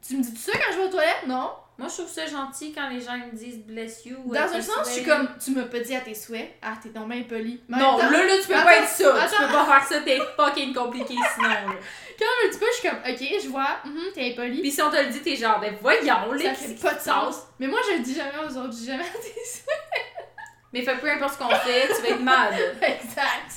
Tu 0.07 0.17
me 0.17 0.21
dis 0.23 0.35
ça 0.37 0.51
quand 0.53 0.71
je 0.71 0.77
vais 0.77 0.83
aux 0.85 0.91
toilettes? 0.91 1.25
Non. 1.27 1.49
Moi, 1.79 1.87
je 1.87 1.93
trouve 1.93 2.09
ça 2.09 2.25
gentil 2.25 2.73
quand 2.73 2.89
les 2.89 2.99
gens 2.99 3.17
me 3.17 3.33
disent 3.33 3.59
bless 3.59 4.05
you. 4.05 4.17
ou 4.25 4.33
Dans 4.35 4.41
un 4.41 4.61
sens, 4.61 4.85
je 4.85 4.91
suis 4.95 5.03
comme, 5.05 5.29
tu 5.41 5.51
m'as 5.51 5.63
pas 5.63 5.79
dit 5.79 5.95
à 5.95 6.01
tes 6.01 6.13
souhaits. 6.13 6.53
Ah, 6.61 6.73
t'es 6.83 6.89
donc 6.89 7.07
bien 7.07 7.23
poli. 7.23 7.61
Non, 7.69 7.77
temps, 7.97 7.97
là, 7.99 8.25
là, 8.25 8.33
tu 8.41 8.47
peux 8.47 8.53
Attends, 8.53 8.65
pas 8.65 8.77
être 8.79 8.89
ça. 8.89 9.13
Tu 9.13 9.17
attends. 9.35 9.47
peux 9.47 9.53
pas 9.53 9.65
faire 9.65 9.87
ça, 9.87 10.01
t'es 10.01 10.19
fucking 10.35 10.73
compliqué 10.73 11.15
sinon. 11.35 11.49
quand 12.19 12.25
on 12.25 12.47
me 12.47 12.51
dit 12.51 12.57
pas, 12.59 12.65
je 12.69 12.79
suis 12.79 12.89
comme, 12.89 12.99
ok, 12.99 13.41
je 13.43 13.47
vois, 13.47 13.77
mhm, 13.85 14.11
t'es 14.13 14.31
impoli. 14.33 14.59
Puis 14.59 14.71
si 14.71 14.81
on 14.81 14.91
te 14.91 14.97
le 14.97 15.05
dit, 15.05 15.21
t'es 15.21 15.37
genre, 15.37 15.61
ben 15.61 15.73
voyons, 15.81 16.03
Ça 16.05 16.43
là, 16.43 16.53
fait 16.53 16.81
pas 16.81 16.95
de 16.95 16.99
sens. 16.99 17.43
Mais 17.59 17.67
moi, 17.67 17.79
je 17.89 17.95
le 17.95 18.03
dis 18.03 18.13
jamais 18.13 18.37
aux 18.45 18.57
autres, 18.57 18.73
je 18.73 18.79
dis 18.79 18.85
jamais 18.87 19.03
à 19.03 19.17
tes 19.17 19.29
souhaits. 19.45 20.27
Mais 20.73 20.81
fait 20.81 20.97
peu 20.97 21.09
importe 21.09 21.35
ce 21.35 21.39
qu'on 21.39 21.49
fait, 21.49 21.87
tu 21.95 22.01
vas 22.01 22.09
être 22.09 22.19
mad. 22.19 22.53
exact. 22.81 23.53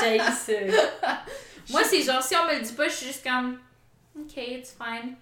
J'ai 0.00 0.18
ça. 0.18 1.16
Moi, 1.70 1.84
c'est 1.84 2.02
genre, 2.02 2.20
si 2.24 2.34
on 2.34 2.44
me 2.48 2.56
le 2.56 2.60
dit 2.62 2.72
pas, 2.72 2.88
je 2.88 2.94
suis 2.94 3.06
juste 3.06 3.24
comme, 3.24 3.60
ok, 4.18 4.36
it's 4.36 4.76
fine. 4.76 5.14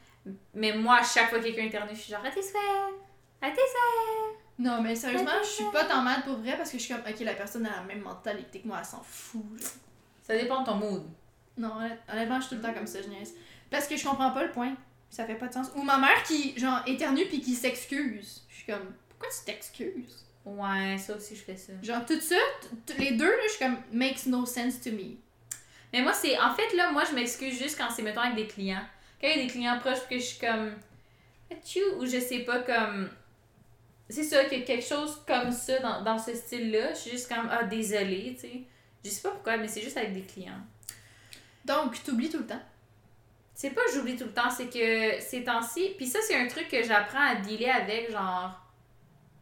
Mais 0.55 0.73
moi, 0.73 0.97
à 0.99 1.03
chaque 1.03 1.29
fois 1.31 1.39
que 1.39 1.45
quelqu'un 1.45 1.65
éternue, 1.65 1.91
je 1.95 2.01
suis 2.01 2.13
genre, 2.13 2.25
à 2.25 2.31
tes 2.31 2.43
souhaits, 2.43 2.55
à 3.43 3.49
tes 3.51 3.57
souhaits. 3.57 4.37
Non, 4.59 4.83
mais 4.83 4.95
sérieusement, 4.97 5.31
je 5.43 5.49
suis 5.49 5.65
pas 5.73 5.85
tant 5.85 6.03
mal 6.03 6.23
pour 6.25 6.37
vrai 6.39 6.57
parce 6.57 6.71
que 6.71 6.79
je 6.79 6.83
suis 6.83 6.93
comme, 6.95 7.03
ok, 7.09 7.21
la 7.21 7.35
personne 7.35 7.65
a 7.67 7.77
la 7.77 7.83
même 7.83 8.01
mentalité 8.01 8.61
que 8.61 8.67
moi, 8.67 8.79
elle 8.81 8.85
s'en 8.85 9.03
fout. 9.03 9.45
là. 9.61 9.67
Ça 10.23 10.37
dépend 10.37 10.61
de 10.63 10.67
ton 10.67 10.75
mood. 10.75 11.05
Non, 11.57 11.77
honnêt- 11.77 11.99
honnêtement, 12.13 12.41
je 12.41 12.47
suis 12.47 12.57
tout 12.57 12.63
le 12.63 12.69
temps 12.69 12.75
comme 12.75 12.87
ça, 12.87 13.01
je 13.03 13.09
niaise. 13.09 13.35
Parce 13.71 13.87
que 13.87 13.97
je 13.97 14.05
comprends 14.05 14.31
pas 14.33 14.43
le 14.45 14.51
point. 14.51 14.75
Ça 15.11 15.25
fait 15.27 15.37
pas 15.37 15.47
de 15.49 15.55
sens. 15.55 15.71
Ou 15.77 15.83
ma 15.83 15.97
mère 15.99 16.23
qui, 16.25 16.59
genre, 16.59 16.81
éternue 16.87 17.25
puis 17.27 17.41
qui 17.41 17.55
s'excuse. 17.55 18.43
Je 18.49 18.55
suis 18.57 18.67
comme, 18.67 18.95
pourquoi 19.09 19.29
tu 19.31 19.45
t'excuses? 19.47 20.27
Ouais, 20.45 20.97
ça 20.99 21.15
aussi, 21.17 21.37
je 21.37 21.43
fais 21.43 21.57
ça. 21.57 21.73
Genre, 21.83 22.05
tout 22.07 22.21
ça, 22.21 22.37
les 22.99 23.13
deux, 23.13 23.31
là, 23.31 23.43
je 23.47 23.51
suis 23.53 23.59
comme, 23.65 23.77
makes 23.93 24.27
no 24.27 24.45
sense 24.45 24.81
to 24.81 24.91
me. 24.91 25.17
Mais 25.93 26.03
moi, 26.03 26.13
c'est. 26.13 26.39
En 26.39 26.55
fait, 26.55 26.75
là, 26.77 26.91
moi, 26.93 27.05
je 27.09 27.15
m'excuse 27.15 27.59
juste 27.59 27.79
quand 27.79 27.89
c'est, 27.91 28.03
mettons, 28.03 28.21
avec 28.21 28.35
des 28.37 28.47
clients. 28.47 28.85
Quand 29.21 29.29
il 29.29 29.37
y 29.37 29.41
a 29.41 29.45
des 29.45 29.51
clients 29.51 29.79
proches, 29.81 30.07
que 30.09 30.19
je 30.19 30.25
suis 30.25 30.39
comme. 30.39 30.73
Ou 31.99 32.07
je 32.07 32.21
sais 32.21 32.41
pas, 32.41 32.61
comme. 32.61 33.11
C'est 34.09 34.23
ça, 34.23 34.45
qu'il 34.45 34.61
y 34.61 34.63
a 34.63 34.65
quelque 34.65 34.87
chose 34.87 35.23
comme 35.27 35.51
ça 35.53 35.79
dans, 35.81 36.03
dans 36.03 36.19
ce 36.19 36.35
style-là. 36.35 36.95
Je 36.95 36.99
suis 36.99 37.11
juste 37.11 37.29
comme, 37.29 37.49
ah, 37.51 37.65
désolée, 37.65 38.35
tu 38.35 38.41
sais. 38.41 38.63
Je 39.05 39.11
sais 39.11 39.23
pas 39.23 39.31
pourquoi, 39.31 39.57
mais 39.57 39.69
c'est 39.69 39.83
juste 39.83 39.97
avec 39.97 40.15
des 40.15 40.23
clients. 40.23 40.61
Donc, 41.65 42.03
t'oublies 42.03 42.31
tout 42.31 42.39
le 42.39 42.47
temps? 42.47 42.63
C'est 43.55 43.71
pas 43.71 43.81
que 43.87 43.93
j'oublie 43.93 44.17
tout 44.17 44.25
le 44.25 44.33
temps, 44.33 44.51
c'est 44.51 44.69
que 44.69 45.21
ces 45.21 45.45
temps-ci. 45.45 45.95
Puis 45.97 46.07
ça, 46.07 46.21
c'est 46.23 46.37
un 46.37 46.47
truc 46.47 46.69
que 46.69 46.83
j'apprends 46.83 47.27
à 47.27 47.35
dealer 47.37 47.71
avec, 47.71 48.11
genre. 48.11 48.59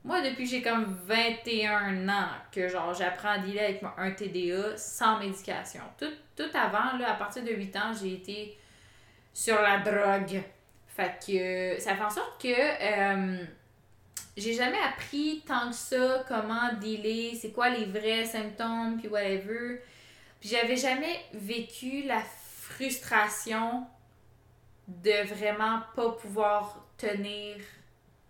Moi, 0.04 0.22
depuis 0.22 0.44
que 0.44 0.50
j'ai 0.50 0.62
comme 0.62 0.96
21 1.06 2.08
ans, 2.08 2.28
que 2.52 2.68
genre 2.68 2.94
j'apprends 2.94 3.30
à 3.30 3.38
dealer 3.38 3.60
avec 3.60 3.82
un 3.98 4.10
TDA 4.12 4.76
sans 4.76 5.18
médication. 5.18 5.82
Tout, 5.98 6.12
tout 6.36 6.48
avant, 6.54 6.96
là, 6.96 7.12
à 7.12 7.14
partir 7.14 7.44
de 7.44 7.50
8 7.50 7.76
ans, 7.76 7.92
j'ai 8.00 8.14
été 8.14 8.56
sur 9.36 9.60
la 9.60 9.80
drogue. 9.80 10.42
Fait 10.88 11.12
que 11.20 11.78
ça 11.78 11.94
fait 11.94 12.02
en 12.02 12.08
sorte 12.08 12.40
que 12.40 12.48
euh, 12.48 13.44
j'ai 14.34 14.54
jamais 14.54 14.78
appris 14.78 15.44
tant 15.46 15.68
que 15.68 15.76
ça 15.76 16.24
comment 16.26 16.72
dealer, 16.80 17.36
c'est 17.38 17.50
quoi 17.50 17.68
les 17.68 17.84
vrais 17.84 18.24
symptômes, 18.24 18.96
puis 18.98 19.08
whatever. 19.08 19.82
Puis 20.40 20.48
j'avais 20.48 20.76
jamais 20.76 21.20
vécu 21.34 22.04
la 22.04 22.22
frustration 22.22 23.86
de 24.88 25.26
vraiment 25.26 25.82
pas 25.94 26.12
pouvoir 26.12 26.82
tenir, 26.96 27.56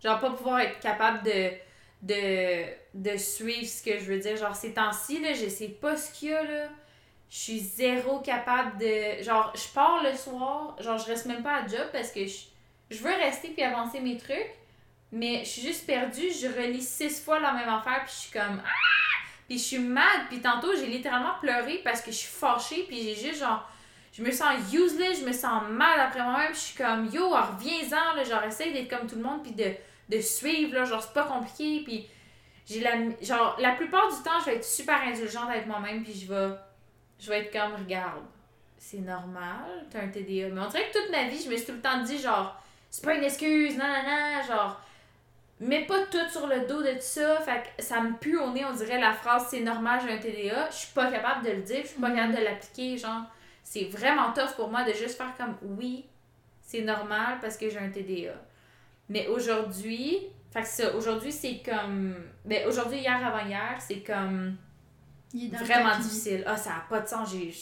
genre 0.03 0.19
pas 0.19 0.31
pouvoir 0.31 0.59
être 0.59 0.81
capable 0.81 1.23
de, 2.03 3.17
suivre 3.17 3.65
ce 3.65 3.81
que 3.81 3.97
je 3.97 4.05
veux 4.07 4.19
dire. 4.19 4.37
Genre 4.37 4.57
ces 4.57 4.75
temps-ci, 4.75 5.21
là, 5.21 5.35
je 5.35 5.49
sais 5.49 5.69
pas 5.69 5.97
ce 5.97 6.13
qu'il 6.13 6.31
y 6.31 6.35
a 6.35 6.43
là. 6.43 6.69
Je 7.29 7.37
suis 7.39 7.59
zéro 7.59 8.21
capable 8.21 8.79
de. 8.79 9.23
Genre, 9.23 9.53
je 9.55 9.73
pars 9.75 10.03
le 10.03 10.15
soir, 10.15 10.77
genre, 10.81 10.99
je 10.99 11.07
reste 11.07 11.27
même 11.27 11.43
pas 11.43 11.57
à 11.57 11.67
job 11.67 11.89
parce 11.93 12.11
que 12.11 12.27
je, 12.27 12.37
je 12.91 12.99
veux 12.99 13.15
rester 13.15 13.49
puis 13.49 13.63
avancer 13.63 14.01
mes 14.01 14.17
trucs, 14.17 14.55
mais 15.11 15.41
je 15.41 15.51
suis 15.51 15.63
juste 15.63 15.87
perdue. 15.87 16.31
Je 16.31 16.47
relis 16.47 16.83
six 16.83 17.21
fois 17.23 17.41
la 17.41 17.53
même 17.53 17.69
affaire 17.69 18.05
puis 18.05 18.13
je 18.15 18.21
suis 18.21 18.33
comme. 18.33 18.63
Ah! 18.65 18.71
Puis 19.49 19.59
je 19.59 19.63
suis 19.63 19.79
mad, 19.79 20.27
puis 20.29 20.41
tantôt 20.41 20.75
j'ai 20.77 20.87
littéralement 20.87 21.35
pleuré 21.41 21.81
parce 21.85 22.01
que 22.01 22.11
je 22.11 22.17
suis 22.17 22.33
fâchée, 22.33 22.85
puis 22.89 23.03
j'ai 23.03 23.15
juste 23.15 23.41
genre. 23.41 23.69
Je 24.13 24.23
me 24.23 24.31
sens 24.31 24.73
useless, 24.73 25.21
je 25.21 25.27
me 25.27 25.33
sens 25.33 25.63
mal 25.69 26.01
après 26.01 26.23
moi-même, 26.23 26.55
je 26.55 26.59
suis 26.59 26.77
comme 26.77 27.07
yo, 27.13 27.29
reviens-en, 27.29 28.25
genre, 28.25 28.45
essaye 28.45 28.73
d'être 28.73 28.89
comme 28.89 29.07
tout 29.07 29.17
le 29.17 29.23
monde, 29.23 29.43
puis 29.43 29.53
de, 29.53 29.73
de 30.09 30.21
suivre, 30.23 30.75
là, 30.75 30.87
genre, 30.87 31.03
c'est 31.03 31.13
pas 31.13 31.25
compliqué, 31.25 31.83
puis 31.85 32.09
j'ai 32.67 32.81
la. 32.81 32.93
Genre, 33.21 33.57
la 33.61 33.73
plupart 33.73 34.09
du 34.09 34.23
temps, 34.23 34.41
je 34.41 34.47
vais 34.47 34.57
être 34.57 34.65
super 34.65 35.01
indulgente 35.03 35.51
avec 35.51 35.67
moi-même, 35.67 36.03
puis 36.03 36.15
je 36.15 36.33
vais. 36.33 36.55
Je 37.19 37.31
vais 37.31 37.41
être 37.41 37.53
comme, 37.53 37.75
regarde, 37.75 38.25
c'est 38.79 38.99
normal, 38.99 39.87
t'as 39.91 40.03
un 40.03 40.09
TDA. 40.09 40.49
Mais 40.49 40.61
on 40.61 40.69
dirait 40.69 40.91
que 40.93 40.99
toute 40.99 41.11
ma 41.11 41.25
vie, 41.29 41.43
je 41.43 41.51
me 41.51 41.57
suis 41.57 41.67
tout 41.67 41.73
le 41.73 41.81
temps 41.81 42.03
dit, 42.03 42.19
genre, 42.19 42.63
c'est 42.91 43.05
pas 43.05 43.15
une 43.15 43.25
excuse, 43.25 43.77
non, 43.77 43.85
non, 43.85 44.03
non, 44.07 44.43
genre, 44.47 44.81
mets 45.61 45.87
pas 45.87 46.05
tout 46.07 46.29
sur 46.31 46.47
le 46.47 46.67
dos 46.67 46.83
de 46.83 46.93
tout 46.93 47.01
ça. 47.01 47.41
Fait 47.41 47.63
que 47.77 47.83
ça 47.83 48.01
me 48.01 48.17
pue 48.19 48.39
au 48.39 48.51
nez, 48.51 48.65
on 48.65 48.75
dirait 48.75 49.01
la 49.01 49.13
phrase 49.13 49.47
c'est 49.51 49.61
normal, 49.61 50.01
j'ai 50.05 50.13
un 50.13 50.19
TDA. 50.19 50.71
Je 50.71 50.77
suis 50.77 50.93
pas 50.95 51.11
capable 51.11 51.45
de 51.45 51.53
le 51.53 51.63
dire, 51.63 51.81
je 51.83 51.89
suis 51.89 52.01
pas 52.01 52.11
capable 52.11 52.37
de 52.37 52.45
l'appliquer. 52.45 52.99
Genre, 52.99 53.23
c'est 53.63 53.85
vraiment 53.85 54.33
tough 54.33 54.55
pour 54.57 54.69
moi 54.69 54.85
de 54.85 54.93
juste 54.93 55.17
faire 55.17 55.35
comme 55.37 55.57
oui, 55.63 56.05
c'est 56.63 56.83
normal 56.83 57.39
parce 57.41 57.57
que 57.57 57.69
j'ai 57.71 57.79
un 57.79 57.91
TDA. 57.91 58.35
Mais 59.09 59.29
aujourd'hui, 59.29 60.21
fait 60.53 60.63
que 60.63 60.69
ça, 60.69 60.95
aujourd'hui 60.95 61.33
c'est 61.33 61.63
comme. 61.65 62.15
Ben 62.45 62.67
aujourd'hui, 62.67 62.99
hier 62.99 63.27
avant 63.27 63.47
hier, 63.47 63.77
c'est 63.79 64.01
comme 64.01 64.57
Il 65.35 65.45
est 65.45 65.49
dans 65.49 65.65
vraiment 65.65 65.97
difficile. 65.99 66.43
Ah, 66.47 66.57
ça 66.57 66.71
a 66.77 66.81
pas 66.89 67.01
de 67.01 67.09
sens, 67.09 67.31
j'ai. 67.33 67.53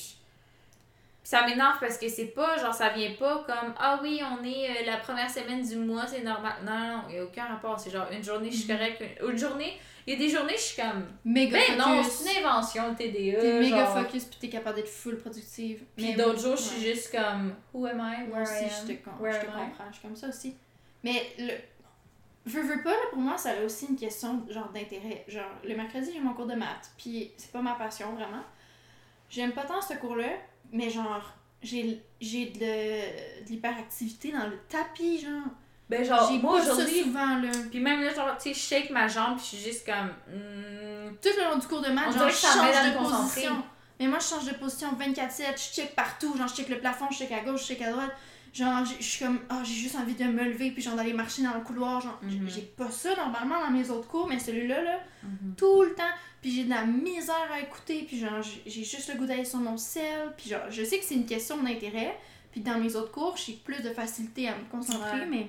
ça 1.22 1.46
m'énerve 1.46 1.79
parce 1.81 1.96
que 1.96 2.09
c'est 2.09 2.27
pas, 2.27 2.59
genre, 2.59 2.74
ça 2.74 2.90
vient 2.90 3.12
pas 3.18 3.44
comme, 3.46 3.72
ah 3.79 3.98
oui, 4.03 4.20
on 4.22 4.44
est 4.44 4.68
euh, 4.70 4.87
la 4.87 4.98
première 4.98 5.31
semaine 5.31 5.66
du 5.66 5.77
mois, 5.77 6.07
c'est 6.07 6.22
normal. 6.22 6.53
Non, 6.64 6.72
non, 6.79 6.96
non, 6.96 7.03
il 7.09 7.16
y 7.16 7.18
a 7.18 7.24
aucun 7.24 7.46
rapport. 7.46 7.81
C'est 7.81 7.90
genre, 7.90 8.07
une 8.12 8.22
journée, 8.22 8.50
je 8.50 8.57
suis 8.59 8.70
Mhm. 8.72 8.79
correcte. 8.79 9.03
Une, 9.22 9.31
une 9.31 9.38
journée, 9.38 9.79
il 10.07 10.12
y 10.12 10.16
a 10.16 10.18
des 10.18 10.29
journées, 10.29 10.53
je 10.55 10.61
suis 10.62 10.83
comme, 10.83 11.07
Méga 11.24 11.57
ben 11.57 11.79
non, 11.79 12.03
c'est 12.03 12.31
une 12.38 12.44
invention, 12.44 12.90
le 12.90 12.94
TDA. 12.94 13.40
T'es 13.40 13.59
méga 13.61 13.77
genre. 13.87 14.05
focus 14.05 14.24
puis 14.27 14.38
t'es 14.38 14.48
capable 14.50 14.77
d'être 14.77 14.88
full 14.88 15.16
productive. 15.16 15.83
Puis 15.96 16.09
Mais 16.09 16.12
d'autres 16.12 16.37
oui, 16.37 16.42
jours, 16.42 16.57
je 16.57 16.62
suis 16.62 16.83
juste 16.83 17.11
comme, 17.11 17.55
who 17.72 17.87
am 17.87 17.98
I? 18.00 18.29
Moi 18.29 18.40
Where 18.40 18.42
aussi, 18.42 18.64
I 18.66 18.68
je 18.68 18.92
am? 18.92 18.98
te, 18.98 19.22
Where 19.22 19.33
je 19.40 19.46
te 19.46 19.50
am 19.50 19.59
I? 19.59 19.70
comprends. 19.70 19.85
Je 19.90 19.92
suis 19.98 20.03
comme 20.03 20.16
ça 20.16 20.29
aussi. 20.29 20.55
Mais 21.03 21.22
le. 21.38 21.53
Veux, 22.47 22.63
veux 22.63 22.83
pas, 22.83 22.91
là, 22.91 23.07
pour 23.11 23.21
moi, 23.21 23.39
ça 23.39 23.51
a 23.51 23.65
aussi 23.65 23.87
une 23.87 23.97
question 23.97 24.45
genre 24.51 24.71
d'intérêt. 24.71 25.25
Genre, 25.29 25.51
le 25.67 25.75
mercredi, 25.75 26.11
j'ai 26.13 26.21
mon 26.21 26.35
cours 26.35 26.47
de 26.47 26.55
maths, 26.55 26.91
puis 26.99 27.33
c'est 27.39 27.51
pas 27.51 27.63
ma 27.63 27.73
passion 27.73 28.13
vraiment. 28.13 28.43
J'aime 29.31 29.53
pas 29.53 29.63
tant 29.63 29.81
ce 29.81 29.95
cours-là, 29.95 30.29
mais 30.71 30.91
genre, 30.91 31.33
j'ai 31.63 32.03
de, 32.21 32.59
de 32.61 33.49
l'hyperactivité 33.49 34.33
dans 34.33 34.47
le 34.47 34.59
tapis, 34.69 35.21
genre. 35.21 35.47
Ben 35.89 36.05
genre, 36.05 36.31
j'ai 36.31 36.39
moi 36.39 36.61
aujourd'hui, 36.61 37.03
souvent, 37.03 37.39
là. 37.39 37.51
puis 37.71 37.81
même 37.81 38.03
là, 38.03 38.15
genre, 38.15 38.37
tu 38.37 38.53
sais, 38.53 38.55
je 38.55 38.59
shake 38.59 38.91
ma 38.91 39.07
jambe, 39.07 39.37
puis 39.37 39.45
je 39.45 39.57
suis 39.57 39.71
juste 39.71 39.87
comme, 39.87 40.09
hmm, 40.29 41.17
Tout 41.23 41.29
le 41.37 41.51
long 41.51 41.59
du 41.59 41.67
cours 41.67 41.83
de 41.83 41.91
maths, 41.91 42.09
On 42.09 42.19
genre, 42.19 42.29
je 42.29 42.37
change 42.37 42.93
de 42.93 42.99
position. 42.99 43.63
Mais 44.01 44.07
moi, 44.07 44.19
je 44.19 44.27
change 44.27 44.47
de 44.47 44.55
position 44.55 44.89
24-7, 44.99 45.53
je 45.57 45.75
check 45.75 45.95
partout, 45.95 46.37
genre, 46.37 46.49
je 46.49 46.55
check 46.55 46.69
le 46.69 46.79
plafond, 46.79 47.07
je 47.11 47.19
check 47.19 47.33
à 47.33 47.41
gauche, 47.41 47.63
je 47.63 47.67
check 47.69 47.83
à 47.83 47.93
droite. 47.93 48.13
Genre, 48.55 48.85
je 48.85 49.03
suis 49.05 49.25
comme, 49.25 49.40
ah, 49.49 49.62
j'ai 49.64 49.75
juste 49.75 49.97
envie 49.97 50.14
de 50.14 50.25
me 50.25 50.45
lever, 50.45 50.71
puis 50.71 50.81
genre 50.81 50.95
d'aller 50.95 51.12
marcher 51.12 51.43
dans 51.43 51.55
le 51.55 51.61
couloir. 51.61 52.01
Genre, 52.01 52.19
j'ai- 52.29 52.38
Mhm. 52.38 52.49
j'ai 52.49 52.62
pas 52.62 52.88
ça 52.88 53.11
normalement 53.17 53.61
dans 53.61 53.71
mes 53.73 53.90
autres 53.90 54.07
cours, 54.07 54.29
mais 54.29 54.38
celui-là, 54.38 54.81
là, 54.81 55.01
Mhm. 55.25 55.55
tout 55.57 55.83
le 55.83 55.93
temps. 55.95 56.03
Puis 56.40 56.53
j'ai 56.53 56.64
de 56.64 56.71
la 56.71 56.85
misère 56.85 57.51
à 57.53 57.59
écouter, 57.61 58.05
puis 58.07 58.17
genre, 58.19 58.40
j'ai 58.43 58.85
juste 58.85 59.12
le 59.12 59.19
goût 59.19 59.27
d'aller 59.27 59.45
sur 59.45 59.59
mon 59.59 59.77
sel. 59.77 60.33
Puis 60.37 60.51
genre, 60.51 60.71
je 60.71 60.85
sais 60.85 60.99
que 60.99 61.05
c'est 61.05 61.17
une 61.17 61.27
question 61.27 61.61
d'intérêt. 61.62 62.17
Puis 62.53 62.61
dans 62.61 62.79
mes 62.79 62.95
autres 62.95 63.11
cours, 63.11 63.37
j'ai 63.37 63.55
plus 63.55 63.83
de 63.83 63.90
facilité 63.90 64.49
à 64.49 64.53
me 64.57 64.64
concentrer, 64.71 65.21
Ouais. 65.21 65.27
mais. 65.27 65.49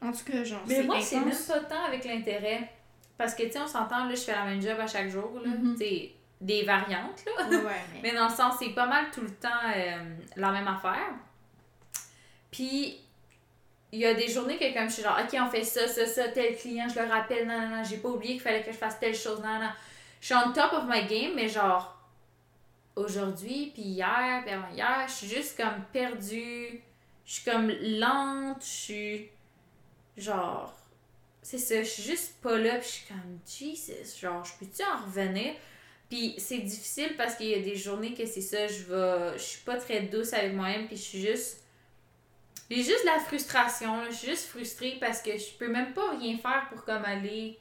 En 0.00 0.10
tout 0.10 0.24
cas, 0.24 0.42
genre, 0.42 0.62
Mais 0.66 0.82
moi, 0.82 1.00
c'est 1.00 1.20
même 1.20 1.30
pas 1.46 1.60
tant 1.60 1.84
avec 1.84 2.04
l'intérêt. 2.04 2.68
Parce 3.16 3.36
que, 3.36 3.44
tu 3.44 3.52
sais, 3.52 3.60
on 3.60 3.68
s'entend, 3.68 4.06
là, 4.06 4.14
je 4.16 4.20
fais 4.22 4.32
la 4.32 4.44
même 4.46 4.60
job 4.60 4.76
à 4.80 4.86
chaque 4.88 5.08
jour, 5.08 5.30
là. 5.44 5.50
Tu 5.62 5.76
sais, 5.76 6.12
des 6.40 6.64
variantes, 6.64 7.22
là. 7.26 7.46
Ouais, 7.48 7.56
ouais, 7.58 7.62
mais. 7.94 8.00
Mais 8.02 8.12
dans 8.16 8.26
le 8.28 8.34
sens, 8.34 8.54
c'est 8.58 8.70
pas 8.70 8.86
mal 8.86 9.04
tout 9.14 9.20
le 9.20 9.30
temps 9.30 9.48
euh, 9.76 10.16
la 10.34 10.50
même 10.50 10.66
affaire. 10.66 11.14
Puis, 12.52 13.00
il 13.90 13.98
y 13.98 14.06
a 14.06 14.14
des 14.14 14.28
journées 14.28 14.58
que, 14.58 14.72
comme 14.72 14.88
je 14.88 14.94
suis 14.94 15.02
genre, 15.02 15.18
OK, 15.18 15.36
on 15.40 15.50
fait 15.50 15.64
ça, 15.64 15.88
ça, 15.88 16.06
ça, 16.06 16.28
tel 16.28 16.56
client, 16.56 16.86
je 16.88 17.00
le 17.00 17.08
rappelle, 17.08 17.48
non, 17.48 17.68
non, 17.68 17.82
j'ai 17.82 17.96
pas 17.96 18.10
oublié 18.10 18.34
qu'il 18.34 18.42
fallait 18.42 18.62
que 18.62 18.70
je 18.70 18.76
fasse 18.76 19.00
telle 19.00 19.16
chose, 19.16 19.40
non, 19.40 19.58
non. 19.58 19.70
Je 20.20 20.26
suis 20.26 20.34
on 20.36 20.52
top 20.52 20.72
of 20.74 20.84
my 20.86 21.04
game, 21.06 21.34
mais 21.34 21.48
genre, 21.48 21.98
aujourd'hui, 22.94 23.72
puis 23.74 23.82
hier, 23.82 24.42
puis 24.44 24.54
avant-hier, 24.54 25.04
je 25.08 25.12
suis 25.12 25.26
juste 25.26 25.56
comme 25.56 25.82
perdue. 25.92 26.80
Je 27.24 27.32
suis 27.32 27.50
comme 27.50 27.68
lente, 27.68 28.62
je 28.62 28.66
suis 28.66 29.30
genre. 30.16 30.72
C'est 31.42 31.58
ça, 31.58 31.82
je 31.82 31.88
suis 31.88 32.02
juste 32.02 32.34
pas 32.40 32.56
là, 32.56 32.76
puis 32.76 32.88
je 32.88 32.92
suis 32.92 33.06
comme 33.08 33.38
Jesus, 33.46 34.20
genre, 34.20 34.44
je 34.44 34.52
peux-tu 34.58 34.82
en 34.84 35.04
revenir? 35.04 35.54
Puis 36.08 36.34
c'est 36.38 36.58
difficile 36.58 37.16
parce 37.16 37.36
qu'il 37.36 37.48
y 37.48 37.54
a 37.54 37.60
des 37.60 37.74
journées 37.74 38.14
que 38.14 38.26
c'est 38.26 38.42
ça, 38.42 38.66
je 38.66 38.82
vais. 38.84 39.38
Je 39.38 39.42
suis 39.42 39.60
pas 39.62 39.76
très 39.76 40.02
douce 40.02 40.32
avec 40.34 40.52
moi-même, 40.52 40.86
puis 40.86 40.96
je 40.96 41.02
suis 41.02 41.20
juste. 41.20 41.61
J'ai 42.74 42.82
juste 42.82 43.02
de 43.02 43.06
la 43.06 43.18
frustration, 43.20 43.96
là. 43.98 44.04
je 44.10 44.16
suis 44.16 44.28
juste 44.28 44.46
frustrée 44.48 44.96
parce 45.00 45.20
que 45.20 45.36
je 45.36 45.52
peux 45.58 45.68
même 45.68 45.92
pas 45.92 46.10
rien 46.18 46.36
faire 46.38 46.66
pour 46.70 46.84
comme 46.84 47.04
aller. 47.04 47.58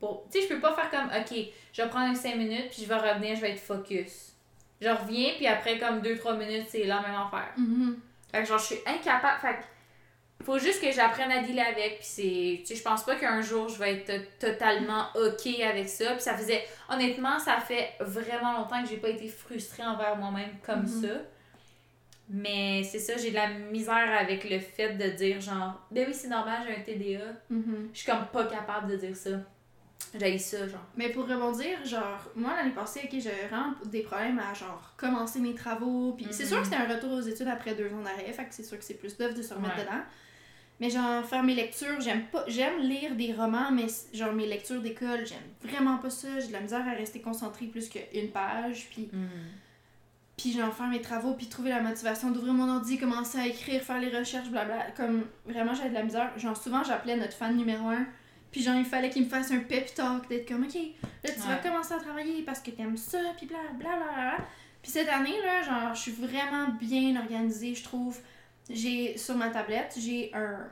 Pour... 0.00 0.26
Tu 0.30 0.40
sais, 0.40 0.48
je 0.48 0.54
peux 0.54 0.60
pas 0.60 0.74
faire 0.74 0.90
comme, 0.90 1.08
ok, 1.08 1.38
je 1.72 1.82
vais 1.82 1.88
prendre 1.88 2.16
5 2.16 2.36
minutes, 2.36 2.70
puis 2.70 2.82
je 2.82 2.88
vais 2.88 2.94
revenir, 2.96 3.36
je 3.36 3.40
vais 3.40 3.50
être 3.50 3.60
focus. 3.60 4.32
Je 4.80 4.88
reviens, 4.88 5.32
puis 5.36 5.46
après, 5.46 5.78
comme 5.78 6.00
2-3 6.00 6.36
minutes, 6.38 6.66
c'est 6.68 6.84
la 6.84 7.00
même 7.00 7.14
affaire. 7.14 7.52
Mhm. 7.56 7.98
Fait 8.30 8.42
que 8.42 8.48
genre, 8.48 8.58
je 8.58 8.64
suis 8.64 8.78
incapable. 8.86 9.40
Fait 9.40 9.54
que 9.54 10.44
faut 10.44 10.58
juste 10.58 10.80
que 10.80 10.92
j'apprenne 10.92 11.32
à 11.32 11.42
dealer 11.42 11.64
avec. 11.66 11.96
Puis 11.98 12.06
c'est. 12.06 12.56
Tu 12.60 12.66
sais, 12.66 12.74
je 12.76 12.82
pense 12.82 13.02
pas 13.04 13.16
qu'un 13.16 13.40
jour 13.42 13.68
je 13.68 13.76
vais 13.78 13.94
être 13.94 14.38
totalement 14.38 15.06
OK 15.16 15.46
avec 15.64 15.88
ça. 15.88 16.12
Puis 16.12 16.20
ça 16.22 16.36
faisait. 16.36 16.64
Honnêtement, 16.88 17.38
ça 17.40 17.58
fait 17.58 17.94
vraiment 18.00 18.52
longtemps 18.58 18.80
que 18.82 18.88
j'ai 18.88 18.98
pas 18.98 19.08
été 19.08 19.26
frustrée 19.28 19.82
envers 19.84 20.16
moi-même 20.16 20.50
comme 20.64 20.82
Mhm. 20.82 21.02
ça. 21.02 21.08
Mais 22.30 22.82
c'est 22.84 22.98
ça, 22.98 23.16
j'ai 23.16 23.30
de 23.30 23.34
la 23.36 23.48
misère 23.48 24.16
avec 24.20 24.48
le 24.48 24.58
fait 24.58 24.94
de 24.94 25.16
dire 25.16 25.40
genre, 25.40 25.80
ben 25.90 26.04
oui, 26.06 26.14
c'est 26.14 26.28
normal, 26.28 26.66
j'ai 26.66 26.76
un 26.76 26.80
TDA. 26.82 27.24
Mhm. 27.50 27.88
Je 27.92 27.98
suis 28.00 28.10
comme 28.10 28.26
pas 28.32 28.44
capable 28.44 28.90
de 28.92 28.96
dire 28.96 29.16
ça. 29.16 29.30
J'ai 30.18 30.38
ça, 30.38 30.66
genre. 30.68 30.86
Mais 30.96 31.10
pour 31.10 31.26
rebondir, 31.28 31.84
genre, 31.84 32.20
moi 32.34 32.54
l'année 32.56 32.70
passée, 32.74 33.00
ok, 33.04 33.18
j'avais 33.20 33.46
vraiment 33.48 33.74
des 33.86 34.00
problèmes 34.02 34.38
à 34.38 34.54
genre 34.54 34.94
commencer 34.96 35.38
mes 35.40 35.54
travaux. 35.54 36.12
Puis 36.16 36.26
c'est 36.30 36.44
Mhm. 36.44 36.48
sûr 36.48 36.58
que 36.60 36.64
c'était 36.64 36.76
un 36.76 36.88
retour 36.94 37.12
aux 37.12 37.20
études 37.20 37.48
après 37.48 37.74
deux 37.74 37.92
ans 37.92 38.02
d'arrêt, 38.02 38.32
fait 38.32 38.44
que 38.44 38.54
c'est 38.54 38.62
sûr 38.62 38.78
que 38.78 38.84
c'est 38.84 38.94
plus 38.94 39.16
d'œuvre 39.16 39.34
de 39.34 39.42
se 39.42 39.52
remettre 39.54 39.76
Ouais. 39.76 39.82
dedans. 39.84 40.02
Mais 40.80 40.90
genre, 40.90 41.24
faire 41.24 41.42
mes 41.42 41.54
lectures, 41.54 42.00
j'aime 42.00 42.24
pas. 42.26 42.44
J'aime 42.46 42.78
lire 42.80 43.16
des 43.16 43.32
romans, 43.32 43.70
mais 43.72 43.86
genre 44.14 44.32
mes 44.32 44.46
lectures 44.46 44.80
d'école, 44.80 45.26
j'aime 45.26 45.38
vraiment 45.72 45.98
pas 45.98 46.08
ça. 46.10 46.38
J'ai 46.38 46.48
de 46.48 46.52
la 46.52 46.60
misère 46.60 46.86
à 46.86 46.92
rester 46.92 47.20
concentrée 47.20 47.66
plus 47.66 47.88
qu'une 47.88 48.30
page. 48.30 48.86
Puis, 48.90 49.10
puis 50.38 50.52
genre, 50.52 50.72
faire 50.74 50.86
mes 50.86 51.02
travaux, 51.02 51.34
puis 51.34 51.46
trouver 51.48 51.68
la 51.70 51.80
motivation 51.82 52.30
d'ouvrir 52.30 52.54
mon 52.54 52.68
ordi, 52.74 52.96
commencer 52.98 53.38
à 53.38 53.46
écrire, 53.46 53.82
faire 53.82 53.98
les 54.00 54.08
recherches, 54.16 54.48
blabla. 54.48 54.90
Comme 54.96 55.24
vraiment, 55.44 55.74
j'avais 55.74 55.90
de 55.90 55.94
la 55.94 56.02
misère. 56.04 56.30
Genre, 56.38 56.56
souvent, 56.56 56.82
j'appelais 56.84 57.16
notre 57.16 57.34
fan 57.34 57.54
numéro 57.56 57.88
un. 57.88 58.06
Puis 58.50 58.62
genre, 58.62 58.76
il 58.76 58.84
fallait 58.86 59.10
qu'il 59.10 59.24
me 59.24 59.28
fasse 59.28 59.50
un 59.50 59.58
pep 59.58 59.92
talk, 59.94 60.26
d'être 60.28 60.48
comme, 60.48 60.62
ok, 60.64 60.74
là, 60.74 61.30
tu 61.34 61.40
vas 61.40 61.56
commencer 61.56 61.92
à 61.92 61.98
travailler 61.98 62.42
parce 62.44 62.60
que 62.60 62.70
t'aimes 62.70 62.96
ça, 62.96 63.18
puis 63.36 63.46
bla 63.46 63.58
bla 63.74 63.96
bla 63.96 64.12
bla. 64.14 64.36
Puis 64.80 64.92
cette 64.92 65.08
année, 65.08 65.34
là, 65.44 65.62
genre, 65.62 65.94
je 65.94 66.00
suis 66.00 66.12
vraiment 66.12 66.68
bien 66.80 67.16
organisée, 67.16 67.74
je 67.74 67.82
trouve. 67.84 68.16
J'ai, 68.70 69.18
sur 69.18 69.34
ma 69.36 69.48
tablette, 69.48 69.96
j'ai 70.00 70.30
un, 70.34 70.66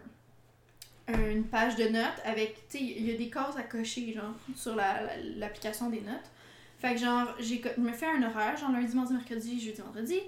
un- 1.09 1.31
une 1.31 1.45
page 1.45 1.77
de 1.77 1.89
notes 1.89 2.21
avec, 2.25 2.55
tu 2.69 2.79
sais, 2.79 2.85
il 2.85 3.07
y 3.11 3.13
a 3.15 3.17
des 3.17 3.29
cases 3.29 3.57
à 3.59 3.63
cocher, 3.63 4.13
genre, 4.15 4.35
sur 4.55 4.75
la- 4.77 5.03
la- 5.03 5.17
l'application 5.39 5.91
des 5.91 6.01
notes. 6.01 6.31
Fait 6.79 6.95
que 6.95 7.01
genre, 7.01 7.35
j'ai, 7.39 7.63
je 7.77 7.81
me 7.81 7.93
fais 7.93 8.07
un 8.07 8.23
horaire, 8.23 8.57
genre 8.57 8.71
lundi, 8.71 8.95
mardi, 8.95 9.13
mercredi, 9.15 9.61
jeudi, 9.61 9.81
vendredi, 9.81 10.21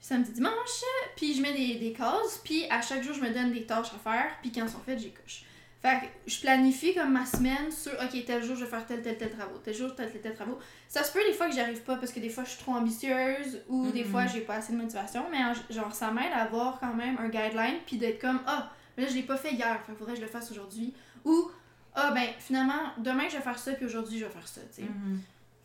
samedi, 0.00 0.32
dimanche, 0.32 0.84
puis 1.16 1.34
je 1.34 1.42
mets 1.42 1.52
des, 1.52 1.74
des 1.76 1.92
cases, 1.92 2.40
puis 2.44 2.64
à 2.70 2.80
chaque 2.80 3.02
jour, 3.02 3.14
je 3.14 3.20
me 3.20 3.30
donne 3.30 3.52
des 3.52 3.64
tâches 3.64 3.92
à 3.94 3.98
faire, 3.98 4.30
puis 4.40 4.52
quand 4.52 4.62
elles 4.62 4.70
sont 4.70 4.78
faites, 4.80 4.98
j'y 4.98 5.10
coche. 5.12 5.42
Fait 5.82 5.98
que 6.00 6.30
je 6.30 6.38
planifie 6.40 6.94
comme 6.94 7.12
ma 7.12 7.24
semaine 7.24 7.72
sur, 7.72 7.90
ok, 7.92 8.24
tel 8.26 8.44
jour, 8.44 8.54
je 8.54 8.64
vais 8.64 8.70
faire 8.70 8.84
tel, 8.86 9.00
tel, 9.02 9.16
tel 9.16 9.30
travaux, 9.30 9.56
tel 9.64 9.74
jour, 9.74 9.94
tel, 9.94 10.12
tel, 10.12 10.20
tel 10.20 10.34
travaux. 10.34 10.58
Ça 10.88 11.02
se 11.02 11.10
peut 11.12 11.20
des 11.26 11.32
fois 11.32 11.46
que 11.48 11.54
j'y 11.54 11.60
arrive 11.60 11.80
pas 11.82 11.96
parce 11.96 12.12
que 12.12 12.20
des 12.20 12.28
fois, 12.28 12.44
je 12.44 12.50
suis 12.50 12.58
trop 12.60 12.72
ambitieuse 12.74 13.62
ou 13.68 13.90
des 13.90 14.04
Mhm. 14.04 14.10
fois, 14.10 14.26
j'ai 14.26 14.42
pas 14.42 14.56
assez 14.56 14.72
de 14.74 14.78
motivation, 14.78 15.24
mais 15.30 15.38
en- 15.38 15.54
genre, 15.72 15.94
ça 15.94 16.10
m'aide 16.10 16.32
à 16.34 16.42
avoir 16.42 16.78
quand 16.80 16.92
même 16.94 17.16
un 17.18 17.28
guideline, 17.30 17.78
puis 17.86 17.96
d'être 17.96 18.20
comme, 18.20 18.40
ah, 18.46 18.70
là, 18.98 19.06
je 19.08 19.14
l'ai 19.14 19.22
pas 19.22 19.38
fait 19.38 19.52
hier, 19.54 19.80
fait 19.86 19.94
faudrait 19.94 20.12
que 20.12 20.20
je 20.20 20.24
le 20.24 20.30
fasse 20.30 20.50
aujourd'hui. 20.50 20.92
Ou, 21.24 21.50
ah, 21.94 22.10
ben, 22.12 22.28
finalement, 22.38 22.92
demain, 22.98 23.24
je 23.30 23.36
vais 23.36 23.42
faire 23.42 23.58
ça, 23.58 23.72
puis 23.72 23.86
aujourd'hui, 23.86 24.18
je 24.18 24.26
vais 24.26 24.30
faire 24.30 24.46
ça, 24.48 24.60
tu 24.74 24.82
sais 24.82 24.88
Mhm. 24.88 25.20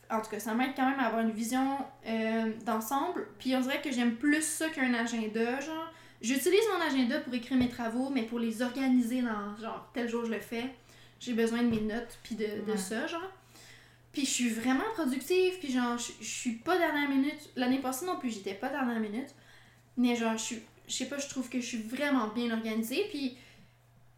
En 0.09 0.21
tout 0.21 0.29
cas, 0.29 0.39
ça 0.39 0.53
m'aide 0.53 0.71
quand 0.75 0.89
même 0.89 0.99
à 0.99 1.07
avoir 1.07 1.21
une 1.21 1.31
vision 1.31 1.77
euh, 2.07 2.51
d'ensemble. 2.65 3.27
Puis 3.39 3.55
on 3.55 3.61
dirait 3.61 3.81
que 3.81 3.91
j'aime 3.91 4.15
plus 4.15 4.43
ça 4.43 4.69
qu'un 4.69 4.93
agenda, 4.93 5.59
genre. 5.59 5.91
J'utilise 6.21 6.61
mon 6.73 6.81
agenda 6.85 7.19
pour 7.19 7.33
écrire 7.33 7.57
mes 7.57 7.69
travaux, 7.69 8.09
mais 8.09 8.23
pour 8.23 8.39
les 8.39 8.61
organiser 8.61 9.21
dans, 9.21 9.55
genre, 9.61 9.89
tel 9.93 10.07
jour 10.09 10.25
je 10.25 10.31
le 10.31 10.39
fais, 10.39 10.65
j'ai 11.19 11.33
besoin 11.33 11.61
de 11.61 11.69
mes 11.69 11.81
notes, 11.81 12.17
puis 12.23 12.35
de, 12.35 12.45
de 12.65 12.71
Ouais. 12.71 12.77
ça, 12.77 13.05
genre. 13.07 13.31
Puis 14.11 14.25
je 14.25 14.29
suis 14.31 14.49
vraiment 14.49 14.85
productive, 14.93 15.59
puis 15.59 15.71
genre, 15.71 15.97
je 15.97 16.11
je 16.21 16.29
suis 16.29 16.53
pas 16.53 16.77
dernière 16.77 17.09
minute. 17.09 17.49
L'année 17.55 17.79
passée 17.79 18.05
non 18.05 18.17
plus, 18.17 18.31
j'étais 18.31 18.53
pas 18.53 18.69
dernière 18.69 18.99
minute. 18.99 19.27
Mais 19.97 20.15
genre, 20.15 20.37
je 20.37 20.43
suis, 20.43 20.59
je 20.87 20.93
sais 20.93 21.05
pas, 21.05 21.17
je 21.17 21.27
trouve 21.27 21.49
que 21.49 21.59
je 21.59 21.65
suis 21.65 21.81
vraiment 21.81 22.27
bien 22.29 22.51
organisée, 22.51 23.05
puis 23.09 23.37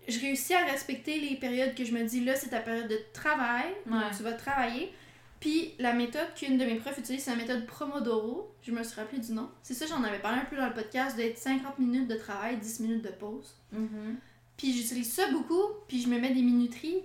je 0.07 0.19
réussis 0.19 0.53
à 0.53 0.63
respecter 0.65 1.19
les 1.19 1.35
périodes 1.35 1.75
que 1.75 1.83
je 1.83 1.91
me 1.93 2.03
dis, 2.03 2.23
là, 2.23 2.35
c'est 2.35 2.49
ta 2.49 2.59
période 2.61 2.87
de 2.87 2.99
travail, 3.13 3.65
donc 3.85 4.03
tu 4.15 4.23
vas 4.23 4.33
travailler. 4.33 4.93
Puis 5.39 5.73
la 5.77 5.93
méthode 5.93 6.33
qu'une 6.35 6.57
de 6.57 6.65
mes 6.65 6.75
profs 6.75 6.97
utilise, 6.97 7.23
c'est 7.23 7.31
la 7.31 7.37
méthode 7.37 7.65
Promodoro. 7.65 8.55
Je 8.63 8.71
me 8.71 8.83
suis 8.83 8.99
rappelé 8.99 9.21
du 9.21 9.33
nom. 9.33 9.49
C'est 9.61 9.73
ça, 9.73 9.85
j'en 9.85 10.03
avais 10.03 10.19
parlé 10.19 10.39
un 10.39 10.45
peu 10.45 10.55
dans 10.55 10.67
le 10.67 10.73
podcast, 10.73 11.15
d'être 11.15 11.37
50 11.37 11.77
minutes 11.79 12.07
de 12.07 12.15
travail, 12.15 12.57
10 12.57 12.79
minutes 12.79 13.03
de 13.03 13.11
pause. 13.11 13.55
Mhm. 13.71 14.17
Puis 14.57 14.73
j'utilise 14.73 15.11
ça 15.11 15.29
beaucoup, 15.31 15.61
puis 15.87 16.01
je 16.01 16.07
me 16.07 16.19
mets 16.19 16.33
des 16.33 16.41
minuteries. 16.41 17.03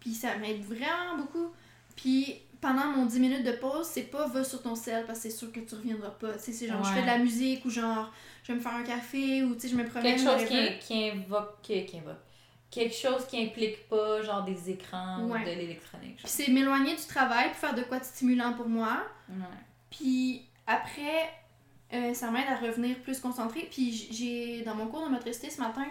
Puis 0.00 0.14
ça 0.14 0.36
m'aide 0.38 0.62
vraiment 0.62 1.18
beaucoup. 1.18 1.50
Puis 1.96 2.36
pendant 2.60 2.86
mon 2.86 3.04
10 3.04 3.20
minutes 3.20 3.44
de 3.44 3.52
pause, 3.52 3.86
c'est 3.86 4.02
pas 4.04 4.26
va 4.26 4.42
sur 4.42 4.62
ton 4.62 4.74
sel 4.74 5.04
parce 5.06 5.20
que 5.20 5.28
c'est 5.28 5.36
sûr 5.36 5.52
que 5.52 5.60
tu 5.60 5.74
reviendras 5.74 6.10
pas. 6.10 6.32
Tu 6.34 6.44
sais, 6.44 6.52
c'est 6.52 6.66
genre 6.66 6.82
je 6.82 6.92
fais 6.92 7.02
de 7.02 7.06
la 7.06 7.18
musique 7.18 7.64
ou 7.64 7.70
genre 7.70 8.12
je 8.42 8.52
vais 8.52 8.58
me 8.58 8.62
faire 8.62 8.74
un 8.74 8.82
café 8.82 9.42
ou 9.42 9.54
tu 9.54 9.60
sais, 9.60 9.68
je 9.68 9.76
me 9.76 9.84
promène. 9.84 10.16
Quelque 10.16 10.24
chose 10.24 10.48
qui, 10.48 10.78
qui 10.80 11.10
invoque. 11.10 11.60
Qui 11.62 11.98
invoque. 11.98 12.16
Quelque 12.70 12.94
chose 12.94 13.26
qui 13.26 13.42
implique 13.42 13.88
pas, 13.88 14.22
genre 14.22 14.42
des 14.44 14.70
écrans 14.70 15.22
Ouais. 15.24 15.40
ou 15.40 15.44
de 15.44 15.50
l'électronique. 15.50 16.16
Puis 16.18 16.26
c'est 16.26 16.48
m'éloigner 16.48 16.94
du 16.94 17.06
travail 17.06 17.48
puis 17.50 17.58
faire 17.60 17.74
de 17.74 17.82
quoi 17.82 17.98
de 17.98 18.04
stimulant 18.04 18.52
pour 18.52 18.68
moi. 18.68 18.98
Ouais. 19.30 19.36
Puis 19.90 20.42
après, 20.66 21.30
euh, 21.94 22.12
ça 22.12 22.30
m'aide 22.30 22.46
à 22.48 22.56
revenir 22.56 22.98
plus 23.00 23.20
concentrée. 23.20 23.68
Puis 23.70 24.08
j'ai, 24.10 24.62
dans 24.62 24.74
mon 24.74 24.86
cours 24.88 25.04
de 25.06 25.10
motricité 25.10 25.48
ce 25.48 25.60
matin, 25.60 25.86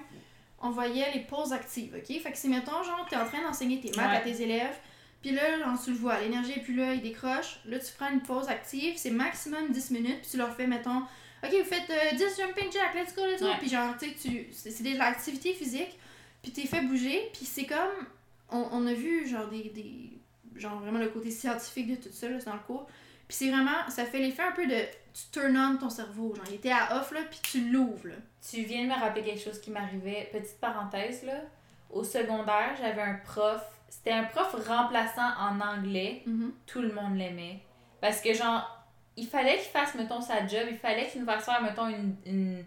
on 0.61 0.69
voyait 0.69 1.11
les 1.13 1.21
pauses 1.21 1.51
actives, 1.53 1.95
ok? 1.95 2.19
Fait 2.21 2.31
que 2.31 2.37
si, 2.37 2.47
mettons, 2.47 2.83
genre, 2.83 3.05
t'es 3.09 3.15
en 3.15 3.25
train 3.25 3.41
d'enseigner 3.41 3.79
tes 3.79 3.89
maths 3.95 4.09
Ouais. 4.11 4.17
à 4.17 4.21
tes 4.21 4.41
élèves, 4.41 4.75
Puis 5.23 5.31
là, 5.31 5.57
genre, 5.57 5.83
tu 5.83 5.89
le 5.91 5.97
vois, 5.97 6.19
l'énergie 6.19 6.51
est 6.53 6.61
plus 6.61 6.75
là, 6.75 6.93
il 6.93 7.01
décroche. 7.01 7.59
Là, 7.65 7.79
tu 7.79 7.91
prends 7.97 8.11
une 8.11 8.21
pause 8.21 8.47
active, 8.49 8.93
c'est 8.97 9.09
maximum 9.09 9.71
10 9.71 9.89
minutes, 9.91 10.21
puis 10.21 10.29
tu 10.31 10.37
leur 10.37 10.55
fais, 10.55 10.67
mettons, 10.67 10.99
OK, 11.43 11.49
vous 11.51 11.63
faites 11.65 11.89
euh, 11.89 12.15
10 12.15 12.37
jumping 12.37 12.71
jacks, 12.71 12.93
let's 12.93 13.15
go, 13.15 13.23
let's 13.25 13.41
go. 13.41 13.47
Puis 13.59 13.67
genre, 13.67 13.95
tu 13.99 14.11
sais, 14.15 14.47
c'est 14.51 14.83
de 14.83 14.95
l'activité 14.95 15.53
physique, 15.53 15.97
puis 16.41 16.51
t'es 16.51 16.65
fait 16.67 16.81
bouger, 16.81 17.29
puis 17.33 17.45
c'est 17.45 17.65
comme. 17.65 18.07
On, 18.49 18.67
on 18.71 18.87
a 18.87 18.93
vu, 18.93 19.27
genre, 19.27 19.47
des, 19.47 19.69
des. 19.69 20.11
Genre, 20.55 20.79
vraiment 20.79 20.99
le 20.99 21.09
côté 21.09 21.29
scientifique 21.31 21.87
de 21.89 21.95
tout 21.95 22.13
ça, 22.13 22.29
là, 22.29 22.37
dans 22.39 22.53
le 22.53 22.59
cours. 22.59 22.85
Puis 23.27 23.37
c'est 23.37 23.49
vraiment. 23.49 23.89
Ça 23.89 24.05
fait 24.05 24.19
l'effet 24.19 24.43
un 24.43 24.51
peu 24.53 24.65
de. 24.65 24.75
Tu 25.13 25.23
turn 25.31 25.57
on 25.57 25.77
ton 25.77 25.89
cerveau. 25.89 26.33
Genre, 26.35 26.45
il 26.49 26.55
était 26.55 26.71
à 26.71 26.97
off, 26.99 27.11
là, 27.11 27.21
puis 27.29 27.39
tu 27.43 27.69
l'ouvres, 27.71 28.07
là. 28.07 28.15
Tu 28.49 28.61
viens 28.63 28.83
de 28.83 28.89
me 28.89 28.93
rappeler 28.93 29.23
quelque 29.23 29.41
chose 29.43 29.59
qui 29.59 29.71
m'arrivait. 29.71 30.29
Petite 30.31 30.59
parenthèse, 30.59 31.23
là. 31.23 31.41
Au 31.89 32.03
secondaire, 32.03 32.75
j'avais 32.79 33.01
un 33.01 33.15
prof. 33.15 33.61
C'était 33.89 34.11
un 34.11 34.23
prof 34.25 34.53
remplaçant 34.67 35.29
en 35.39 35.59
anglais. 35.59 36.21
Mhm. 36.25 36.51
Tout 36.65 36.81
le 36.81 36.91
monde 36.93 37.15
l'aimait. 37.17 37.61
Parce 38.01 38.21
que, 38.21 38.33
genre, 38.33 38.85
il 39.15 39.25
fallait 39.27 39.55
qu'il 39.57 39.69
fasse, 39.71 39.95
mettons, 39.95 40.21
sa 40.21 40.45
job. 40.47 40.67
Il 40.69 40.77
fallait 40.77 41.07
qu'il 41.09 41.21
nous 41.21 41.25
fasse 41.27 41.45
faire, 41.45 41.61
mettons, 41.61 41.87
une. 41.87 42.15
une... 42.25 42.63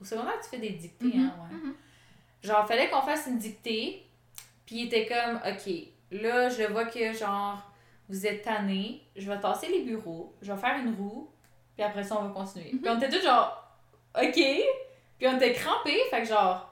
Au 0.00 0.04
secondaire, 0.04 0.34
tu 0.42 0.48
fais 0.50 0.58
des 0.58 0.70
dictées, 0.70 1.06
Mhm. 1.16 1.20
hein, 1.26 1.34
ouais. 1.50 1.56
Mhm. 1.56 1.74
Genre, 2.42 2.66
fallait 2.66 2.88
qu'on 2.88 3.02
fasse 3.02 3.26
une 3.26 3.38
dictée. 3.38 4.06
Puis 4.66 4.76
il 4.76 4.86
était 4.86 5.06
comme, 5.06 5.36
OK, 5.36 5.72
là, 6.10 6.48
je 6.48 6.64
vois 6.64 6.86
que, 6.86 7.12
genre, 7.12 7.58
vous 8.08 8.26
êtes 8.26 8.42
tanné. 8.42 9.02
Je 9.16 9.30
vais 9.30 9.38
tasser 9.40 9.68
les 9.68 9.80
bureaux. 9.80 10.34
Je 10.42 10.52
vais 10.52 10.60
faire 10.60 10.76
une 10.78 10.94
roue. 10.94 11.30
Puis 11.76 11.84
après 11.84 12.02
ça, 12.02 12.18
on 12.18 12.24
va 12.24 12.30
continuer. 12.30 12.70
Puis 12.70 12.88
on 12.88 12.98
était 12.98 13.08
tous 13.08 13.22
genre, 13.22 13.66
OK. 14.20 14.34
Puis 14.34 15.28
on 15.28 15.36
était 15.36 15.52
crampés. 15.52 16.00
Fait 16.10 16.22
que, 16.22 16.28
genre, 16.28 16.68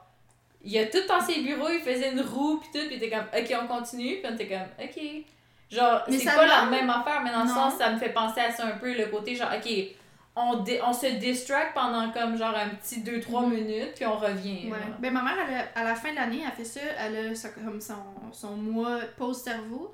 il 0.62 0.76
a 0.78 0.86
tout 0.86 1.06
tassé 1.06 1.36
les 1.36 1.42
bureaux. 1.42 1.70
Il 1.70 1.80
faisait 1.80 2.12
une 2.12 2.20
roue. 2.20 2.58
Puis 2.58 2.68
tout. 2.72 2.86
Puis 2.86 2.96
il 2.96 3.02
était 3.02 3.10
comme, 3.10 3.26
OK, 3.34 3.56
on 3.62 3.66
continue. 3.66 4.20
Puis 4.20 4.26
on 4.30 4.34
était 4.34 4.48
comme, 4.48 4.84
OK. 4.84 5.24
Genre, 5.70 6.02
c'est 6.08 6.24
pas 6.24 6.46
la 6.46 6.64
même 6.66 6.90
affaire, 6.90 7.22
mais 7.22 7.30
dans 7.30 7.44
le 7.44 7.48
sens, 7.48 7.74
ça 7.76 7.90
me 7.90 7.98
fait 7.98 8.08
penser 8.08 8.40
à 8.40 8.50
ça 8.50 8.66
un 8.66 8.72
peu, 8.72 8.92
le 8.92 9.06
côté 9.06 9.36
genre, 9.36 9.50
ok, 9.56 9.70
on, 10.36 10.62
dé- 10.62 10.80
on 10.86 10.92
se 10.92 11.06
distract 11.18 11.74
pendant 11.74 12.10
comme 12.12 12.36
genre 12.36 12.54
un 12.56 12.70
petit 12.70 13.00
2-3 13.02 13.46
Mhm. 13.46 13.54
minutes, 13.54 13.92
puis 13.96 14.06
on 14.06 14.16
revient. 14.16 14.70
Ouais. 14.70 14.78
Ben, 15.00 15.12
ma 15.12 15.22
mère, 15.22 15.36
elle 15.48 15.54
a- 15.54 15.68
à 15.80 15.84
la 15.84 15.94
fin 15.94 16.10
de 16.10 16.16
l'année, 16.16 16.42
elle 16.44 16.52
fait 16.52 16.64
ça. 16.64 16.80
Elle 16.98 17.16
a 17.34 17.48
comme 17.64 17.80
son, 17.80 17.94
son 18.32 18.56
mois 18.56 19.00
pause 19.16 19.42
cerveau. 19.42 19.92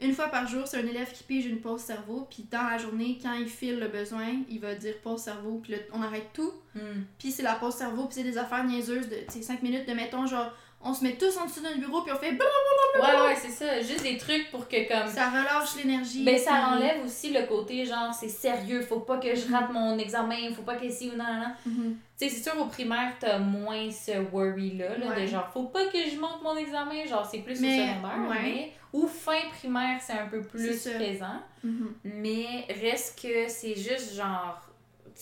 Une 0.00 0.12
fois 0.14 0.28
par 0.28 0.46
jour, 0.46 0.64
c'est 0.66 0.76
un 0.76 0.86
élève 0.86 1.10
qui 1.12 1.24
pige 1.24 1.46
une 1.46 1.60
pause 1.60 1.80
cerveau. 1.80 2.28
Puis 2.30 2.46
dans 2.48 2.62
la 2.62 2.78
journée, 2.78 3.18
quand 3.20 3.32
il 3.32 3.48
file 3.48 3.80
le 3.80 3.88
besoin, 3.88 4.26
il 4.48 4.60
va 4.60 4.74
dire 4.76 4.94
pause 5.02 5.22
cerveau. 5.22 5.60
Puis 5.62 5.74
on 5.92 6.02
arrête 6.02 6.28
tout. 6.32 6.52
Hmm. 6.76 7.02
Puis 7.18 7.32
c'est 7.32 7.42
la 7.42 7.54
pause 7.54 7.74
cerveau. 7.74 8.04
Puis 8.04 8.14
c'est 8.14 8.22
des 8.22 8.38
affaires 8.38 8.62
niaiseuses 8.62 9.08
de 9.08 9.16
5 9.42 9.60
minutes 9.62 9.88
de 9.88 9.94
mettons, 9.94 10.24
genre, 10.26 10.52
on 10.80 10.94
se 10.94 11.02
met 11.04 11.14
tous 11.14 11.36
en 11.38 11.46
dessous 11.46 11.60
d'un 11.60 11.76
bureau. 11.76 12.02
Puis 12.02 12.12
on 12.12 12.16
fait. 12.18 12.30
Ouais, 12.32 13.20
ouais, 13.26 13.36
c'est 13.36 13.50
ça. 13.50 13.80
Juste 13.80 14.02
des 14.02 14.16
trucs 14.16 14.50
pour 14.50 14.68
que 14.68 14.88
comme. 14.88 15.08
Ça 15.12 15.28
relâche 15.30 15.76
l'énergie. 15.76 16.24
Ben, 16.24 16.38
ça 16.38 16.52
puis- 16.52 16.76
enlève 16.76 17.04
aussi 17.04 17.32
le 17.32 17.42
côté 17.46 17.84
genre, 17.84 18.12
c'est 18.12 18.28
sérieux, 18.28 18.80
faut 18.82 19.00
pas 19.00 19.18
que 19.18 19.34
je 19.34 19.52
rate 19.52 19.70
mon 19.72 19.98
examen, 19.98 20.36
faut 20.54 20.62
pas 20.62 20.76
que 20.76 20.88
si 20.90 21.08
ou 21.10 21.16
non, 21.16 21.24
non, 21.24 21.40
non. 21.40 21.54
Mhm. 21.66 21.96
Tu 22.18 22.28
sais, 22.28 22.34
c'est 22.34 22.50
sûr, 22.50 22.60
au 22.60 22.64
primaire, 22.66 23.12
t'as 23.20 23.38
moins 23.38 23.90
ce 23.92 24.18
worry-là, 24.32 24.98
là, 24.98 25.06
Ouais. 25.08 25.22
de 25.22 25.26
genre, 25.26 25.48
faut 25.52 25.64
pas 25.64 25.84
que 25.86 25.98
je 25.98 26.16
monte 26.18 26.42
mon 26.42 26.56
examen, 26.56 27.04
genre, 27.06 27.24
c'est 27.30 27.38
plus 27.38 27.60
Mais, 27.60 27.80
au 27.80 27.86
secondaire, 27.86 28.28
ouais. 28.30 28.42
mais. 28.42 28.72
Ou 28.92 29.06
fin 29.06 29.40
primaire, 29.58 30.00
c'est 30.00 30.14
un 30.14 30.26
peu 30.28 30.40
plus 30.40 30.82
présent. 30.88 31.42
Mhm. 31.62 31.92
Mais 32.04 32.66
reste 32.80 33.20
que 33.22 33.46
c'est 33.48 33.74
juste 33.76 34.14
genre. 34.14 34.60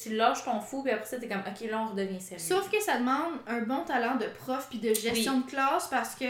Tu 0.03 0.15
lâches 0.15 0.45
ton 0.45 0.61
fou, 0.61 0.83
puis 0.83 0.93
après 0.93 1.07
ça, 1.07 1.19
t'es 1.19 1.27
comme, 1.29 1.41
ok, 1.47 1.71
là, 1.71 1.81
on 1.83 1.91
redevient 1.93 2.21
sérieux. 2.21 2.43
Sauf 2.45 2.71
que 2.71 2.81
ça 2.83 2.99
demande 2.99 3.33
un 3.47 3.61
bon 3.63 3.83
talent 3.85 4.17
de 4.17 4.27
prof 4.27 4.67
puis 4.69 4.79
de 4.79 4.93
gestion 4.93 5.41
de 5.41 5.47
classe 5.47 5.89
parce 5.89 6.15
que 6.15 6.27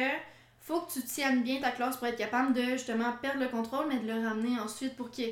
faut 0.60 0.80
que 0.82 0.92
tu 0.92 1.02
tiennes 1.02 1.42
bien 1.42 1.60
ta 1.60 1.70
classe 1.70 1.96
pour 1.96 2.06
être 2.06 2.16
capable 2.16 2.52
de 2.52 2.62
justement 2.72 3.12
perdre 3.20 3.40
le 3.40 3.48
contrôle 3.48 3.86
mais 3.88 3.98
de 3.98 4.06
le 4.12 4.26
ramener 4.26 4.58
ensuite 4.60 4.96
pour 4.96 5.10
que 5.10 5.22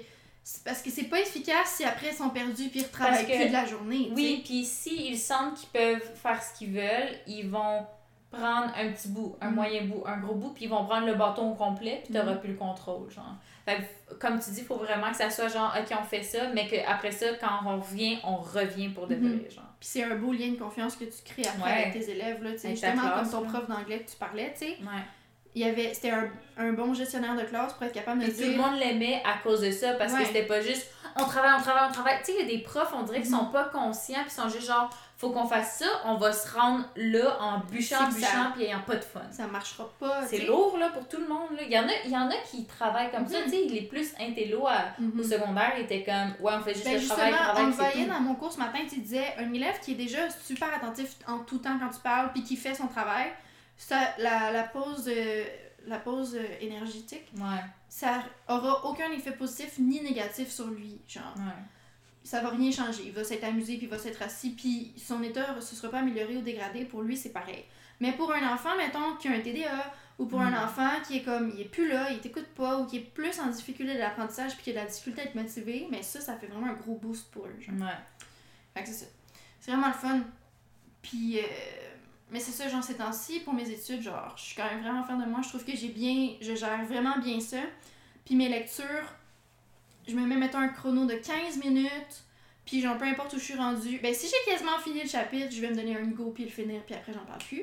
c'est- 0.44 0.64
parce 0.64 0.80
que 0.82 0.90
c'est 0.90 1.04
pas 1.04 1.20
efficace 1.20 1.74
si 1.76 1.84
après 1.84 2.08
ils 2.12 2.16
sont 2.16 2.30
perdus 2.30 2.68
puis 2.68 2.80
ils 2.80 2.84
retravaillent 2.84 3.26
que- 3.26 3.36
plus 3.36 3.48
de 3.48 3.52
la 3.52 3.66
journée. 3.66 4.10
Oui, 4.14 4.42
puis 4.44 4.64
s'ils 4.64 5.18
sentent 5.18 5.54
qu'ils 5.56 5.68
peuvent 5.70 6.08
faire 6.22 6.40
ce 6.42 6.56
qu'ils 6.58 6.72
veulent, 6.72 7.16
ils 7.26 7.48
vont 7.48 7.86
prendre 8.34 8.72
un 8.76 8.90
petit 8.92 9.08
bout, 9.08 9.36
un 9.40 9.48
Mhm. 9.48 9.54
moyen 9.54 9.84
bout, 9.84 10.02
un 10.06 10.18
gros 10.18 10.34
bout, 10.34 10.50
puis 10.50 10.64
ils 10.64 10.70
vont 10.70 10.84
prendre 10.84 11.06
le 11.06 11.14
bâton 11.14 11.50
au 11.52 11.54
complet, 11.54 12.02
puis 12.04 12.12
t'auras 12.14 12.32
Mhm. 12.32 12.40
plus 12.40 12.50
le 12.50 12.56
contrôle, 12.58 13.10
genre. 13.10 13.34
Fait 13.64 13.76
que, 14.08 14.14
comme 14.16 14.38
tu 14.38 14.50
dis, 14.50 14.60
il 14.60 14.66
faut 14.66 14.76
vraiment 14.76 15.10
que 15.10 15.16
ça 15.16 15.30
soit 15.30 15.48
genre, 15.48 15.74
ok, 15.78 15.96
on 15.98 16.04
fait 16.04 16.22
ça, 16.22 16.48
mais 16.54 16.66
qu'après 16.66 17.10
ça, 17.10 17.26
quand 17.40 17.66
on 17.66 17.80
revient, 17.80 18.18
on 18.24 18.36
revient 18.36 18.90
pour 18.90 19.06
de 19.06 19.14
Mhm. 19.14 19.38
vrai, 19.40 19.50
genre. 19.50 19.64
Puis 19.80 19.88
c'est 19.88 20.02
un 20.04 20.16
beau 20.16 20.32
lien 20.32 20.48
de 20.50 20.58
confiance 20.58 20.96
que 20.96 21.04
tu 21.04 21.22
crées 21.24 21.46
après 21.48 21.62
Ouais. 21.72 21.82
avec 21.86 21.92
tes 21.94 22.10
élèves 22.10 22.42
là, 22.42 22.50
tu 22.52 22.68
justement 22.68 22.92
classe, 23.00 23.30
comme 23.30 23.44
ton 23.44 23.48
prof 23.50 23.68
d'anglais 23.68 24.00
que 24.00 24.10
tu 24.10 24.16
parlais, 24.16 24.52
tu 24.52 24.66
sais. 24.66 24.76
Ouais. 24.82 25.02
Il 25.56 25.62
y 25.62 25.64
avait 25.68 25.94
c'était 25.94 26.10
un, 26.10 26.28
un 26.58 26.72
bon 26.72 26.92
gestionnaire 26.94 27.36
de 27.36 27.42
classe 27.42 27.72
pour 27.74 27.84
être 27.84 27.92
capable 27.92 28.20
de 28.20 28.24
Puis 28.26 28.34
tout 28.34 28.40
le 28.42 28.48
dire 28.54 28.58
monde 28.60 28.76
l'aimait 28.78 29.22
à 29.24 29.38
cause 29.42 29.60
de 29.60 29.70
ça, 29.70 29.92
parce 29.94 30.12
Ouais. 30.12 30.18
que 30.20 30.26
c'était 30.26 30.42
pas 30.46 30.60
juste, 30.60 30.90
on 31.16 31.24
travaille, 31.24 31.52
on 31.56 31.62
travaille, 31.62 31.88
on 31.88 31.92
travaille. 31.92 32.18
Tu 32.18 32.24
sais, 32.26 32.32
il 32.40 32.46
y 32.48 32.52
a 32.52 32.56
des 32.56 32.62
profs, 32.62 32.92
on 32.92 33.04
dirait 33.04 33.20
qu'ils 33.22 33.30
Mhm. 33.30 33.38
sont 33.38 33.46
pas 33.46 33.64
conscients, 33.66 34.22
puis 34.22 34.32
sont 34.32 34.48
juste 34.48 34.66
genre, 34.66 34.90
faut 35.24 35.30
qu'on 35.32 35.46
fasse 35.46 35.78
ça, 35.78 35.86
on 36.04 36.16
va 36.16 36.32
se 36.32 36.50
rendre 36.54 36.84
là 36.96 37.36
en 37.40 37.58
bûchant, 37.60 38.10
ça- 38.10 38.16
bûchant, 38.16 38.52
puis 38.54 38.64
ayant 38.64 38.80
pas 38.86 38.96
de 38.96 39.04
fun. 39.04 39.22
ça 39.30 39.46
marchera 39.46 39.88
pas, 39.98 40.26
C'est 40.26 40.44
lourd 40.46 40.76
là, 40.78 40.90
pour 40.90 41.08
tout 41.08 41.18
le 41.18 41.26
monde. 41.26 41.50
Là. 41.56 41.62
Il, 41.64 41.72
y 41.72 41.78
en 41.78 41.88
a, 41.88 41.92
il 42.04 42.10
y 42.10 42.16
en 42.16 42.28
a 42.28 42.34
qui 42.50 42.64
travaillent 42.66 43.10
comme 43.10 43.26
ça. 43.26 43.38
Mhm. 43.38 43.44
Tu 43.44 43.50
sais, 43.50 43.62
les 43.64 43.82
plus 43.82 44.12
intello 44.20 44.66
à- 44.66 44.92
Mhm. 44.98 45.20
au 45.20 45.22
secondaire 45.22 45.72
étaient 45.78 46.04
comme 46.04 46.34
Ouais, 46.44 46.52
on 46.56 46.60
fait 46.62 46.74
juste 46.74 46.84
Ben 46.84 47.00
le 47.00 47.06
travail, 47.06 47.32
on 47.32 47.36
travail, 47.36 47.64
c'est 47.72 47.76
voyait 47.92 48.06
dans 48.06 48.20
mon 48.20 48.34
cours 48.34 48.52
ce 48.52 48.58
matin, 48.58 48.78
tu 48.88 49.00
disais, 49.00 49.34
un 49.38 49.52
élève 49.52 49.80
qui 49.80 49.92
est 49.92 49.96
déjà 49.96 50.28
super 50.30 50.68
attentif 50.74 51.16
en 51.26 51.38
tout 51.38 51.58
temps 51.58 51.78
quand 51.78 51.88
tu 51.90 52.00
parles, 52.00 52.30
puis 52.32 52.42
qui 52.42 52.56
fait 52.56 52.74
son 52.74 52.86
travail, 52.86 53.26
ça, 53.76 53.96
la, 54.18 54.52
la 54.52 54.62
pause, 54.64 55.08
euh, 55.08 55.44
la 55.86 55.98
pause 55.98 56.34
euh, 56.36 56.44
énergétique, 56.60 57.24
Ouais, 57.36 57.60
ça 57.88 58.22
aura 58.48 58.84
aucun 58.86 59.10
effet 59.12 59.32
positif 59.32 59.78
ni 59.78 60.00
négatif 60.00 60.50
sur 60.50 60.66
lui. 60.66 61.00
Genre, 61.08 61.22
ouais. 61.36 61.62
Ça 62.24 62.40
va 62.40 62.48
rien 62.48 62.70
changer. 62.72 63.04
Il 63.06 63.12
va 63.12 63.22
s'être 63.22 63.44
amusé, 63.44 63.76
puis 63.76 63.86
il 63.86 63.88
va 63.90 63.98
s'être 63.98 64.22
assis, 64.22 64.50
puis 64.50 64.92
son 64.96 65.22
état 65.22 65.54
ne 65.54 65.60
se 65.60 65.76
sera 65.76 65.90
pas 65.90 65.98
amélioré 66.00 66.36
ou 66.36 66.40
dégradé. 66.42 66.84
Pour 66.84 67.02
lui, 67.02 67.16
c'est 67.16 67.30
pareil. 67.32 67.64
Mais 68.00 68.12
pour 68.12 68.32
un 68.32 68.52
enfant, 68.52 68.76
mettons, 68.76 69.14
qui 69.20 69.28
a 69.28 69.32
un 69.32 69.40
TDA, 69.40 69.92
ou 70.18 70.26
pour 70.26 70.40
Mm. 70.40 70.46
un 70.54 70.64
enfant 70.64 70.90
qui 71.06 71.18
est 71.18 71.22
comme, 71.22 71.52
il 71.54 71.60
est 71.62 71.64
plus 71.68 71.88
là, 71.88 72.10
il 72.10 72.20
t'écoute 72.20 72.46
pas, 72.56 72.78
ou 72.78 72.86
qui 72.86 72.96
est 72.96 73.00
plus 73.00 73.38
en 73.40 73.46
difficulté 73.48 73.96
d'apprentissage, 73.98 74.54
puis 74.54 74.64
qui 74.64 74.70
a 74.70 74.72
de 74.74 74.78
la 74.78 74.86
difficulté 74.86 75.20
à 75.20 75.24
être 75.24 75.34
motivé, 75.34 75.86
mais 75.90 76.02
ça, 76.02 76.20
ça 76.20 76.36
fait 76.36 76.46
vraiment 76.46 76.66
un 76.68 76.74
gros 76.74 76.96
boost 76.96 77.30
pour 77.30 77.46
eux. 77.46 77.56
genre. 77.60 77.74
Ouais. 77.80 77.94
Fait 78.74 78.82
que 78.82 78.88
c'est 78.88 79.04
ça. 79.04 79.10
C'est 79.60 79.70
vraiment 79.70 79.88
le 79.88 79.92
fun. 79.94 80.20
Puis, 81.02 81.38
euh, 81.38 81.42
mais 82.30 82.40
c'est 82.40 82.52
ça, 82.52 82.68
genre, 82.68 82.82
ces 82.82 82.94
temps-ci, 82.94 83.40
pour 83.40 83.52
mes 83.54 83.68
études, 83.70 84.02
genre, 84.02 84.32
je 84.36 84.42
suis 84.42 84.56
quand 84.56 84.64
même 84.70 84.80
vraiment 84.82 85.04
fan 85.04 85.20
de 85.22 85.28
moi. 85.28 85.40
Je 85.42 85.48
trouve 85.50 85.64
que 85.64 85.76
j'ai 85.76 85.88
bien, 85.88 86.30
je 86.40 86.54
gère 86.54 86.84
vraiment 86.86 87.18
bien 87.18 87.38
ça. 87.40 87.58
Puis 88.24 88.34
mes 88.36 88.48
lectures, 88.48 89.12
je 90.06 90.14
me 90.14 90.26
mets, 90.26 90.36
mettons, 90.36 90.58
un 90.58 90.68
chrono 90.68 91.06
de 91.06 91.14
15 91.14 91.58
minutes. 91.64 92.24
Puis, 92.66 92.80
genre, 92.80 92.96
peu 92.96 93.04
importe 93.04 93.32
où 93.34 93.38
je 93.38 93.44
suis 93.44 93.54
rendue. 93.56 93.98
Ben, 94.02 94.14
si 94.14 94.26
j'ai 94.26 94.50
quasiment 94.50 94.78
fini 94.78 95.02
le 95.02 95.08
chapitre, 95.08 95.52
je 95.52 95.60
vais 95.60 95.68
me 95.68 95.74
donner 95.76 95.96
un 95.96 96.04
go 96.06 96.30
puis 96.34 96.44
le 96.44 96.50
finir, 96.50 96.82
puis 96.86 96.94
après, 96.94 97.12
j'en 97.12 97.24
parle 97.26 97.40
plus. 97.42 97.62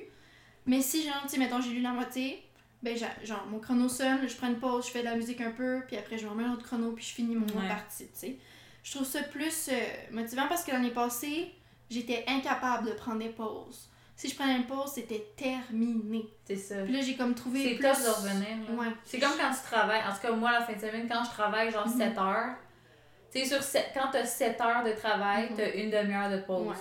Mais 0.67 0.81
si, 0.81 1.03
genre, 1.03 1.21
tu 1.23 1.29
sais, 1.29 1.37
mettons, 1.39 1.59
j'ai 1.59 1.71
lu 1.71 1.81
la 1.81 1.89
moitié, 1.91 2.43
ben, 2.83 2.95
genre, 3.23 3.47
mon 3.49 3.59
chrono 3.59 3.89
sonne, 3.89 4.27
je 4.29 4.35
prends 4.35 4.47
une 4.47 4.59
pause, 4.59 4.85
je 4.85 4.91
fais 4.91 4.99
de 4.99 5.05
la 5.05 5.15
musique 5.15 5.41
un 5.41 5.51
peu, 5.51 5.81
puis 5.87 5.97
après, 5.97 6.17
je 6.19 6.27
remets 6.27 6.43
un 6.43 6.53
autre 6.53 6.63
chrono, 6.65 6.91
puis 6.91 7.03
je 7.03 7.13
finis 7.13 7.35
mon 7.35 7.47
Ouais. 7.47 7.67
partie, 7.67 8.05
tu 8.05 8.11
sais. 8.13 8.37
Je 8.83 8.91
trouve 8.91 9.05
ça 9.07 9.23
plus 9.23 9.69
euh, 9.71 9.73
motivant 10.11 10.47
parce 10.47 10.63
que 10.63 10.71
l'année 10.71 10.89
passée, 10.91 11.51
j'étais 11.89 12.23
incapable 12.27 12.87
de 12.89 12.93
prendre 12.93 13.19
des 13.19 13.29
pauses. 13.29 13.89
Si 14.22 14.30
je 14.30 14.36
prenais 14.36 14.55
une 14.57 14.67
pause, 14.67 14.91
c'était 14.93 15.26
terminé. 15.36 16.30
C'est 16.45 16.55
ça. 16.55 16.76
Puis 16.84 16.93
là, 16.93 17.01
j'ai 17.01 17.15
comme 17.15 17.34
trouvé 17.34 17.63
C'est 17.63 17.76
plus... 17.76 17.84
tough 17.88 18.03
de 18.03 18.09
revenir. 18.09 18.69
là. 18.69 18.76
Ouais. 18.80 18.93
C'est 19.03 19.19
comme 19.19 19.32
quand 19.32 19.49
tu 19.49 19.63
travailles. 19.63 20.01
En 20.07 20.13
tout 20.13 20.22
cas, 20.22 20.32
moi, 20.32 20.51
la 20.51 20.61
fin 20.61 20.74
de 20.74 20.80
semaine, 20.80 21.07
quand 21.09 21.24
je 21.24 21.30
travaille 21.32 21.72
genre 21.72 21.88
Mhm. 21.88 21.97
7 21.97 22.17
heures, 22.19 22.55
tu 23.34 23.39
sais, 23.39 23.45
sur 23.45 23.63
sept- 23.63 23.89
quand 23.95 24.09
t'as 24.11 24.26
7 24.26 24.61
heures 24.61 24.84
de 24.84 24.91
travail, 24.91 25.49
Mhm. 25.49 25.55
t'as 25.57 25.74
une 25.74 25.89
demi-heure 25.89 26.30
de 26.30 26.38
pause. 26.38 26.67
Ouais. 26.67 26.76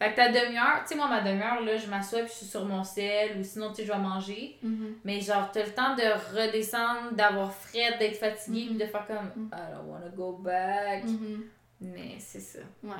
Fait 0.00 0.10
que 0.10 0.16
ta 0.16 0.28
demi-heure, 0.30 0.80
tu 0.82 0.88
sais, 0.88 0.94
moi, 0.96 1.06
ma 1.06 1.20
demi-heure, 1.20 1.60
là, 1.60 1.76
je 1.76 1.86
m'assois 1.86 2.20
puis 2.22 2.30
je 2.30 2.38
suis 2.38 2.46
sur 2.46 2.64
mon 2.64 2.82
sel 2.82 3.38
ou 3.38 3.44
sinon, 3.44 3.68
tu 3.68 3.76
sais, 3.76 3.84
je 3.84 3.92
vais 3.92 3.98
manger. 3.98 4.58
Mhm. 4.64 4.96
Mais 5.04 5.20
genre, 5.20 5.52
t'as 5.52 5.62
le 5.64 5.70
temps 5.70 5.94
de 5.94 6.02
redescendre, 6.36 7.12
d'avoir 7.12 7.52
frais, 7.54 7.96
d'être 8.00 8.16
fatigué, 8.16 8.62
Mhm. 8.64 8.68
puis 8.76 8.78
de 8.78 8.90
faire 8.90 9.06
comme 9.06 9.30
Mhm. 9.44 9.50
I 9.52 9.72
don't 9.72 9.88
wanna 9.88 10.08
go 10.08 10.32
back. 10.32 11.04
Mhm. 11.04 11.44
Mais 11.82 12.16
c'est 12.18 12.40
ça. 12.40 12.58
Ouais. 12.82 12.90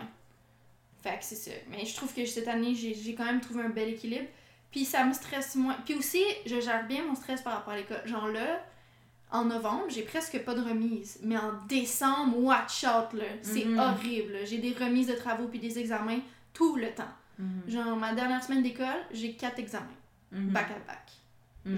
Fait 1.03 1.19
que 1.19 1.25
c'est 1.25 1.35
ça. 1.37 1.51
Mais 1.71 1.85
je 1.85 1.95
trouve 1.97 2.13
que 2.15 2.25
cette 2.27 2.49
année, 2.49 2.75
j'ai 2.75 2.95
j'ai 2.95 3.15
quand 3.15 3.25
même 3.25 3.41
trouvé 3.41 3.63
un 3.63 3.69
bel 3.71 3.89
équilibre. 3.89 4.27
Puis 4.71 4.85
ça 4.85 5.05
me 5.05 5.13
stresse 5.13 5.55
moins. 5.57 5.77
Puis 5.85 5.95
aussi, 5.95 6.23
je 6.47 6.61
gère 6.61 6.87
bien 6.87 7.05
mon 7.05 7.15
stress 7.15 7.43
par 7.43 7.55
rapport 7.55 7.75
à 7.75 7.77
l'école. 7.77 8.01
Genre 8.07 8.29
là, 8.29 8.65
en 9.31 9.45
novembre, 9.45 9.85
j'ai 9.89 10.03
presque 10.03 10.39
pas 10.45 10.55
de 10.55 10.61
remise. 10.63 11.19
Mais 11.23 11.37
en 11.37 11.53
décembre, 11.69 12.39
watch 12.39 12.85
out, 12.85 13.13
là. 13.19 13.25
C'est 13.43 13.65
Mhm. 13.65 13.79
horrible. 13.79 14.39
J'ai 14.45 14.59
des 14.59 14.73
remises 14.73 15.09
de 15.09 15.15
travaux 15.15 15.47
puis 15.49 15.59
des 15.59 15.79
examens 15.79 16.21
tout 16.55 16.77
le 16.77 16.91
temps. 16.95 17.13
Mhm. 17.39 17.63
Genre, 17.69 17.97
ma 17.97 18.15
dernière 18.15 18.43
semaine 18.43 18.63
d'école, 18.63 19.03
j'ai 19.11 19.35
quatre 19.35 19.59
examens. 19.59 19.87
Mhm. 20.31 20.51
Back 20.51 20.71
à 20.71 20.79
back. 20.87 21.11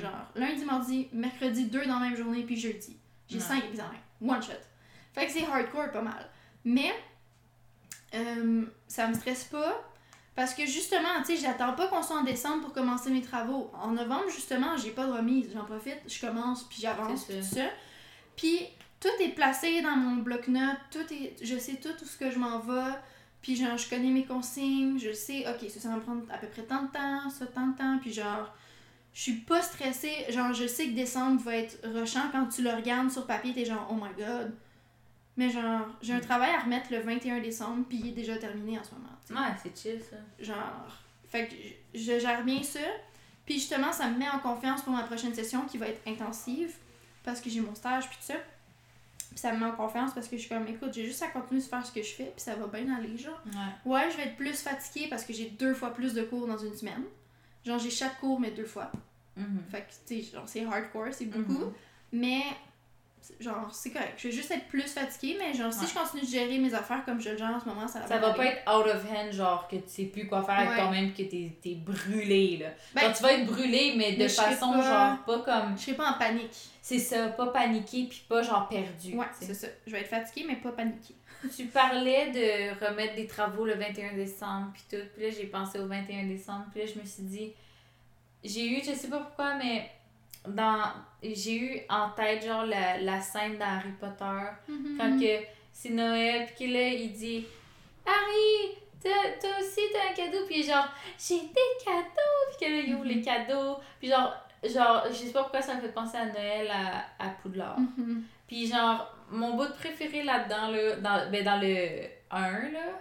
Genre, 0.01 0.27
lundi, 0.37 0.65
mardi, 0.65 1.09
mercredi, 1.13 1.67
deux 1.67 1.85
dans 1.87 1.99
la 1.99 2.07
même 2.09 2.17
journée, 2.17 2.43
puis 2.43 2.57
jeudi. 2.57 2.97
J'ai 3.29 3.37
Ouais. 3.39 3.43
cinq 3.43 3.65
examens. 3.67 3.91
One 4.23 4.43
shot. 4.43 4.53
Fait 5.13 5.27
que 5.27 5.33
c'est 5.33 5.45
hardcore 5.45 5.91
pas 5.93 6.01
mal. 6.03 6.27
Mais, 6.65 6.93
euh, 8.15 8.65
ça 8.89 9.09
me 9.09 9.15
stresse 9.15 9.45
pas. 9.45 9.83
Parce 10.35 10.53
que 10.53 10.67
justement, 10.67 11.21
tu 11.25 11.37
sais, 11.37 11.43
j'attends 11.43 11.75
pas 11.75 11.87
qu'on 11.87 12.03
soit 12.03 12.17
en 12.17 12.25
décembre 12.25 12.63
pour 12.63 12.73
commencer 12.73 13.11
mes 13.11 13.23
travaux. 13.23 13.71
En 13.81 13.93
novembre, 13.93 14.29
justement, 14.35 14.77
j'ai 14.77 14.91
pas 14.91 15.07
de 15.07 15.13
remise. 15.13 15.51
J'en 15.55 15.65
profite, 15.65 16.01
je 16.09 16.21
commence, 16.21 16.65
puis 16.65 16.79
j'avance, 16.81 17.27
tout 17.27 17.33
ça. 17.43 17.67
Puis 18.37 18.59
tout 18.99 19.23
est 19.23 19.29
placé 19.29 19.81
dans 19.83 19.97
mon 19.97 20.17
bloc-notes, 20.17 20.79
tout 20.91 21.13
est. 21.13 21.37
Je 21.41 21.57
sais 21.57 21.75
tout 21.75 21.95
où 22.03 22.05
ce 22.05 22.17
que 22.17 22.31
je 22.31 22.39
m'en 22.39 22.59
vais. 22.59 22.95
Puis 23.43 23.57
genre, 23.57 23.77
je 23.77 23.89
connais 23.89 24.09
mes 24.09 24.25
consignes, 24.25 24.99
je 24.99 25.13
sais, 25.13 25.45
ok, 25.47 25.69
ça, 25.71 25.79
ça 25.79 25.91
va 25.91 25.97
me 25.97 26.01
prendre 26.01 26.23
à 26.33 26.39
peu 26.39 26.47
près 26.47 26.63
tant 26.63 26.85
de 26.85 26.89
temps, 26.89 27.29
ça, 27.31 27.47
tant 27.47 27.69
de 27.69 27.77
temps. 27.77 27.99
Puis 28.01 28.13
genre, 28.13 28.53
je 29.13 29.21
suis 29.21 29.35
pas 29.35 29.63
stressée. 29.63 30.27
Genre, 30.31 30.53
je 30.53 30.67
sais 30.67 30.89
que 30.89 30.95
décembre 30.95 31.41
va 31.43 31.57
être 31.57 31.79
rushant. 31.85 32.31
Quand 32.33 32.47
tu 32.47 32.63
le 32.63 32.71
regardes 32.71 33.11
sur 33.11 33.27
papier, 33.27 33.53
t'es 33.53 33.65
genre, 33.65 33.87
oh 33.91 33.95
my 33.95 34.11
god. 34.19 34.53
Mais 35.37 35.51
genre, 35.51 35.87
j'ai 36.01 36.13
un 36.13 36.21
travail 36.21 36.51
à 36.51 36.61
remettre 36.61 36.93
le 36.93 37.01
21 37.01 37.41
décembre, 37.41 37.85
puis 37.89 37.99
il 37.99 38.09
est 38.09 38.13
déjà 38.13 38.37
terminé 38.37 38.79
en 38.79 38.85
ce 38.85 38.93
moment. 38.93 39.09
tu 39.27 39.35
sais. 39.35 39.41
Ouais, 39.41 39.57
c'est 39.63 39.77
chill 39.77 40.01
ça. 40.03 40.17
Genre, 40.39 40.87
fait 41.29 41.49
que 41.49 41.55
je 41.99 42.19
gère 42.21 42.45
bien 42.45 42.63
ça. 42.63 42.81
Puis 43.45 43.55
justement, 43.55 43.93
ça 43.93 44.09
me 44.09 44.19
met 44.19 44.29
en 44.29 44.39
confiance 44.39 44.83
pour 44.83 44.93
ma 44.93 45.03
prochaine 45.03 45.35
session 45.35 45.67
qui 45.67 45.77
va 45.77 45.89
être 45.89 46.01
intensive 46.07 46.75
parce 47.25 47.41
que 47.41 47.51
j'ai 47.51 47.61
mon 47.61 47.75
stage 47.75 48.09
puis 48.09 48.17
tout 48.19 48.25
ça. 48.27 48.35
Puis 49.31 49.39
ça 49.39 49.53
me 49.53 49.59
met 49.59 49.67
en 49.67 49.73
confiance 49.73 50.15
parce 50.15 50.29
que 50.29 50.37
je 50.37 50.43
suis 50.43 50.49
comme, 50.49 50.67
écoute, 50.69 50.93
j'ai 50.95 51.05
juste 51.05 51.23
à 51.23 51.27
continuer 51.29 51.61
de 51.61 51.67
faire 51.67 51.85
ce 51.85 51.93
que 51.93 52.03
je 52.03 52.13
fais 52.13 52.33
puis 52.35 52.41
ça 52.41 52.55
va 52.55 52.67
bien 52.69 52.95
aller, 52.95 53.19
genre. 53.19 53.43
Ouais. 53.47 53.93
Ouais, 53.93 54.11
je 54.11 54.17
vais 54.17 54.23
être 54.29 54.37
plus 54.37 54.63
fatiguée 54.63 55.09
parce 55.11 55.25
que 55.25 55.33
j'ai 55.33 55.51
deux 55.51 55.75
fois 55.75 55.93
plus 55.93 56.15
de 56.15 56.23
cours 56.23 56.47
dans 56.47 56.57
une 56.59 56.75
semaine. 56.75 57.03
Genre, 57.65 57.79
j'ai 57.79 57.91
chaque 57.91 58.21
cours, 58.21 58.39
mais 58.39 58.53
deux 58.53 58.65
fois. 58.67 58.91
Mhm. 59.37 59.65
Fait 59.71 59.81
que, 59.83 59.91
tu 60.07 60.23
sais, 60.23 60.33
genre, 60.33 60.49
c'est 60.49 60.65
hardcore, 60.65 61.09
c'est 61.13 61.27
beaucoup. 61.27 61.65
Mhm. 61.67 61.73
Mais, 62.13 62.43
genre, 63.41 63.69
c'est 63.73 63.91
correct. 63.91 64.15
Je 64.19 64.29
vais 64.29 64.35
juste 64.35 64.51
être 64.51 64.67
plus 64.69 64.83
fatiguée, 64.83 65.37
mais 65.39 65.53
genre, 65.55 65.73
si 65.73 65.81
Ouais. 65.81 65.87
je 65.89 65.95
continue 65.99 66.23
de 66.23 66.27
gérer 66.27 66.59
mes 66.59 66.73
affaires 66.75 67.05
comme 67.05 67.21
je 67.21 67.31
le 67.31 67.37
gère 67.37 67.51
en 67.55 67.61
ce 67.61 67.65
moment, 67.67 67.87
ça 67.89 68.01
va 68.01 68.07
Ça 68.09 68.19
va 68.19 68.33
pas 68.35 68.43
aller. 68.43 68.51
être 68.51 68.73
out 68.77 68.87
of 68.87 69.05
hand, 69.11 69.33
genre 69.33 69.69
que 69.69 69.77
tu 69.77 69.83
sais 69.89 70.05
plus 70.05 70.27
quoi 70.27 70.43
faire 70.43 70.59
avec 70.59 70.71
Ouais. 70.71 70.77
toi-même, 70.79 71.13
que 71.13 71.23
t'es 71.23 71.53
t'es 71.63 71.75
brûlé 71.75 72.59
là. 72.59 72.67
Ben, 72.95 73.01
genre 73.03 73.13
tu 73.17 73.23
vas 73.23 73.33
être 73.33 73.47
brûlé, 73.47 73.95
mais 73.97 74.13
de 74.13 74.19
mais 74.19 74.29
façon 74.29 74.73
pas- 74.73 74.83
genre 74.83 75.19
pas 75.25 75.39
comme. 75.41 75.77
Je 75.77 75.83
serai 75.83 75.95
pas 75.97 76.11
en 76.11 76.19
panique. 76.19 76.51
C'est 76.83 76.99
ça, 76.99 77.29
pas 77.29 77.47
paniqué 77.47 78.05
puis 78.11 78.25
pas 78.29 78.43
genre 78.43 78.69
perdu. 78.69 79.17
Ouais, 79.17 79.27
c'est 79.41 79.55
ça. 79.55 79.69
Je 79.87 79.93
vais 79.93 80.01
être 80.01 80.09
fatiguée, 80.09 80.45
mais 80.49 80.57
pas 80.57 80.73
paniquée. 80.73 81.15
Tu 81.57 81.67
parlais 81.67 82.31
de 82.31 82.85
remettre 82.87 83.15
des 83.17 83.27
travaux 83.27 83.65
le 83.67 83.75
21 83.75 84.15
décembre 84.15 84.73
puis 84.73 84.83
tout. 84.91 85.05
Puis 85.15 85.25
là 85.25 85.31
j'ai 85.31 85.47
pensé 85.47 85.79
au 85.79 85.87
21 85.87 86.27
décembre. 86.27 86.67
Puis 86.73 86.81
là 86.81 86.87
je 86.95 86.99
me 87.01 87.05
suis 87.07 87.23
dit. 87.23 87.53
J'ai 88.47 88.67
eu, 88.69 88.83
je 88.85 88.93
sais 88.93 89.09
pas 89.09 89.21
pourquoi, 89.21 89.55
mais 89.55 89.91
dans 90.47 90.93
j'ai 91.23 91.57
eu 91.57 91.81
en 91.89 92.11
tête 92.11 92.45
genre 92.45 92.67
la, 92.67 92.99
la 92.99 93.21
scène 93.21 93.57
d'Harry 93.57 93.93
Potter. 93.99 94.51
Mhm. 94.69 94.99
Quand 94.99 95.19
que 95.19 95.45
c'est 95.73 95.91
Noël, 95.91 96.49
puis 96.57 96.73
là, 96.73 96.89
il 96.89 97.13
dit 97.13 97.47
Harry, 98.07 98.77
t'as 99.03 99.39
toi 99.41 99.57
aussi 99.61 99.81
t'as 99.93 100.11
un 100.11 100.15
cadeau, 100.15 100.45
puis 100.47 100.63
genre 100.63 100.89
j'ai 101.19 101.41
des 101.41 101.85
cadeaux, 101.85 102.57
puis 102.57 102.67
que 102.67 102.73
là, 102.73 102.81
il 102.87 102.95
ouvre 102.95 103.05
les 103.05 103.21
cadeaux, 103.23 103.77
puis 103.99 104.09
genre, 104.09 104.35
genre, 104.63 105.05
je 105.09 105.15
sais 105.15 105.33
pas 105.33 105.43
pourquoi 105.43 105.63
ça 105.63 105.75
me 105.75 105.81
fait 105.81 105.93
penser 105.93 106.17
à 106.17 106.27
Noël 106.27 106.71
à, 106.71 107.25
à 107.25 107.31
Poudlard. 107.31 107.79
Mhm. 107.79 108.25
Puis 108.47 108.67
genre, 108.67 109.15
mon 109.31 109.57
bout 109.57 109.73
préféré 109.75 110.23
là-dedans, 110.23 110.69
là, 110.69 110.97
dans, 110.97 111.31
ben 111.31 111.45
dans 111.45 111.61
le 111.61 112.07
1, 112.31 112.71
là, 112.71 113.01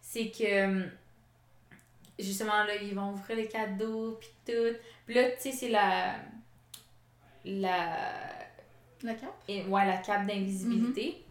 c'est 0.00 0.30
que 0.30 0.64
hum, 0.64 0.90
justement 2.18 2.64
là, 2.64 2.76
ils 2.80 2.94
vont 2.94 3.10
ouvrir 3.10 3.36
les 3.36 3.48
cadeaux, 3.48 4.18
puis 4.20 4.30
tout. 4.46 4.76
Puis 5.06 5.14
là, 5.14 5.30
tu 5.32 5.40
sais, 5.40 5.52
c'est 5.52 5.68
la. 5.68 6.14
La. 7.44 7.98
La 9.02 9.14
cape? 9.14 9.34
Et, 9.48 9.64
ouais, 9.64 9.86
la 9.86 9.98
cape 9.98 10.26
d'invisibilité. 10.26 11.24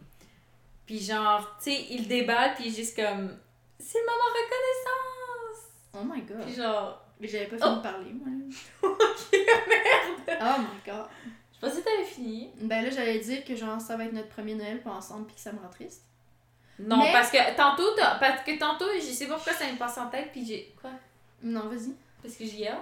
Puis 0.86 0.99
genre, 0.99 1.57
tu 1.64 1.72
sais, 1.72 1.86
il 1.89 2.07
déballe, 2.07 2.53
puis 2.55 2.74
juste 2.74 2.95
comme. 2.95 3.38
C'est 3.80 3.97
le 3.99 4.05
moment 4.05 4.30
reconnaissance! 4.36 5.72
Oh 5.95 6.03
my 6.03 6.22
god. 6.22 6.45
Puis 6.45 6.53
genre. 6.55 7.01
Mais 7.20 7.28
j'avais 7.28 7.47
pas 7.47 7.55
Oh. 7.61 7.64
fini 7.64 7.76
de 7.78 7.82
parler, 7.82 8.14
moi. 8.14 8.28
ok, 8.84 9.32
merde! 9.68 10.39
Oh 10.41 10.61
my 10.61 10.91
god. 10.91 11.05
Je 11.53 11.59
pensais 11.59 11.82
que 11.82 11.86
t'avais 11.86 12.03
fini. 12.03 12.51
Ben 12.61 12.84
là, 12.84 12.89
j'allais 12.89 13.20
dire 13.20 13.43
que 13.45 13.55
genre, 13.55 13.80
ça 13.80 13.95
va 13.95 14.05
être 14.05 14.14
notre 14.14 14.30
premier 14.30 14.55
Noël 14.55 14.82
pas 14.82 14.91
ensemble 14.91 15.26
puis 15.28 15.36
que 15.36 15.41
ça 15.41 15.51
me 15.53 15.59
rend 15.59 15.70
triste. 15.70 16.03
Non, 16.80 16.97
Mais- 16.97 17.11
parce 17.14 17.32
que 17.32 17.55
tantôt, 17.55 17.95
t'as- 17.95 18.16
parce 18.16 18.43
que 18.43 18.57
tantôt, 18.59 18.86
je 18.95 19.01
sais 19.01 19.28
pas 19.28 19.36
pourquoi 19.36 19.53
ça 19.53 19.72
me 19.72 19.78
passe 19.78 19.97
en 19.97 20.09
tête, 20.09 20.32
puis 20.32 20.45
j'ai. 20.45 20.76
Quoi? 20.82 20.89
Non, 21.41 21.68
vas-y. 21.70 21.93
Parce 22.22 22.36
que 22.36 22.43
j'ai 22.45 22.57
yell? 22.57 22.78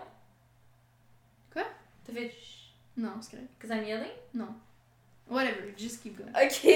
Quoi? 1.53 1.63
T'as 2.05 2.13
fait. 2.13 2.33
Non, 2.97 3.13
c'est 3.21 3.31
correct. 3.31 3.49
Cause 3.59 3.69
I'm 3.71 3.83
yelling? 3.83 4.11
Non. 4.33 4.53
Whatever, 5.29 5.73
just 5.77 6.01
keep 6.03 6.17
going. 6.17 6.31
Ok! 6.33 6.67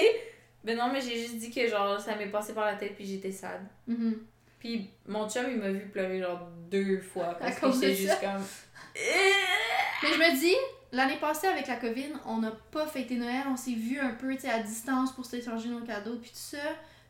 Ben 0.63 0.78
non, 0.78 0.91
mais 0.91 1.01
j'ai 1.01 1.18
juste 1.20 1.38
dit 1.38 1.51
que 1.51 1.68
genre, 1.68 1.99
ça 1.99 2.16
m'est 2.16 2.28
passé 2.28 2.53
par 2.53 2.66
la 2.66 2.76
tête, 2.76 2.95
puis 2.95 3.05
j'étais 3.05 3.32
sad. 3.32 3.61
Mhm. 3.88 4.18
Puis 4.59 4.89
mon 5.07 5.30
chum, 5.30 5.45
il 5.49 5.57
m'a 5.57 5.70
vu 5.70 5.88
pleurer 5.89 6.20
genre 6.22 6.47
deux 6.72 6.99
fois, 6.99 7.36
parce 7.39 7.59
que 7.59 7.72
j'étais 7.74 7.93
juste 7.93 8.20
comme. 8.20 8.41
Mais 8.95 10.09
je 10.13 10.18
me 10.18 10.39
dis, 10.39 10.55
l'année 10.91 11.18
passée 11.18 11.47
avec 11.47 11.68
la 11.68 11.76
COVID, 11.76 12.13
on 12.26 12.38
n'a 12.38 12.51
pas 12.72 12.88
fêté 12.88 13.16
Noël, 13.16 13.43
on 13.47 13.55
s'est 13.57 13.74
vu 13.74 13.99
un 13.99 14.11
peu 14.11 14.34
tu 14.36 14.41
sais, 14.41 14.49
à 14.49 14.59
distance 14.59 15.11
pour 15.13 15.26
s'échanger 15.26 15.70
nos 15.70 15.82
cadeaux 15.82 16.18
puis 16.18 16.30
tout 16.32 16.36
ça, 16.38 16.57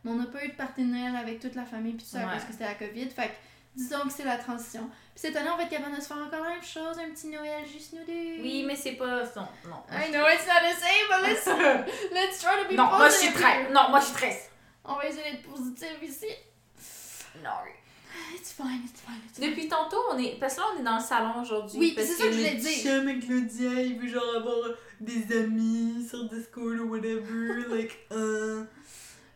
mais 0.03 0.11
on 0.11 0.15
n'a 0.15 0.25
pas 0.25 0.43
eu 0.45 0.49
de 0.49 0.53
party 0.53 0.81
de 0.83 0.87
Noël 0.91 1.15
avec 1.15 1.39
toute 1.39 1.55
la 1.55 1.65
famille 1.65 1.93
puis 1.93 2.03
tout 2.03 2.09
ça 2.09 2.19
Ouais. 2.19 2.25
parce 2.25 2.43
que 2.45 2.51
c'était 2.51 2.65
la 2.65 2.75
COVID. 2.75 3.09
Fait 3.09 3.27
que 3.27 3.33
disons 3.75 4.01
que 4.01 4.11
c'est 4.13 4.25
la 4.25 4.37
transition. 4.37 4.89
Cette 5.15 5.35
année, 5.37 5.49
on 5.51 5.55
va 5.55 5.63
être 5.63 5.69
capable 5.69 5.95
de 5.95 6.01
se 6.01 6.07
faire 6.07 6.17
encore 6.17 6.43
la 6.43 6.49
même 6.49 6.63
chose, 6.63 6.99
un 6.99 7.09
petit 7.09 7.27
Noël 7.27 7.63
juste 7.65 7.93
nous 7.93 8.03
deux. 8.05 8.41
Oui, 8.41 8.65
mais 8.67 8.75
c'est 8.75 8.93
pas. 8.93 9.23
Non, 9.35 9.47
non. 9.65 9.83
I 9.89 10.11
know 10.11 10.27
it's 10.27 10.45
not 10.45 10.61
the 10.61 10.75
same, 10.77 11.07
but 11.09 11.21
let's, 11.23 11.45
let's 12.13 12.41
try 12.41 12.61
to 12.61 12.69
be 12.69 12.75
non, 12.75 12.85
moi 12.85 13.07
je 13.07 13.13
suis 13.13 13.27
positive 13.29 13.41
très. 13.41 13.71
Non, 13.71 13.89
moi 13.89 13.99
je 14.01 14.05
suis 14.05 14.13
très. 14.13 14.49
On 14.83 14.95
va 14.95 15.07
essayer 15.07 15.31
d'être 15.31 15.43
positif 15.43 15.87
ici. 16.03 16.27
Non. 17.41 17.51
It's 18.33 18.51
fine, 18.51 18.81
it's 18.83 19.01
fine, 19.01 19.21
it's 19.25 19.39
fine. 19.39 19.49
Depuis 19.49 19.67
tantôt, 19.69 19.97
on 20.11 20.17
est. 20.17 20.37
Parce 20.39 20.55
que 20.55 20.59
là, 20.59 20.67
on 20.75 20.79
est 20.79 20.83
dans 20.83 20.97
le 20.97 21.03
salon 21.03 21.41
aujourd'hui. 21.41 21.79
Oui, 21.79 21.93
c'est 21.95 22.05
ça 22.05 22.25
que 22.25 22.31
je 22.31 22.37
voulais 22.37 22.55
dire. 22.55 22.83
chum 22.83 23.07
avec 23.07 23.25
Claudia, 23.25 23.81
il 23.81 23.99
veut 23.99 24.07
genre 24.07 24.35
avoir 24.35 24.69
des 24.99 25.37
amis 25.37 26.05
sur 26.07 26.25
Discord 26.25 26.79
ou 26.79 26.89
whatever. 26.89 27.65
like, 27.69 27.97
euh. 28.11 28.65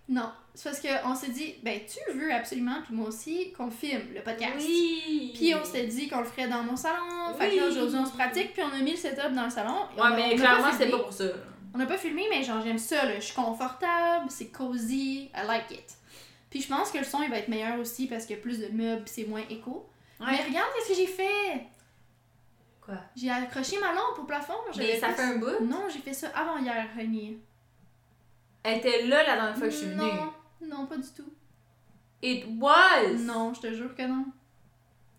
Non, 0.10 0.32
c'est 0.56 0.70
parce 0.72 0.82
qu'on 0.82 1.14
s'est 1.14 1.30
dit, 1.30 1.56
ben 1.62 1.80
tu 1.88 2.18
veux 2.18 2.34
absolument, 2.34 2.82
puis 2.84 2.96
moi 2.96 3.08
aussi, 3.10 3.54
qu'on 3.54 3.70
filme 3.70 4.02
le 4.16 4.22
podcast. 4.22 4.56
Oui! 4.60 5.32
Puis 5.36 5.54
on 5.54 5.64
s'est 5.64 5.86
dit 5.86 6.08
qu'on 6.10 6.20
le 6.20 6.26
ferait 6.26 6.48
dans 6.48 6.64
mon 6.64 6.76
salon. 6.76 7.32
Fait 7.38 7.52
que 7.52 7.56
là, 7.58 7.68
aujourd'hui, 7.68 7.98
on 8.00 8.06
se 8.06 8.14
pratique, 8.14 8.54
puis 8.54 8.64
on 8.64 8.74
a 8.76 8.80
mis 8.80 8.92
le 8.92 8.98
setup 8.98 9.34
dans 9.36 9.44
le 9.46 9.52
salon. 9.52 9.86
Ouais, 9.96 10.02
a- 10.02 10.10
mais 10.16 10.36
clairement, 10.36 10.72
filmé. 10.72 10.92
pas 10.92 10.98
pour 11.00 11.14
ça. 11.14 11.26
On 11.76 11.78
n'a 11.78 11.86
pas 11.86 11.98
filmé, 12.00 12.26
mais 12.32 12.42
genre, 12.44 12.60
j'aime 12.64 12.80
ça, 12.80 13.06
là. 13.06 13.16
Je 13.20 13.26
suis 13.26 13.36
confortable, 13.36 14.26
c'est 14.30 14.48
cozy, 14.48 15.30
I 15.36 15.46
like 15.46 15.70
it. 15.72 15.94
Puis 16.50 16.62
je 16.64 16.68
pense 16.68 16.90
que 16.90 16.98
le 16.98 17.04
son, 17.04 17.22
il 17.22 17.30
va 17.30 17.38
être 17.38 17.48
meilleur 17.48 17.78
aussi 17.80 18.08
parce 18.08 18.26
qu'il 18.26 18.36
y 18.36 18.40
a 18.40 18.42
plus 18.42 18.60
de 18.60 18.70
meubles, 18.70 19.04
c'est 19.06 19.26
moins 19.26 19.44
écho. 19.52 19.88
Mais 20.20 20.26
Ouais. 20.26 20.44
regarde 20.48 20.68
qu'est-ce 20.76 20.90
que 20.90 20.96
j'ai 20.96 21.06
fait! 21.06 21.68
Quoi? 22.82 22.96
J'ai 23.16 23.30
accroché 23.30 23.78
ma 23.80 23.94
lampe 23.94 24.18
au 24.20 24.24
plafond. 24.24 24.54
Mais 24.76 25.00
ça 25.00 25.10
fait 25.10 25.14
fait 25.18 25.22
un 25.22 25.38
bout? 25.38 25.64
Non, 25.64 25.84
j'ai 25.94 26.00
fait 26.00 26.14
ça 26.14 26.30
avant 26.36 26.58
hier, 26.58 26.88
Honey. 27.00 27.38
Elle 28.64 28.78
était 28.80 29.04
là 29.04 29.24
la 29.24 29.36
dernière 29.36 29.58
fois 29.58 29.68
que 29.68 29.74
je 29.74 29.78
suis 29.78 29.88
venue. 29.88 29.98
Non, 30.02 30.34
non, 30.62 30.86
pas 30.86 30.98
du 30.98 31.08
tout. 31.16 31.32
It 32.22 32.46
was! 32.60 33.14
Non, 33.20 33.54
je 33.54 33.62
te 33.62 33.74
jure 33.74 33.96
que 33.96 34.02
non. 34.04 34.26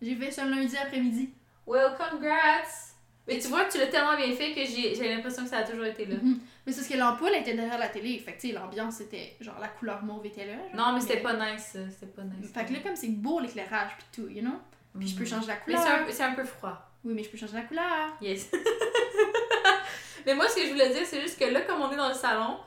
J'ai 0.02 0.14
fait 0.16 0.30
ça 0.30 0.44
lundi 0.44 0.76
après-midi. 0.76 1.30
Well, 1.66 1.92
congrats! 1.96 2.88
Mais 3.26 3.38
tu 3.38 3.48
vois, 3.48 3.64
tu 3.66 3.78
l'as 3.78 3.86
tellement 3.86 4.16
bien 4.16 4.32
fait 4.34 4.52
que 4.52 4.64
j'ai 4.64 5.14
l'impression 5.14 5.44
que 5.44 5.50
ça 5.50 5.58
a 5.58 5.62
toujours 5.62 5.84
été 5.84 6.04
là. 6.04 6.16
Mhm. 6.20 6.40
Mais 6.66 6.72
c'est 6.72 6.80
parce 6.80 6.88
que 6.92 6.98
l'ampoule 6.98 7.34
était 7.34 7.54
derrière 7.54 7.78
la 7.78 7.88
télé. 7.88 8.18
Fait 8.18 8.32
que, 8.32 8.40
tu 8.40 8.48
sais, 8.48 8.54
l'ambiance 8.54 9.00
était. 9.00 9.36
Genre, 9.40 9.58
la 9.60 9.68
couleur 9.68 10.02
mauve 10.02 10.26
était 10.26 10.46
là. 10.46 10.54
genre. 10.54 10.74
Non, 10.86 10.92
mais 10.94 11.00
c'était 11.00 11.20
pas 11.20 11.34
nice. 11.34 11.76
C'était 11.90 12.06
pas 12.12 12.22
nice. 12.22 12.50
Fait 12.52 12.64
que 12.66 12.72
là, 12.72 12.80
comme 12.82 12.96
c'est 12.96 13.08
beau 13.08 13.38
l'éclairage, 13.40 13.92
puis 13.98 14.06
tout, 14.22 14.28
you 14.28 14.40
know? 14.42 14.58
Puis 14.98 15.08
je 15.08 15.16
peux 15.16 15.24
changer 15.24 15.46
la. 15.46 15.54
Mais 15.54 15.74
couleur. 15.74 15.82
c'est 15.82 15.88
un, 15.92 16.04
peu- 16.04 16.12
c'est 16.12 16.22
un 16.24 16.34
peu 16.34 16.44
froid. 16.44 16.90
Oui, 17.04 17.14
mais 17.14 17.22
je 17.22 17.30
peux 17.30 17.38
changer 17.38 17.54
la 17.54 17.62
couleur. 17.62 18.08
Yes. 18.20 18.50
mais 20.26 20.34
moi, 20.34 20.48
ce 20.48 20.56
que 20.56 20.62
je 20.66 20.70
voulais 20.70 20.90
dire, 20.90 21.02
c'est 21.06 21.20
juste 21.20 21.38
que 21.38 21.44
là, 21.44 21.62
comme 21.62 21.80
on 21.80 21.90
est 21.92 21.96
dans 21.96 22.08
le 22.08 22.14
salon, 22.14 22.58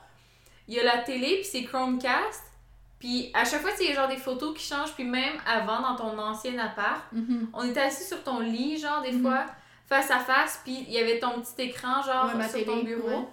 il 0.68 0.74
y 0.74 0.80
a 0.80 0.84
la 0.84 0.98
télé, 0.98 1.36
puis 1.36 1.44
c'est 1.44 1.64
Chromecast. 1.64 2.42
Puis 2.98 3.30
à 3.34 3.44
chaque 3.44 3.60
fois, 3.60 3.70
a 3.70 3.92
genre 3.94 4.08
des 4.08 4.16
photos 4.16 4.56
qui 4.56 4.64
changent. 4.64 4.94
Puis 4.94 5.04
même 5.04 5.34
avant, 5.46 5.80
dans 5.82 5.96
ton 5.96 6.18
ancien 6.18 6.58
appart, 6.58 7.02
Mhm. 7.12 7.48
on 7.52 7.68
était 7.68 7.80
assis 7.80 8.04
sur 8.04 8.22
ton 8.22 8.40
lit, 8.40 8.78
genre, 8.78 9.02
des 9.02 9.12
Mhm. 9.12 9.22
fois, 9.22 9.44
face 9.86 10.10
à 10.10 10.18
face. 10.20 10.60
Puis 10.64 10.84
il 10.88 10.92
y 10.94 10.98
avait 10.98 11.18
ton 11.18 11.40
petit 11.40 11.62
écran, 11.68 12.02
genre, 12.02 12.30
Ouais, 12.34 12.48
sur 12.48 12.64
ton 12.64 12.80
télé, 12.80 12.94
bureau. 12.94 13.08
ouais. 13.08 13.28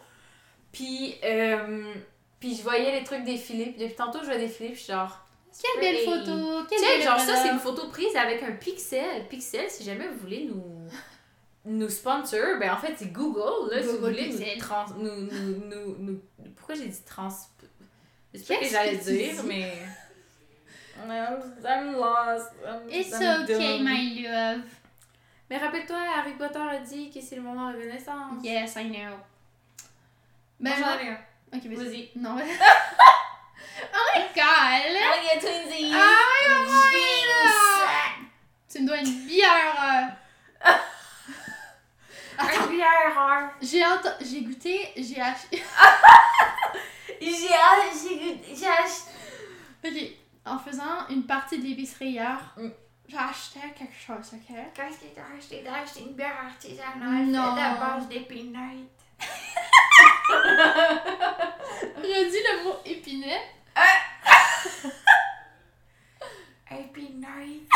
Puis, 0.74 1.16
euh, 1.24 1.94
puis 2.40 2.56
je 2.56 2.64
voyais 2.64 2.98
les 3.00 3.04
trucs 3.06 3.24
défiler. 3.24 3.68
Puis 3.68 3.82
depuis 3.84 3.96
tantôt, 3.96 4.20
je 4.22 4.26
vois 4.26 4.38
défiler. 4.38 4.70
Puis 4.70 4.80
je 4.80 4.84
suis 4.84 4.94
genre. 4.94 5.18
Quelle 5.62 5.82
belle 5.82 6.06
photo! 6.06 6.64
Quelle 6.70 6.80
Tu 6.80 6.86
sais, 6.86 6.98
belle 6.98 7.04
genre 7.08 7.20
ça, 7.20 7.36
c'est 7.36 7.50
une 7.50 7.60
photo 7.60 7.88
prise 7.90 8.16
avec 8.16 8.42
un 8.44 8.54
pixel. 8.54 9.28
Pixel, 9.30 9.70
si 9.70 9.84
jamais 9.84 10.08
vous 10.08 10.20
voulez 10.20 10.46
nous, 10.46 10.64
nous 11.66 11.90
sponsor, 11.90 12.58
ben 12.60 12.72
en 12.74 12.78
fait, 12.78 12.94
c'est 12.98 13.12
Google, 13.12 13.70
là, 13.70 13.82
si 13.82 13.88
vous 13.88 13.94
Google 13.98 14.12
voulez 14.14 14.24
Pixel. 14.30 14.48
nous, 14.56 14.62
trans, 14.62 14.86
nous, 14.98 15.16
nous, 15.30 15.66
nous, 15.66 15.96
nous- 16.00 16.22
Pourquoi 16.56 16.76
j'ai 16.76 16.88
dit 16.88 17.02
trans... 17.06 17.30
Je 18.34 18.40
sais 18.40 18.56
pas 18.56 18.64
ce 18.64 18.68
que 18.68 18.72
j'allais 18.72 18.98
dire, 18.98 19.42
dis? 19.42 19.48
mais... 19.48 19.74
I'm, 21.66 21.96
lost. 21.96 22.52
I'm, 22.66 22.90
It's 22.90 23.14
I'm 23.14 23.44
okay, 23.44 23.78
dumb. 23.78 23.86
my 23.86 24.24
love. 24.24 24.64
Mais 25.50 25.58
rappelle-toi, 25.58 25.98
Harry 26.16 26.34
Potter 26.34 26.60
a 26.60 26.80
dit 26.80 27.10
que 27.10 27.20
c'est 27.22 27.36
le 27.36 27.42
moment 27.42 27.72
de 27.72 27.78
renaissance. 27.78 28.44
Yes, 28.44 28.76
I 28.78 28.90
know. 28.90 29.18
Ben, 30.60 30.72
un. 30.72 31.18
Ok, 31.58 31.64
vas-y. 31.66 31.76
Vas-y. 31.76 32.10
Non. 32.16 32.38
oh 33.94 34.08
my 34.16 34.22
god! 34.36 34.82
Oh, 34.86 35.18
yeah, 35.24 35.40
twinsies! 35.40 35.92
Ah, 35.94 36.16
my 36.46 36.76
God! 37.28 38.28
Tu 38.70 38.80
me 38.82 38.88
dois 38.88 39.00
une 39.00 39.26
bière! 39.26 40.18
Un 42.42 42.68
bière! 42.68 43.52
J'ai 43.62 43.86
ent- 43.86 44.18
j'ai 44.22 44.42
goûté, 44.42 44.92
j'ai 44.98 45.22
acheté. 45.22 45.64
J'ai 47.22 47.54
acheté. 47.54 48.42
J'ai 48.56 48.68
acheté. 48.68 49.12
Ok, 49.86 49.98
en 50.46 50.58
faisant 50.58 51.08
une 51.10 51.24
partie 51.28 51.60
de 51.60 51.64
l'épicerie 51.68 52.10
hier, 52.10 52.40
Mm. 52.58 52.70
j'ai 53.08 53.18
acheté 53.18 53.60
quelque 53.78 53.94
chose, 53.94 54.34
ok? 54.34 54.56
Qu'est-ce 54.74 54.98
que 54.98 55.06
t'as 55.16 55.22
acheté? 55.38 55.64
T'as 55.64 55.82
acheté 55.84 56.00
une 56.02 56.14
bière 56.14 56.36
artisanale 56.48 57.26
Non. 57.28 57.56
faite 57.56 57.64
à 57.64 57.74
base 57.76 58.08
d'épinette. 58.08 58.98
Redis 61.98 62.44
le 62.48 62.64
mot 62.64 62.78
épinette. 62.86 63.50
Épinette. 66.72 67.70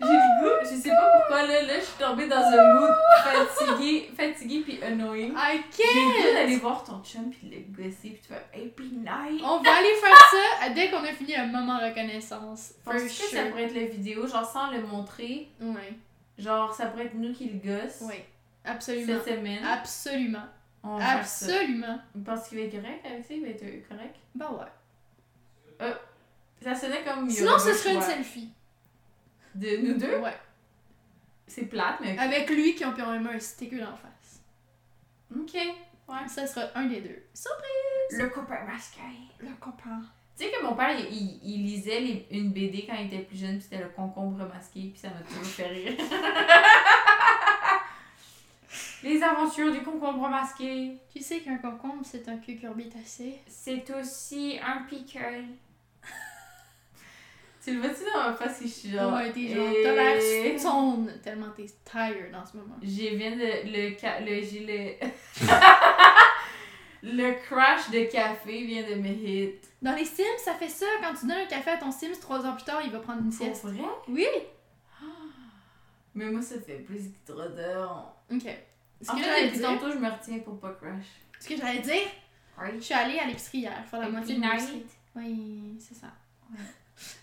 J'ai 0.00 0.12
le 0.12 0.42
goût, 0.42 0.54
je 0.62 0.76
sais 0.76 0.90
pas 0.90 1.10
pourquoi 1.18 1.46
là, 1.46 1.62
là 1.62 1.78
je 1.78 1.84
suis 1.84 1.98
tombée 1.98 2.28
dans 2.28 2.36
un 2.36 2.74
mood 2.80 2.90
fatigué, 3.24 4.10
fatigué 4.16 4.60
puis 4.60 4.82
annoying. 4.82 5.32
I 5.36 5.60
J'ai 5.76 5.82
le 5.82 6.04
goût 6.04 6.22
can't! 6.22 6.34
d'aller 6.34 6.56
voir 6.56 6.84
ton 6.84 7.02
chum 7.02 7.30
puis 7.30 7.48
le 7.50 7.60
gosser 7.82 8.10
puis 8.10 8.20
tu 8.20 8.28
fais 8.28 8.60
épinette. 8.60 9.42
On 9.42 9.60
va 9.60 9.70
aller 9.76 9.94
faire 10.00 10.30
ça 10.30 10.68
dès 10.70 10.90
qu'on 10.90 11.04
a 11.04 11.12
fini 11.12 11.34
le 11.36 11.46
moment 11.52 11.78
reconnaissance. 11.78 12.74
Penses-tu 12.84 13.22
que 13.22 13.36
ça 13.36 13.44
pourrait 13.46 13.64
être 13.64 13.74
la 13.74 13.86
vidéo, 13.86 14.26
genre 14.26 14.44
sans 14.44 14.70
le 14.70 14.82
montrer, 14.82 15.48
Ouais, 15.60 15.94
genre 16.38 16.74
ça 16.74 16.86
pourrait 16.86 17.06
être 17.06 17.14
nous 17.14 17.32
qui 17.32 17.48
le 17.48 17.58
gosse 17.58 18.00
ouais. 18.02 18.26
Absolument. 18.64 19.20
cette 19.24 19.36
semaine. 19.36 19.64
Absolument. 19.64 20.44
On 20.82 20.96
va 20.96 21.04
faire 21.04 21.26
ça. 21.26 21.46
Absolument. 21.46 21.98
Tu 22.12 22.20
penses 22.20 22.48
qu'il 22.48 22.58
va 22.58 22.64
être 22.64 22.72
correct 22.72 23.00
avec 23.06 23.24
ça? 23.24 23.34
Il 23.34 23.42
va 23.42 23.48
être 23.48 23.88
correct? 23.88 24.16
Bah 24.34 24.50
ouais. 25.80 25.92
Ça 26.62 26.74
sonnait 26.74 27.02
comme... 27.04 27.28
Sinon, 27.28 27.58
ce 27.58 27.74
serait 27.74 27.94
une 27.94 28.00
selfie. 28.02 28.50
De 29.54 29.76
nous 29.86 29.94
deux? 29.98 30.18
Ouais. 30.18 30.36
C'est 31.46 31.66
plate, 31.66 32.00
mais... 32.00 32.18
Avec 32.18 32.48
lui 32.50 32.74
qui 32.74 32.84
ont, 32.84 32.92
mis 32.92 33.28
un 33.28 33.38
sticker 33.38 33.82
en 33.82 33.96
face. 33.96 34.40
Ok. 35.36 35.54
Ouais. 35.54 36.28
Ça 36.28 36.46
sera 36.46 36.66
un 36.74 36.86
des 36.86 37.00
deux. 37.00 37.22
Surprise! 37.34 38.18
Le 38.18 38.28
copain 38.28 38.64
masqué. 38.64 39.00
Le 39.40 39.50
copain. 39.60 40.02
Tu 40.36 40.44
sais 40.44 40.50
que 40.50 40.62
mon 40.64 40.74
père, 40.74 40.98
il, 40.98 41.06
il- 41.14 41.40
il 41.44 41.62
lisait 41.64 42.00
les- 42.00 42.26
une 42.32 42.50
BD 42.50 42.86
quand 42.88 42.96
il 42.96 43.06
était 43.06 43.22
plus 43.24 43.36
jeune, 43.38 43.54
puis 43.58 43.62
c'était 43.70 43.82
le 43.82 43.88
concombre 43.90 44.38
masqué, 44.48 44.90
puis 44.90 44.98
ça 44.98 45.08
m'a 45.10 45.20
toujours 45.20 45.44
fait 45.44 45.68
rire. 45.68 45.92
les 49.04 49.22
aventures 49.22 49.70
du 49.72 49.82
concombre 49.82 50.28
masqué. 50.28 50.96
Tu 51.14 51.22
sais 51.22 51.40
qu'un 51.40 51.58
concombre, 51.58 52.02
c'est 52.04 52.28
un 52.28 52.38
cucurbitacé. 52.38 53.38
C'est 53.46 53.88
aussi 53.94 54.58
un 54.64 54.82
pickle. 54.82 55.44
Tu 57.64 57.74
le 57.74 57.80
vois-tu 57.80 58.04
dans 58.12 58.30
ma 58.30 58.34
face 58.34 58.58
si 58.58 58.68
je 58.68 58.72
suis 58.72 58.90
genre... 58.90 59.12
Ouais, 59.14 59.32
t'es 59.32 59.48
genre, 59.48 59.66
eh, 59.74 59.82
t'as 59.82 59.94
l'air 59.94 60.58
stone 60.60 61.12
tellement 61.22 61.50
t'es 61.56 61.66
tired 61.84 62.34
en 62.34 62.44
ce 62.44 62.56
moment. 62.58 62.76
J'ai 62.82 63.16
viens 63.16 63.30
de 63.30 63.36
le 63.36 63.96
le 64.26 64.42
j'ai 64.42 64.60
le 64.60 65.06
le 67.02 67.32
crash 67.44 67.90
de 67.90 68.04
café 68.10 68.64
vient 68.64 68.82
de 68.82 68.94
me 68.96 69.08
hit. 69.08 69.66
Dans 69.82 69.94
les 69.94 70.04
Sims, 70.04 70.24
ça 70.38 70.54
fait 70.54 70.68
ça. 70.68 70.86
Quand 71.02 71.14
tu 71.14 71.26
donnes 71.26 71.38
un 71.38 71.46
café 71.46 71.70
à 71.70 71.76
ton 71.76 71.90
Sims, 71.90 72.18
trois 72.20 72.44
ans 72.46 72.54
plus 72.54 72.64
tard, 72.64 72.80
il 72.84 72.90
va 72.90 73.00
prendre 73.00 73.22
une 73.22 73.32
sieste. 73.32 73.64
vrai? 73.64 73.82
Oui! 74.08 74.26
Mais 76.14 76.30
moi 76.30 76.42
ça 76.42 76.60
fait 76.60 76.78
plus 76.78 77.10
que 77.26 77.32
trop 77.32 77.48
d'heures. 77.48 78.14
Ok. 78.32 78.42
Ce 79.02 79.10
En 79.10 79.16
que 79.16 79.22
j'allais 79.22 79.50
dire, 79.50 79.62
tantôt 79.68 79.90
je 79.90 79.98
me 79.98 80.08
retiens 80.08 80.38
pour 80.38 80.58
pas 80.58 80.72
crash. 80.72 81.04
ce 81.40 81.48
que 81.48 81.56
j'allais 81.56 81.80
dire, 81.80 82.08
Oui. 82.60 82.68
je 82.76 82.80
suis 82.80 82.94
allée 82.94 83.18
à 83.18 83.26
l'épicerie 83.26 83.58
hier 83.58 83.84
faire 83.90 84.00
la 84.00 84.08
moitié 84.08 84.36
de. 84.36 84.42
Oui, 85.16 85.76
c'est 85.78 85.94
ça. 85.94 86.08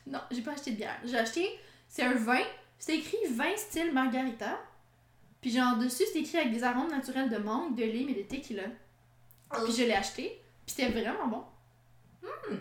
Non, 0.08 0.20
j'ai 0.32 0.42
pas 0.42 0.52
acheté 0.52 0.72
de 0.72 0.78
bière. 0.78 1.00
J'ai 1.06 1.18
acheté, 1.18 1.48
c'est 1.88 2.04
un 2.04 2.14
vin, 2.14 2.44
c'est 2.80 2.98
écrit 2.98 3.18
vin 3.32 3.56
style 3.56 3.92
margarita. 3.92 4.60
Puis 5.42 5.52
genre 5.52 5.78
dessus, 5.78 6.04
c'est 6.12 6.20
écrit 6.20 6.38
avec 6.38 6.54
des 6.54 6.64
arômes 6.64 6.92
naturels 6.92 7.30
de 7.30 7.38
mangue, 7.38 7.76
de 7.76 7.84
lime 7.84 8.10
et 8.10 8.14
de 8.14 8.24
tequila. 8.24 8.64
Puis 9.52 9.74
je 9.74 9.84
l'ai 9.84 9.94
acheté, 9.94 10.42
puis 10.66 10.76
c'était 10.76 10.90
vraiment 10.90 11.28
bon. 11.28 11.44
Hmm. 12.24 12.56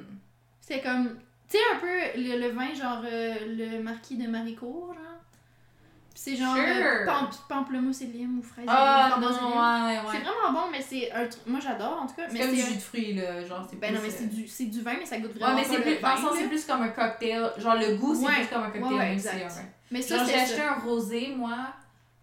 C'était 0.60 0.82
comme, 0.82 1.18
tu 1.48 1.56
sais 1.56 1.62
un 1.74 1.78
peu 1.78 2.20
le, 2.20 2.40
le 2.40 2.48
vin 2.48 2.72
genre 2.74 3.02
euh, 3.04 3.34
le 3.46 3.82
marquis 3.82 4.16
de 4.16 4.26
Maricourt, 4.26 4.94
genre? 4.94 5.09
C'est 6.14 6.36
genre 6.36 6.54
Sure. 6.54 6.64
euh, 6.66 7.06
pamp- 7.06 7.46
pamplemousse 7.48 8.02
et 8.02 8.06
lime 8.06 8.40
ou 8.40 8.42
fraise 8.42 8.66
Ah 8.68 9.10
lime, 9.16 9.20
non, 9.22 9.28
lime. 9.28 9.36
ouais, 9.38 10.00
C'est 10.10 10.18
ouais. 10.18 10.22
vraiment 10.24 10.52
bon, 10.52 10.70
mais 10.70 10.82
c'est 10.82 11.10
un 11.12 11.26
truc. 11.26 11.42
Moi 11.46 11.60
j'adore 11.60 12.02
en 12.02 12.06
tout 12.06 12.14
cas. 12.14 12.24
C'est 12.28 12.34
Mais 12.34 12.40
comme 12.40 12.50
du 12.50 12.60
jus 12.60 12.74
de 12.74 12.80
fruits 12.80 13.14
là, 13.14 13.44
genre 13.44 13.66
c'est 13.70 13.78
Ben 13.80 13.94
non, 13.94 14.00
mais 14.02 14.08
euh, 14.08 14.14
c'est 14.14 14.26
du, 14.28 14.46
c'est 14.48 14.66
du 14.66 14.82
vin, 14.82 14.94
mais 14.98 15.06
ça 15.06 15.18
goûte 15.18 15.32
Ouais, 15.34 15.38
vraiment 15.38 15.56
mais 15.56 15.62
pas 15.62 15.68
c'est 15.68 15.80
plus, 15.82 15.94
vin, 15.96 16.16
sens, 16.16 16.36
c'est 16.36 16.48
plus 16.48 16.64
comme 16.66 16.82
un 16.82 16.88
cocktail. 16.88 17.50
Genre, 17.58 17.74
le 17.76 17.96
goût, 17.96 18.14
c'est 18.14 18.26
Ouais. 18.26 18.34
plus 18.40 18.46
comme 18.48 18.62
un 18.64 18.70
cocktail, 18.70 18.92
Ouais, 18.92 18.98
ouais, 18.98 19.12
exact. 19.12 19.48
vin. 19.48 19.62
Mais 19.92 20.02
ça, 20.02 20.16
Genre, 20.18 20.26
j'ai 20.26 20.34
acheté 20.34 20.60
un 20.60 20.74
rosé, 20.74 21.34
moi, 21.36 21.56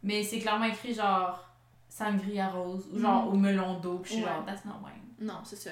mais 0.03 0.21
c'est 0.21 0.39
clairement 0.39 0.65
écrit 0.65 0.93
genre 0.93 1.43
sangria 1.89 2.49
rose 2.49 2.87
ou 2.93 2.99
genre 2.99 3.25
Mm. 3.25 3.29
au 3.29 3.37
melon 3.37 3.79
d'eau, 3.79 3.97
puis 3.99 4.11
je 4.11 4.15
suis 4.17 4.23
Ouais. 4.25 4.29
genre, 4.31 4.45
that's 4.45 4.63
not 4.65 4.73
wine. 4.83 5.01
Non, 5.19 5.39
c'est 5.43 5.55
ça. 5.55 5.71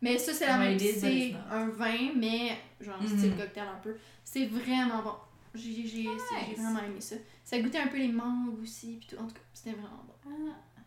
Mais 0.00 0.16
ça, 0.18 0.32
c'est 0.32 0.46
la 0.46 0.58
Ouais, 0.58 0.70
même. 0.70 0.78
C'est 0.78 1.34
un 1.50 1.68
vin, 1.68 2.10
mais 2.14 2.56
genre 2.80 2.96
style 3.06 3.36
cocktail 3.36 3.64
un 3.66 3.80
peu. 3.82 3.96
C'est 4.24 4.46
vraiment 4.46 5.02
bon. 5.02 5.14
J'ai 5.54 6.08
vraiment 6.56 6.80
aimé 6.80 7.00
ça. 7.00 7.16
Ça 7.46 7.60
goûtait 7.60 7.78
un 7.78 7.86
peu 7.86 7.96
les 7.96 8.08
mangues 8.08 8.60
aussi, 8.60 8.96
puis 8.98 9.06
tout. 9.06 9.22
En 9.22 9.28
tout 9.28 9.34
cas, 9.34 9.40
c'était 9.52 9.70
vraiment 9.70 10.02
bon. 10.04 10.14
Ah. 10.26 10.80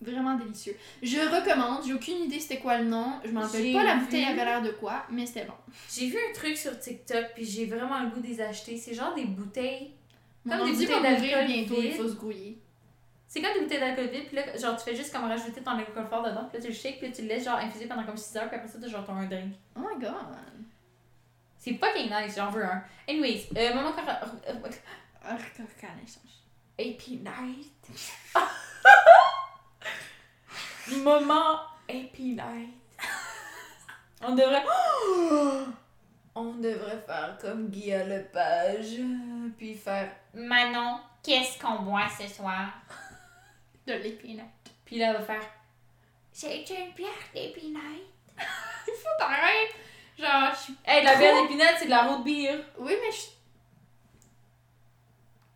Vraiment 0.00 0.36
délicieux. 0.36 0.76
Je 1.02 1.18
recommande. 1.18 1.84
J'ai 1.84 1.92
aucune 1.92 2.18
idée 2.18 2.38
c'était 2.38 2.60
quoi 2.60 2.78
le 2.78 2.84
nom. 2.84 3.14
Je 3.24 3.32
m'en 3.32 3.40
rappelle 3.40 3.72
pas 3.72 3.82
la 3.82 3.96
vu. 3.96 4.04
bouteille 4.04 4.24
avait 4.24 4.44
l'air 4.44 4.62
de 4.62 4.70
quoi, 4.70 5.06
mais 5.10 5.26
c'était 5.26 5.44
bon. 5.44 5.54
J'ai 5.92 6.06
vu 6.06 6.16
un 6.16 6.32
truc 6.32 6.56
sur 6.56 6.78
TikTok, 6.78 7.32
puis 7.34 7.44
j'ai 7.44 7.66
vraiment 7.66 7.98
le 7.98 8.10
goût 8.10 8.20
de 8.20 8.28
les 8.28 8.40
acheter. 8.40 8.76
C'est 8.76 8.94
genre 8.94 9.12
des 9.16 9.24
bouteilles. 9.24 9.90
Mon 10.44 10.56
Comme 10.56 10.70
des 10.70 10.86
bouteilles 10.86 11.02
d'alcool 11.02 11.46
bientôt, 11.46 11.82
il 11.82 11.92
faut 11.92 12.08
se 12.08 12.14
grouiller. 12.14 12.62
C'est 13.26 13.42
comme 13.42 13.54
des 13.54 13.60
bouteilles 13.62 13.80
d'alcool 13.80 14.06
vide, 14.06 14.26
puis 14.28 14.36
là, 14.36 14.56
genre, 14.56 14.76
tu 14.76 14.84
fais 14.84 14.94
juste 14.94 15.12
comme 15.12 15.24
rajouter 15.24 15.62
ton 15.62 15.72
alcool 15.72 16.06
fort 16.08 16.22
dedans, 16.22 16.44
puis 16.48 16.58
là, 16.58 16.64
tu 16.64 16.68
le 16.68 16.74
shakes, 16.74 16.98
puis 16.98 17.08
là, 17.08 17.12
tu 17.12 17.22
le 17.22 17.28
laisses 17.28 17.44
genre 17.44 17.58
infuser 17.58 17.86
pendant 17.86 18.04
comme 18.04 18.16
6 18.16 18.36
heures, 18.36 18.46
puis 18.46 18.56
après 18.56 18.68
ça, 18.68 18.78
tu 18.80 18.88
genre 18.88 19.04
ton 19.04 19.14
un 19.14 19.26
drink. 19.26 19.54
Oh 19.74 19.80
my 19.80 20.00
god. 20.00 20.14
C'est 21.58 21.74
fucking 21.74 22.08
nice, 22.08 22.36
j'en 22.36 22.50
veux 22.50 22.64
un. 22.64 22.84
Anyways, 23.08 23.48
euh, 23.56 23.74
maman. 23.74 23.90
AP 26.78 27.08
Night. 27.08 27.88
Moment 31.02 31.60
AP 31.88 32.18
Night. 32.18 32.74
On 34.22 34.34
devrait. 34.34 34.64
On 36.36 36.54
devrait 36.54 37.00
faire 37.06 37.38
comme 37.40 37.68
Guy 37.68 37.90
Lepage, 37.90 38.96
puis 39.56 39.74
faire 39.74 40.10
Manon, 40.34 40.98
qu'est-ce 41.22 41.60
qu'on 41.60 41.82
boit 41.82 42.08
ce 42.08 42.26
soir? 42.26 42.72
De 43.86 43.92
l'épinette. 43.92 44.44
Puis 44.84 44.98
là, 44.98 45.10
elle 45.10 45.18
va 45.18 45.22
faire 45.22 45.44
C'est 46.32 46.68
une 46.70 46.90
bière 46.92 47.08
d'épinette. 47.32 47.80
Il 48.88 48.94
faut 48.94 49.16
t'arrêter. 49.16 49.76
Genre, 50.18 50.52
je 50.52 50.58
suis. 50.60 50.74
Hey, 50.84 51.04
la 51.04 51.14
bière 51.16 51.40
d'épinette, 51.40 51.76
c'est 51.78 51.84
de 51.84 51.90
la 51.90 52.02
root 52.02 52.24
beer. 52.24 52.64
Oui, 52.78 52.94
mais 53.00 53.12
je. 53.12 53.26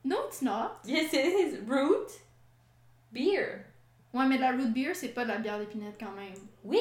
No, 0.08 0.16
it's 0.28 0.40
not. 0.42 0.78
Yes, 0.86 1.12
it 1.12 1.26
is. 1.26 1.58
Root 1.68 2.08
beer. 3.12 3.64
Ouais, 4.14 4.26
mais 4.26 4.38
la 4.38 4.52
root 4.52 4.68
beer, 4.72 4.94
c'est 4.94 5.08
pas 5.08 5.24
de 5.24 5.28
la 5.28 5.36
bière 5.38 5.58
d'épinette 5.58 5.96
quand 6.00 6.12
même. 6.12 6.32
Oui. 6.64 6.78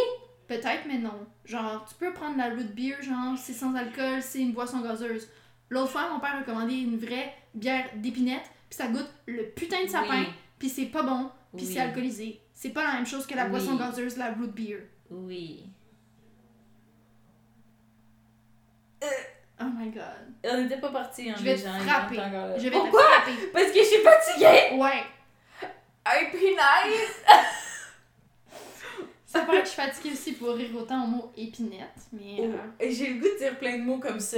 Peut-être, 0.48 0.86
mais 0.88 0.98
non. 0.98 1.28
Genre, 1.44 1.86
tu 1.90 1.96
peux 1.96 2.14
prendre 2.14 2.38
la 2.38 2.50
root 2.50 2.74
beer, 2.74 3.02
genre, 3.02 3.38
c'est 3.38 3.52
sans 3.52 3.76
alcool, 3.76 4.22
c'est 4.22 4.40
une 4.40 4.54
boisson 4.54 4.80
gazeuse. 4.80 5.28
L'autre 5.70 5.92
fois, 5.92 6.10
mon 6.10 6.22
père 6.22 6.38
a 6.38 6.44
commandé 6.44 6.74
une 6.76 6.98
vraie 6.98 7.34
bière 7.54 7.90
d'épinette, 7.96 8.50
puis 8.70 8.78
ça 8.78 8.88
goûte 8.88 9.10
le 9.26 9.44
putain 9.50 9.84
de 9.84 9.90
sapin, 9.90 10.22
Oui. 10.22 10.28
puis 10.58 10.70
c'est 10.70 10.86
pas 10.86 11.04
bon, 11.04 11.30
puis 11.54 11.66
Oui. 11.66 11.74
c'est 11.74 11.80
alcoolisé. 11.82 12.40
C'est 12.54 12.70
pas 12.70 12.86
la 12.86 12.94
même 12.94 13.06
chose 13.06 13.28
que 13.28 13.36
la 13.36 13.44
Oui. 13.44 13.50
boisson 13.50 13.76
gazeuse, 13.76 14.16
la 14.16 14.32
root 14.34 14.48
beer. 14.48 14.84
Oui. 15.12 15.66
Oh 19.60 19.66
my 19.76 19.90
god. 19.90 20.04
On 20.44 20.62
n'était 20.62 20.78
pas 20.80 20.90
partis, 20.92 21.30
hein, 21.30 21.36
Je 21.38 21.44
vais 21.44 21.56
les 21.56 21.62
te 21.62 21.68
gens, 21.68 21.76
ils 21.76 21.88
frapper. 21.90 22.16
étaient 22.16 22.24
encore 22.26 22.48
là. 22.48 22.58
Je 22.58 22.64
vais 22.64 22.72
Pourquoi? 22.72 23.02
te 23.02 23.06
frapper. 23.08 23.48
Parce 23.54 23.66
que 23.72 23.80
je 23.80 23.84
suis 23.84 24.04
fatiguée. 24.04 24.76
Ouais. 24.78 25.04
AP 26.06 26.34
Night. 26.34 27.26
Ça 29.26 29.42
paraît 29.42 29.60
que 29.60 29.66
je 29.66 29.72
suis 29.72 29.82
fatiguée 29.82 30.14
aussi 30.14 30.34
pour 30.34 30.54
rire 30.56 30.70
autant 30.76 31.04
au 31.04 31.08
mot 31.08 31.32
épinette, 31.36 32.00
mais 32.14 32.38
euh, 32.40 32.56
Et 32.80 32.92
j'ai 32.92 33.14
le 33.14 33.20
goût 33.20 33.28
de 33.28 33.38
dire 33.38 33.58
plein 33.60 33.78
de 33.78 33.84
mots 33.84 34.00
comme 34.00 34.20
ça. 34.20 34.38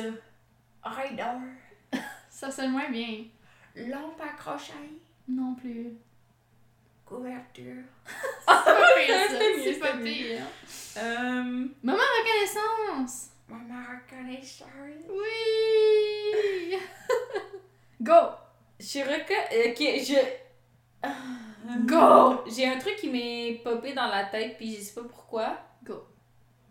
Rider. 0.84 1.24
ça 2.30 2.50
sonne 2.50 2.72
moins 2.72 2.90
bien. 2.90 3.26
Lampe 3.76 4.20
accrochée. 4.22 4.74
Non 5.28 5.54
plus. 5.56 5.90
Couverture. 7.06 7.84
C'est 8.08 8.46
pas 8.48 8.66
pire, 8.98 9.16
ça. 9.30 9.38
C'est 9.64 9.80
pas 9.80 9.94
pire. 9.98 10.42
Euh, 10.98 11.68
Maman 11.84 12.00
reconnaissance! 12.20 13.30
Maman 13.50 13.84
reconnaissance. 13.90 14.68
Oui! 15.10 16.78
Go! 18.02 18.14
Je 18.80 18.86
suis 18.86 19.04
reco... 19.04 19.34
Ok, 19.52 19.80
je... 19.80 21.08
Go! 21.86 22.44
J'ai 22.50 22.68
un 22.68 22.78
truc 22.78 22.96
qui 22.96 23.10
m'est 23.10 23.62
popé 23.64 23.94
dans 23.94 24.08
la 24.08 24.26
tête, 24.26 24.58
puis 24.58 24.76
je 24.76 24.82
sais 24.82 24.94
pas 24.94 25.08
pourquoi. 25.08 25.58
Go. 25.84 26.04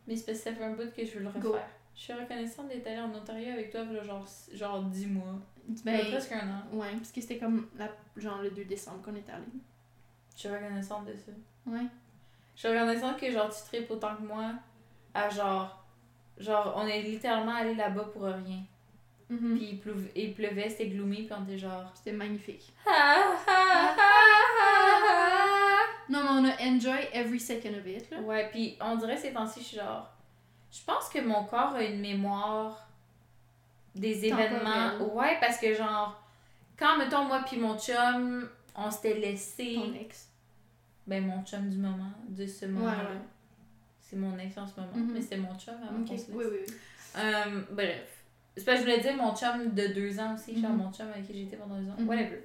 Mais 0.07 0.17
c'est 0.17 0.27
parce 0.27 0.39
que 0.39 0.45
ça 0.45 0.55
fait 0.55 0.65
un 0.65 0.73
bout 0.73 0.93
que 0.95 1.05
je 1.05 1.13
veux 1.13 1.21
le 1.21 1.29
refaire. 1.29 1.43
Go. 1.43 1.57
Je 1.95 2.01
suis 2.01 2.13
reconnaissante 2.13 2.69
d'être 2.69 2.87
allée 2.87 3.01
en 3.01 3.13
Ontario 3.13 3.53
avec 3.53 3.71
toi, 3.71 3.85
genre, 4.05 4.27
genre 4.53 4.83
10 4.83 5.07
mois. 5.09 5.35
Ben, 5.85 6.07
presque 6.07 6.33
un 6.33 6.49
an. 6.49 6.63
ouais, 6.73 6.93
parce 6.97 7.13
que 7.13 7.21
c'était 7.21 7.39
comme 7.39 7.69
la, 7.77 7.89
genre 8.17 8.41
le 8.41 8.51
2 8.51 8.65
décembre 8.65 9.03
qu'on 9.03 9.15
est 9.15 9.29
allé. 9.29 9.45
Je 10.35 10.39
suis 10.41 10.49
reconnaissante 10.49 11.07
de 11.07 11.15
ça. 11.15 11.33
Ouais. 11.67 11.87
Je 12.55 12.61
suis 12.61 12.69
reconnaissante 12.69 13.19
que 13.19 13.31
genre 13.31 13.51
tu 13.51 13.63
tripes 13.65 13.91
autant 13.91 14.17
que 14.17 14.23
moi 14.23 14.53
à 15.13 15.29
genre. 15.29 15.85
Genre, 16.39 16.73
on 16.77 16.87
est 16.87 17.03
littéralement 17.03 17.55
allé 17.55 17.75
là-bas 17.75 18.05
pour 18.13 18.23
rien. 18.23 18.63
Mhm. 19.31 19.57
Puis 19.59 19.69
il 19.73 19.79
pleuvait, 19.79 20.13
il 20.17 20.35
pleuvait 20.35 20.69
c'était 20.71 20.87
gloomy, 20.89 21.25
puis 21.25 21.35
on 21.39 21.45
était 21.45 21.59
genre. 21.59 21.91
C'était 21.95 22.17
magnifique. 22.17 22.73
Ha, 22.87 22.91
ha, 23.47 23.95
ha, 23.97 23.97
ha. 23.99 25.83
Non, 26.09 26.21
mais 26.23 26.31
on 26.31 26.45
a 26.51 26.63
enjoy 26.71 27.09
every 27.13 27.39
second 27.39 27.75
of 27.79 27.87
it, 27.87 28.11
là. 28.11 28.21
Ouais, 28.21 28.49
puis 28.51 28.77
on 28.81 28.97
dirait 28.97 29.17
ces 29.17 29.33
temps-ci, 29.33 29.61
je 29.61 29.65
suis 29.67 29.77
genre. 29.77 30.09
Je 30.71 30.81
pense 30.87 31.09
que 31.09 31.19
mon 31.21 31.45
corps 31.45 31.75
a 31.75 31.83
une 31.83 32.01
mémoire 32.01 32.87
des 33.95 34.25
événements. 34.27 34.91
Temporelle. 34.99 35.15
Ouais, 35.15 35.37
parce 35.41 35.59
que 35.59 35.75
genre, 35.75 36.23
quand 36.79 36.97
mettons 36.97 37.25
moi 37.25 37.41
puis 37.47 37.59
mon 37.59 37.79
chum, 37.79 38.49
on 38.75 38.91
s'était 38.91 39.15
laissé. 39.19 39.75
Ton 39.75 39.93
ex. 39.95 40.29
Ben, 41.07 41.27
mon 41.27 41.43
chum 41.45 41.69
du 41.69 41.77
moment, 41.79 42.13
de 42.29 42.47
ce 42.47 42.67
moment-là. 42.67 42.97
ouais. 42.97 43.21
C'est 44.09 44.17
mon 44.17 44.39
ex 44.39 44.57
en 44.57 44.67
ce 44.67 44.79
moment, 44.81 44.93
Mhm. 44.95 45.13
mais 45.13 45.21
c'était 45.21 45.37
mon 45.37 45.55
chum 45.59 45.75
avant 45.75 46.01
Ok, 46.01 46.07
qu'on 46.07 46.07
se 46.07 46.13
laisse. 46.13 46.27
Oui, 46.31 46.45
oui, 46.51 46.57
oui. 46.67 46.75
Euh, 47.19 47.61
bref. 47.71 48.03
C'est 48.57 48.65
parce 48.65 48.81
que 48.81 48.87
je 48.87 48.91
voulais 48.91 49.03
dire 49.03 49.17
mon 49.17 49.35
chum 49.37 49.75
de 49.75 49.87
deux 49.89 50.19
ans 50.19 50.35
aussi, 50.35 50.61
genre 50.61 50.71
Mhm. 50.71 50.77
mon 50.79 50.93
chum 50.93 51.07
avec 51.09 51.27
qui 51.27 51.35
j'étais 51.45 51.57
pendant 51.57 51.77
deux 51.79 51.89
ans. 51.91 51.97
Mhm. 51.99 52.09
Whatever. 52.09 52.39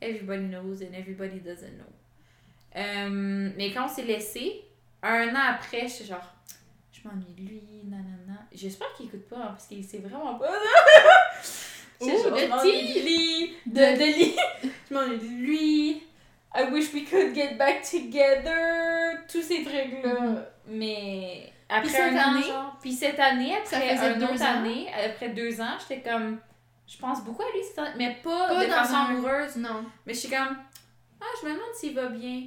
Everybody 0.00 0.44
knows 0.48 0.82
and 0.82 0.94
everybody 0.94 1.40
doesn't 1.40 1.74
know. 1.76 1.92
Euh, 2.76 3.50
mais 3.56 3.72
quand 3.72 3.86
on 3.86 3.88
s'est 3.88 4.04
laissé, 4.04 4.62
un 5.02 5.28
an 5.34 5.54
après, 5.54 5.88
j'étais 5.88 6.04
genre, 6.04 6.34
je 6.92 7.00
m'ennuie 7.08 7.32
de 7.36 7.40
lui, 7.48 7.62
nanana. 7.84 8.42
J'espère 8.52 8.92
qu'il 8.94 9.06
écoute 9.06 9.26
pas, 9.28 9.36
hein, 9.36 9.46
parce 9.48 9.66
qu'il 9.66 9.82
sait 9.84 9.98
vraiment 9.98 10.34
pas. 10.38 10.50
Ouh, 12.00 12.08
genre, 12.08 12.16
je 12.18 12.28
de 12.28 12.34
de, 12.34 13.74
De- 13.74 13.98
de 13.98 14.16
lui. 14.16 14.36
je 14.90 14.94
m'ennuie 14.94 15.18
de 15.18 15.46
lui. 15.46 16.02
I 16.58 16.70
wish 16.72 16.92
we 16.94 17.04
could 17.08 17.34
get 17.34 17.54
back 17.56 17.82
together. 17.82 19.18
Tous 19.30 19.42
ces 19.42 19.62
trucs-là. 19.64 20.20
Mhm. 20.20 20.44
Mais 20.68 21.52
après 21.68 21.88
cette 21.88 22.12
un 22.14 22.16
an, 22.16 22.34
année. 22.34 22.52
Puis 22.80 22.92
cette 22.92 23.18
année, 23.18 23.56
après 23.56 23.94
une 24.12 24.18
deux 24.18 24.24
autre 24.26 24.42
ans. 24.42 24.58
année, 24.58 24.86
après 25.04 25.28
deux 25.30 25.60
ans, 25.60 25.76
j'étais 25.80 26.08
comme. 26.08 26.38
Je 26.88 26.96
pense 26.98 27.22
beaucoup 27.24 27.42
à 27.42 27.46
lui, 27.52 27.62
cette 27.64 27.96
mais 27.96 28.16
pas, 28.22 28.46
Pas 28.48 28.64
de 28.64 28.70
dans 28.70 28.76
façon 28.76 28.94
un- 28.94 29.04
amoureuse. 29.06 29.56
Non. 29.56 29.84
Mais 30.06 30.14
je 30.14 30.20
suis 30.20 30.28
comme. 30.30 30.56
Ah, 31.20 31.24
je 31.42 31.46
me 31.46 31.52
demande 31.54 31.74
s'il 31.74 31.94
va 31.94 32.06
bien. 32.06 32.42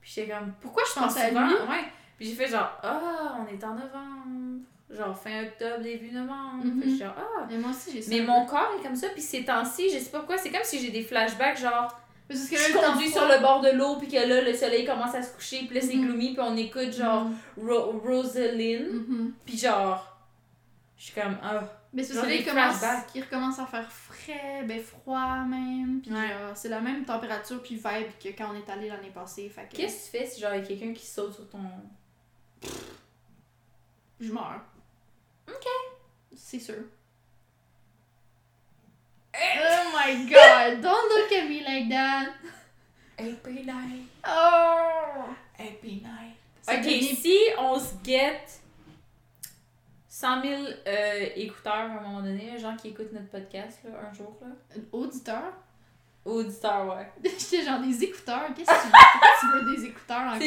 Puis 0.00 0.12
j'étais 0.14 0.32
comme. 0.32 0.52
Pourquoi 0.60 0.84
je 0.88 0.92
pense 1.00 1.14
Pense 1.14 1.22
à 1.22 1.28
souvent? 1.28 1.46
lui? 1.46 1.54
Ouais. 1.54 1.84
Puis 2.16 2.28
j'ai 2.28 2.34
fait 2.34 2.46
genre. 2.48 2.70
Ah, 2.82 3.36
on 3.40 3.46
est 3.52 3.62
en 3.64 3.74
novembre. 3.74 4.60
Genre 4.88 5.18
fin 5.18 5.42
octobre, 5.42 5.82
début 5.82 6.12
novembre. 6.12 6.64
Mhm. 6.64 6.80
Puis 6.80 6.90
je 6.90 6.96
suis 6.96 7.04
genre. 7.04 7.14
Ah. 7.18 7.46
Mais 7.50 7.58
moi 7.58 7.70
aussi, 7.70 8.00
j'ai. 8.00 8.08
Mais 8.20 8.24
mon 8.24 8.46
corps 8.46 8.70
est 8.78 8.82
comme 8.82 8.94
ça, 8.96 9.08
puis 9.08 9.20
ces 9.22 9.44
temps-ci, 9.44 9.90
je 9.90 9.98
sais 9.98 10.10
pas 10.10 10.18
pourquoi, 10.18 10.38
c'est 10.38 10.50
comme 10.50 10.62
si 10.62 10.78
j'ai 10.78 10.90
des 10.92 11.02
flashbacks, 11.02 11.58
genre, 11.58 11.92
Parce 12.28 12.40
je 12.46 12.50
que 12.50 12.72
là, 12.78 12.88
conduit 12.92 13.08
froid- 13.08 13.20
sur 13.22 13.28
le 13.36 13.40
bord 13.40 13.60
de 13.60 13.70
l'eau, 13.70 13.96
puis 13.96 14.08
que 14.08 14.16
là, 14.16 14.40
le 14.40 14.52
soleil 14.54 14.84
commence 14.84 15.14
à 15.14 15.22
se 15.22 15.32
coucher, 15.34 15.64
puis 15.66 15.76
là, 15.76 15.80
c'est 15.80 15.94
Mhm. 15.94 16.06
gloomy, 16.06 16.32
puis 16.34 16.40
on 16.42 16.56
écoute, 16.56 16.92
genre, 16.92 17.24
Mhm. 17.26 17.36
Ro- 17.68 17.98
Rosalind, 18.04 18.92
Mhm. 18.92 19.32
puis 19.44 19.56
genre, 19.56 20.16
je 20.96 21.04
suis 21.04 21.14
comme, 21.14 21.38
ah, 21.42 21.62
Mais 21.92 22.02
c'est 22.02 22.14
parce 22.14 22.26
que 22.26 22.30
là, 22.32 22.36
des 22.36 22.42
il 22.42 22.46
commence, 22.46 22.82
il 23.14 23.22
recommence 23.22 23.58
à 23.58 23.66
faire 23.66 23.90
frais, 23.90 24.64
ben 24.66 24.80
froid 24.80 25.44
même. 25.48 26.00
Puis 26.02 26.12
Ouais. 26.12 26.28
genre, 26.28 26.54
c'est 26.56 26.68
la 26.68 26.80
même 26.80 27.04
température 27.04 27.62
puis 27.62 27.76
vibe 27.76 28.10
que 28.22 28.28
quand 28.36 28.50
on 28.52 28.56
est 28.56 28.68
allé 28.70 28.88
l'année 28.88 29.10
passée. 29.14 29.50
Qu'est-ce 29.72 30.10
que 30.10 30.16
tu 30.18 30.18
fais 30.24 30.26
si, 30.30 30.40
genre, 30.40 30.52
il 30.54 30.60
y 30.60 30.64
a 30.64 30.66
quelqu'un 30.66 30.92
qui 30.92 31.06
saute 31.06 31.32
sur 31.34 31.48
ton... 31.48 31.60
je 34.20 34.32
meurs. 34.32 34.60
Ok. 35.48 35.66
C'est 36.36 36.58
sûr. 36.58 36.84
Oh 39.38 39.92
my 39.92 40.24
god, 40.30 40.80
don't 40.80 41.08
look 41.08 41.32
at 41.32 41.48
me 41.48 41.62
like 41.62 41.88
that. 41.90 42.28
Happy 43.18 43.64
night, 43.64 44.06
Oh! 44.26 45.28
happy 45.56 46.02
night. 46.02 46.36
Ça 46.62 46.74
Ok, 46.74 46.84
si 46.84 47.36
on 47.58 47.78
se 47.78 47.94
get 48.04 48.40
100 50.08 50.42
000 50.42 50.62
euh, 50.86 51.26
écouteurs 51.36 51.74
à 51.74 51.82
un 51.82 52.00
moment 52.00 52.22
donné, 52.22 52.58
gens 52.58 52.76
qui 52.76 52.88
écoutent 52.88 53.12
notre 53.12 53.28
podcast, 53.28 53.80
là, 53.84 54.08
un 54.10 54.14
jour, 54.14 54.36
là, 54.40 54.48
Auditeur? 54.92 55.52
Auditeurs, 56.26 56.86
ouais. 56.88 57.08
J'étais 57.38 57.62
genre 57.64 57.80
des 57.80 58.04
écouteurs. 58.04 58.46
Qu'est-ce 58.54 58.68
que 58.70 58.80
tu 58.82 58.86
veux? 58.86 58.92
Pourquoi 59.12 59.28
tu 59.40 59.46
veux 59.46 59.76
des 59.76 59.84
écouteurs 59.86 60.20
en 60.20 60.38
que 60.38 60.44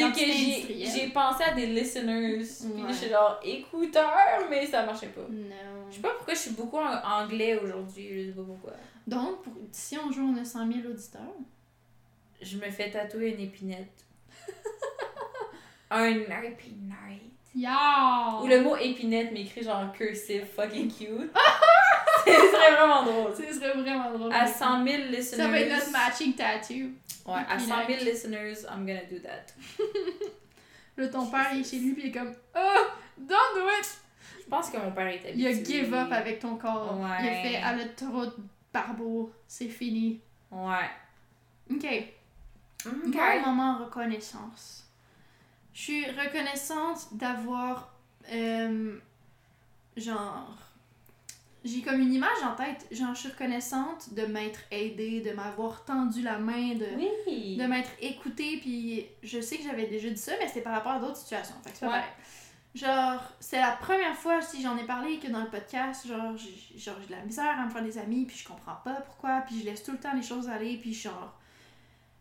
j'ai 0.92 1.06
pensé 1.12 1.44
à 1.44 1.52
des 1.54 1.66
listeners. 1.66 2.38
Puis 2.44 2.82
Ouais. 2.82 2.92
j'étais 2.92 3.10
genre 3.10 3.40
écouteurs, 3.42 4.46
mais 4.48 4.66
ça 4.66 4.84
marchait 4.84 5.08
pas. 5.08 5.22
Non. 5.30 5.86
Je 5.90 5.96
sais 5.96 6.00
pas 6.02 6.10
pourquoi 6.16 6.34
je 6.34 6.38
suis 6.38 6.50
beaucoup 6.52 6.76
en 6.78 7.02
anglais 7.02 7.58
aujourd'hui, 7.62 8.08
je 8.24 8.30
sais 8.30 8.36
pas 8.36 8.42
pourquoi. 8.46 8.72
Donc, 9.06 9.42
pour, 9.42 9.52
si 9.72 9.96
un 9.96 10.10
jour 10.12 10.28
on 10.32 10.40
a 10.40 10.44
100 10.44 10.66
000 10.72 10.78
auditeurs, 10.88 11.22
Je 12.42 12.56
me 12.56 12.70
fais 12.70 12.90
tatouer 12.90 13.30
une 13.34 13.40
épinette. 13.40 14.04
un 15.90 16.10
night. 16.10 17.32
yeah! 17.54 18.38
Ou 18.42 18.46
le 18.46 18.60
mot 18.62 18.76
épinette 18.76 19.32
m'écrit 19.32 19.62
genre 19.62 19.78
en 19.80 19.88
cursive 19.90 20.44
fucking 20.54 20.90
cute. 20.90 21.32
Ce 22.30 22.50
serait 22.52 22.74
vraiment 22.76 23.02
drôle. 23.04 23.32
Ce 23.36 23.52
serait 23.54 23.72
vraiment 23.72 24.10
drôle. 24.16 24.32
À 24.32 24.46
100 24.46 24.84
000 24.86 25.02
listeners. 25.10 25.22
Ça 25.44 25.48
va 25.48 25.60
être 25.60 25.72
notre 25.72 25.90
matching 25.92 26.34
tattoo. 26.34 26.74
Ouais, 27.26 27.40
à 27.48 27.58
100 27.58 27.66
000 27.66 27.80
Épinette. 27.82 28.02
listeners, 28.04 28.54
I'm 28.70 28.86
gonna 28.86 29.04
do 29.10 29.18
that. 29.20 29.54
Là, 30.96 31.08
ton 31.08 31.26
père 31.26 31.48
il 31.54 31.60
est 31.60 31.64
chez 31.70 31.78
lui, 31.78 31.92
puis 31.92 32.02
il 32.04 32.08
est 32.08 32.12
comme 32.12 32.32
Oh, 32.56 32.86
don't 33.18 33.54
do 33.54 33.66
it! 33.80 33.98
Je 34.44 34.48
pense 34.48 34.70
que 34.70 34.76
mon 34.78 34.90
père 34.90 35.06
est 35.06 35.24
habitué. 35.26 35.32
Il 35.36 35.46
a 35.46 35.52
give 35.64 35.94
up 35.94 36.10
avec 36.12 36.40
ton 36.40 36.56
corps. 36.56 36.96
Il 36.98 37.04
a 37.04 37.18
Ouais. 37.30 37.42
fait 37.42 37.56
à 37.56 37.74
l'autoroute 37.74 38.36
Barbeau, 38.72 39.32
c'est 39.46 39.68
fini. 39.68 40.20
Ouais. 40.50 40.90
Ok. 41.70 41.86
Mon 42.86 43.52
moment 43.52 43.78
reconnaissance? 43.84 44.86
Je 45.72 45.80
suis 45.80 46.06
reconnaissante 46.06 47.08
d'avoir. 47.12 47.94
euh, 48.32 48.98
genre. 49.96 50.56
J'ai 51.64 51.82
comme 51.82 52.00
une 52.00 52.12
image 52.14 52.42
en 52.44 52.54
tête. 52.54 52.86
Genre, 52.90 53.14
je 53.14 53.20
suis 53.20 53.28
reconnaissante 53.28 54.14
de 54.14 54.22
m'être 54.22 54.60
aidée, 54.70 55.20
de 55.20 55.32
m'avoir 55.32 55.84
tendu 55.84 56.22
la 56.22 56.38
main, 56.38 56.74
de. 56.74 56.86
Oui. 57.26 57.56
de 57.58 57.64
m'être 57.66 57.90
écoutée, 58.00 58.56
puis 58.58 59.06
je 59.22 59.40
sais 59.40 59.58
que 59.58 59.64
j'avais 59.64 59.86
déjà 59.86 60.08
dit 60.08 60.16
ça, 60.16 60.32
mais 60.40 60.48
c'était 60.48 60.62
par 60.62 60.72
rapport 60.72 60.92
à 60.92 60.98
d'autres 60.98 61.16
situations. 61.18 61.54
Fait 61.62 61.70
que 61.70 61.76
c'est 61.76 61.86
pas 61.86 61.92
Ouais. 61.92 61.98
pareil. 61.98 62.12
Genre, 62.72 63.20
c'est 63.40 63.58
la 63.60 63.72
première 63.72 64.14
fois, 64.14 64.40
si 64.40 64.62
j'en 64.62 64.76
ai 64.78 64.84
parlé, 64.84 65.18
que 65.18 65.26
dans 65.26 65.40
le 65.42 65.50
podcast, 65.50 66.06
genre, 66.06 66.36
j'ai 66.36 66.78
genre, 66.78 66.94
j'ai 67.00 67.08
de 67.08 67.12
la 67.18 67.24
misère 67.24 67.58
à 67.58 67.64
me 67.66 67.70
faire 67.70 67.82
des 67.82 67.98
amis, 67.98 68.24
puis 68.26 68.36
je 68.38 68.46
comprends 68.46 68.76
pas 68.84 68.94
pourquoi, 69.04 69.40
puis 69.46 69.58
je 69.60 69.64
laisse 69.64 69.82
tout 69.82 69.90
le 69.92 69.98
temps 69.98 70.14
les 70.14 70.22
choses 70.22 70.48
aller, 70.48 70.76
puis 70.76 70.94
genre, 70.94 71.36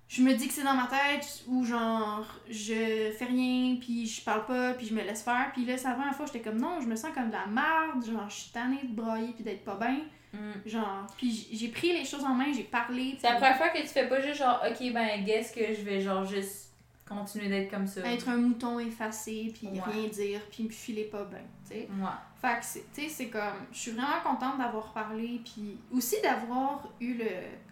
je 0.10 0.22
me 0.24 0.34
dis 0.34 0.48
que 0.48 0.54
c'est 0.54 0.64
dans 0.64 0.74
ma 0.76 0.88
tête, 0.88 1.44
ou 1.48 1.64
genre, 1.64 2.26
je 2.50 3.12
fais 3.18 3.26
rien, 3.26 3.78
puis 3.80 4.06
je 4.08 4.22
parle 4.22 4.46
pas, 4.46 4.74
puis 4.74 4.88
je 4.88 4.94
me 4.94 5.02
laisse 5.04 5.22
faire, 5.24 5.52
puis 5.54 5.64
là, 5.66 5.78
c'est 5.78 5.88
la 5.88 5.94
première 5.94 6.16
fois, 6.16 6.26
j'étais 6.26 6.42
comme, 6.42 6.60
non, 6.60 6.82
je 6.82 6.88
me 6.88 6.96
sens 6.96 7.12
comme 7.14 7.28
de 7.28 7.34
la 7.34 7.46
merde, 7.46 8.04
genre, 8.06 8.28
je 8.30 8.36
suis 8.36 8.52
tannée 8.52 8.80
de 8.84 8.92
brailler, 8.94 9.32
puis 9.34 9.44
d'être 9.44 9.64
pas 9.64 9.76
bien, 9.76 10.00
Mm. 10.32 10.70
genre, 10.70 11.08
puis 11.18 11.48
j'ai 11.54 11.70
pris 11.70 11.92
les 11.92 12.06
choses 12.06 12.24
en 12.24 12.36
main, 12.36 12.52
j'ai 12.56 12.62
parlé, 12.64 13.18
C'est 13.20 13.28
la 13.28 13.38
première 13.38 13.58
fois 13.58 13.70
que 13.70 13.80
tu 13.82 13.88
fais 13.88 14.08
pas 14.08 14.22
juste 14.22 14.38
genre, 14.38 14.62
ok, 14.64 14.94
ben, 14.94 15.24
guess 15.26 15.52
que 15.52 15.74
je 15.74 15.82
vais 15.82 16.02
genre 16.02 16.24
juste 16.24 16.69
continuer 17.10 17.50
d'être 17.50 17.70
comme 17.70 17.88
ça. 17.88 18.02
être 18.10 18.30
un 18.30 18.38
mouton 18.38 18.80
effacé, 18.80 19.52
puis 19.54 19.68
Ouais. 19.68 19.82
rien 19.86 20.08
dire, 20.08 20.42
puis 20.52 20.64
me 20.64 20.70
filer 20.70 21.06
pas 21.06 21.24
bien, 21.26 21.40
tu 21.68 21.74
sais. 21.76 21.90
Ouais. 22.00 22.08
Fait 22.42 22.60
que, 22.60 22.80
tu 22.96 23.02
sais, 23.04 23.10
c'est 23.10 23.28
comme... 23.28 23.66
Je 23.72 23.78
suis 23.78 23.92
vraiment 23.92 24.22
contente 24.24 24.58
d'avoir 24.60 24.94
parlé, 24.94 25.42
puis 25.44 25.78
aussi 25.92 26.16
d'avoir 26.24 26.88
eu 27.02 27.16
le, 27.16 27.26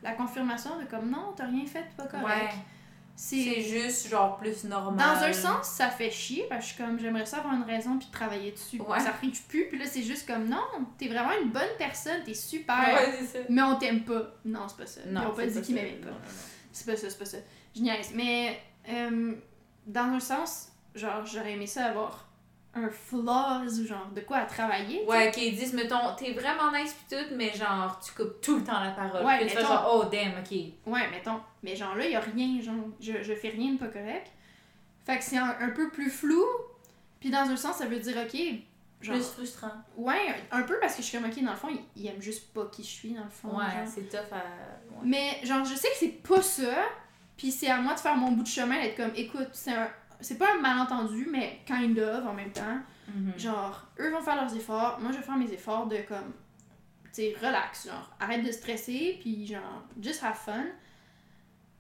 la 0.04 0.12
confirmation 0.14 0.78
de 0.80 0.86
comme, 0.86 1.10
non, 1.10 1.34
t'as 1.36 1.46
rien 1.46 1.66
fait, 1.66 1.86
pas 1.96 2.06
correct. 2.08 2.26
Ouais. 2.28 2.50
C'est 3.20 3.62
juste 3.62 4.10
genre 4.10 4.38
plus 4.38 4.64
normal. 4.66 4.98
Dans 5.18 5.24
un 5.26 5.34
sens, 5.34 5.68
ça 5.70 5.90
fait 5.90 6.12
chier, 6.12 6.46
parce 6.50 6.66
que 6.66 6.70
je 6.70 6.74
suis 6.76 6.84
comme, 6.84 7.00
j'aimerais 7.00 7.26
ça 7.26 7.38
avoir 7.38 7.56
une 7.56 7.64
raison, 7.64 7.98
puis 7.98 8.10
travailler 8.12 8.52
dessus. 8.52 8.80
Ouais. 8.80 9.00
Ça 9.00 9.12
ferait 9.12 9.32
plus, 9.48 9.66
puis 9.70 9.80
là, 9.80 9.86
c'est 9.88 10.04
juste 10.04 10.28
comme, 10.28 10.48
non, 10.48 10.62
t'es 11.00 11.08
vraiment 11.08 11.32
une 11.42 11.50
bonne 11.50 11.64
personne, 11.80 12.22
t'es 12.24 12.36
super, 12.36 12.76
ça. 13.26 13.40
mais 13.50 13.62
on 13.64 13.76
t'aime 13.78 14.04
pas. 14.04 14.36
Non, 14.46 14.68
c'est 14.68 14.78
pas 14.78 14.86
ça. 14.86 15.02
Ils 15.10 15.18
ont 15.18 15.32
pas 15.34 15.48
dit 15.48 15.62
qu'ils 15.62 15.74
m'aimaient 15.76 15.92
pas. 15.94 16.08
Non, 16.08 16.14
non, 16.14 16.20
non. 16.20 16.32
C'est 16.72 16.86
pas 16.86 16.96
ça, 16.96 17.10
c'est 17.10 17.18
pas 17.18 17.26
ça. 17.26 17.38
Je 17.76 17.82
niaise. 17.82 18.12
Mais 18.14 18.60
euh, 18.90 19.34
dans 19.86 20.14
un 20.16 20.20
sens, 20.20 20.70
genre, 20.96 21.26
j'aurais 21.26 21.54
aimé 21.54 21.68
ça 21.68 21.86
avoir 21.86 22.26
un 22.74 22.90
flaws 22.90 23.80
ou 23.82 23.86
genre 23.88 24.08
de 24.14 24.22
quoi 24.22 24.38
à 24.38 24.46
travailler. 24.46 25.04
Ouais, 25.06 25.32
qu'ils 25.32 25.56
disent, 25.56 25.74
mettons, 25.74 26.14
t'es 26.16 26.34
vraiment 26.34 26.72
nice 26.72 26.94
pis 26.94 27.16
tout, 27.16 27.36
mais 27.36 27.52
genre, 27.54 28.00
tu 28.00 28.12
coupes 28.14 28.40
tout 28.42 28.58
le 28.58 28.64
temps 28.64 28.80
la 28.84 28.92
parole. 28.92 29.26
Ouais, 29.26 29.38
Puis 29.40 29.48
tu 29.48 29.54
fais 29.56 29.62
mettons. 29.62 29.74
genre, 29.74 29.92
oh 29.96 30.10
damn, 30.12 30.34
ok. 30.40 30.52
Ouais, 30.86 31.10
mettons. 31.10 31.40
Mais 31.64 31.76
genre 31.76 31.96
là, 31.96 32.08
y 32.08 32.16
a 32.16 32.20
rien, 32.20 32.62
genre, 32.62 32.76
je, 33.02 33.24
je 33.24 33.34
fais 33.34 33.50
rien 33.50 33.74
de 33.74 33.78
pas 33.80 33.88
correct. 33.88 34.32
Fait 35.06 35.18
que 35.18 35.24
c'est 35.24 35.38
un, 35.38 35.56
un 35.60 35.70
peu 35.70 35.90
plus 35.90 36.10
flou. 36.12 36.44
Puis 37.20 37.32
dans 37.32 37.50
un 37.50 37.56
sens, 37.58 37.78
ça 37.78 37.86
veut 37.88 37.98
dire, 38.00 38.16
ok, 38.18 38.40
genre. 39.02 39.16
Plus 39.16 39.26
frustrant. 39.28 39.72
Ouais, 39.96 40.36
un, 40.52 40.60
un 40.60 40.62
peu 40.64 40.78
parce 40.80 40.96
que 40.96 41.02
je 41.02 41.08
suis 41.08 41.18
comme, 41.18 41.28
ok, 41.28 41.42
dans 41.44 41.52
le 41.52 41.58
fond, 41.58 41.70
il, 41.70 41.80
il 41.96 42.08
aime 42.08 42.22
juste 42.22 42.54
pas 42.54 42.66
qui 42.72 42.84
je 42.84 42.90
suis, 42.90 43.14
dans 43.14 43.24
le 43.24 43.30
fond. 43.30 43.58
Ouais, 43.58 43.66
c'est 43.88 44.08
tough 44.08 44.32
à. 44.32 44.36
ouais. 44.36 45.02
Mais 45.04 45.40
genre, 45.44 45.66
je 45.66 45.74
sais 45.74 45.88
que 45.90 45.96
c'est 46.00 46.22
pas 46.22 46.42
ça. 46.44 46.76
Puis 47.38 47.52
c'est 47.52 47.70
à 47.70 47.80
moi 47.80 47.94
de 47.94 48.00
faire 48.00 48.18
mon 48.18 48.32
bout 48.32 48.44
de 48.44 48.48
chemin, 48.48 48.82
d'être 48.82 48.98
comme, 48.98 49.12
écoute, 49.16 49.50
c'est 49.54 49.74
un. 49.74 49.90
C'est 50.20 50.40
pas 50.40 50.56
un 50.56 50.60
malentendu, 50.60 51.28
mais 51.32 51.62
kind 51.68 51.98
of 52.00 52.26
en 52.26 52.34
même 52.34 52.52
temps. 52.52 52.80
Mhm. 53.08 53.38
Genre, 53.38 53.88
eux 54.00 54.12
vont 54.12 54.22
faire 54.22 54.36
leurs 54.36 54.56
efforts, 54.56 55.00
moi 55.00 55.12
je 55.12 55.18
vais 55.18 55.24
faire 55.24 55.38
mes 55.38 55.52
efforts 55.52 55.86
de 55.88 55.98
comme. 56.08 56.34
Tu 57.14 57.22
sais, 57.22 57.36
relax, 57.40 57.88
genre, 57.88 58.12
arrête 58.20 58.44
de 58.44 58.52
stresser, 58.52 59.20
puis 59.22 59.46
genre, 59.46 59.84
just 60.02 60.24
have 60.24 60.36
fun. 60.36 60.66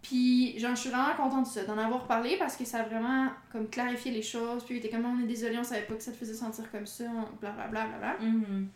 Puis, 0.01 0.57
genre, 0.57 0.75
je 0.75 0.81
suis 0.81 0.89
vraiment 0.89 1.15
contente 1.15 1.47
de 1.47 1.49
ça, 1.49 1.65
d'en 1.65 1.77
avoir 1.77 2.07
parlé 2.07 2.37
parce 2.37 2.55
que 2.55 2.63
ça 2.63 2.79
a 2.79 2.83
vraiment, 2.83 3.29
comme, 3.51 3.67
clarifié 3.67 4.11
les 4.11 4.21
choses. 4.21 4.63
Puis, 4.63 4.77
était 4.77 4.89
comme, 4.89 5.05
on 5.05 5.19
est 5.21 5.27
désolé, 5.27 5.57
on 5.57 5.63
savait 5.63 5.81
pas 5.81 5.95
que 5.95 6.03
ça 6.03 6.11
te 6.11 6.17
faisait 6.17 6.33
sentir 6.33 6.71
comme 6.71 6.85
ça, 6.85 7.03
blablabla, 7.41 7.85
bla, 7.87 7.97
bla, 7.97 8.15
bla. 8.15 8.25
Mhm. 8.25 8.69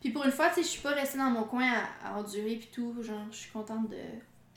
Puis, 0.00 0.10
pour 0.10 0.24
une 0.24 0.32
fois, 0.32 0.48
tu 0.48 0.56
sais, 0.56 0.62
je 0.62 0.68
suis 0.68 0.80
pas 0.82 0.90
restée 0.90 1.18
dans 1.18 1.30
mon 1.30 1.44
coin 1.44 1.70
à, 2.02 2.08
à 2.08 2.18
endurer, 2.18 2.56
puis 2.56 2.68
tout. 2.72 3.00
Genre, 3.00 3.26
je 3.30 3.36
suis 3.36 3.50
contente 3.52 3.90
de 3.90 3.96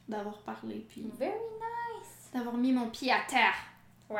d'avoir 0.08 0.38
parlé, 0.44 0.86
puis 0.90 1.10
Very 1.18 1.32
nice. 1.32 2.30
d'avoir 2.34 2.56
mis 2.58 2.72
mon 2.72 2.90
pied 2.90 3.12
à 3.12 3.22
terre. 3.28 3.56
Wow. 4.10 4.20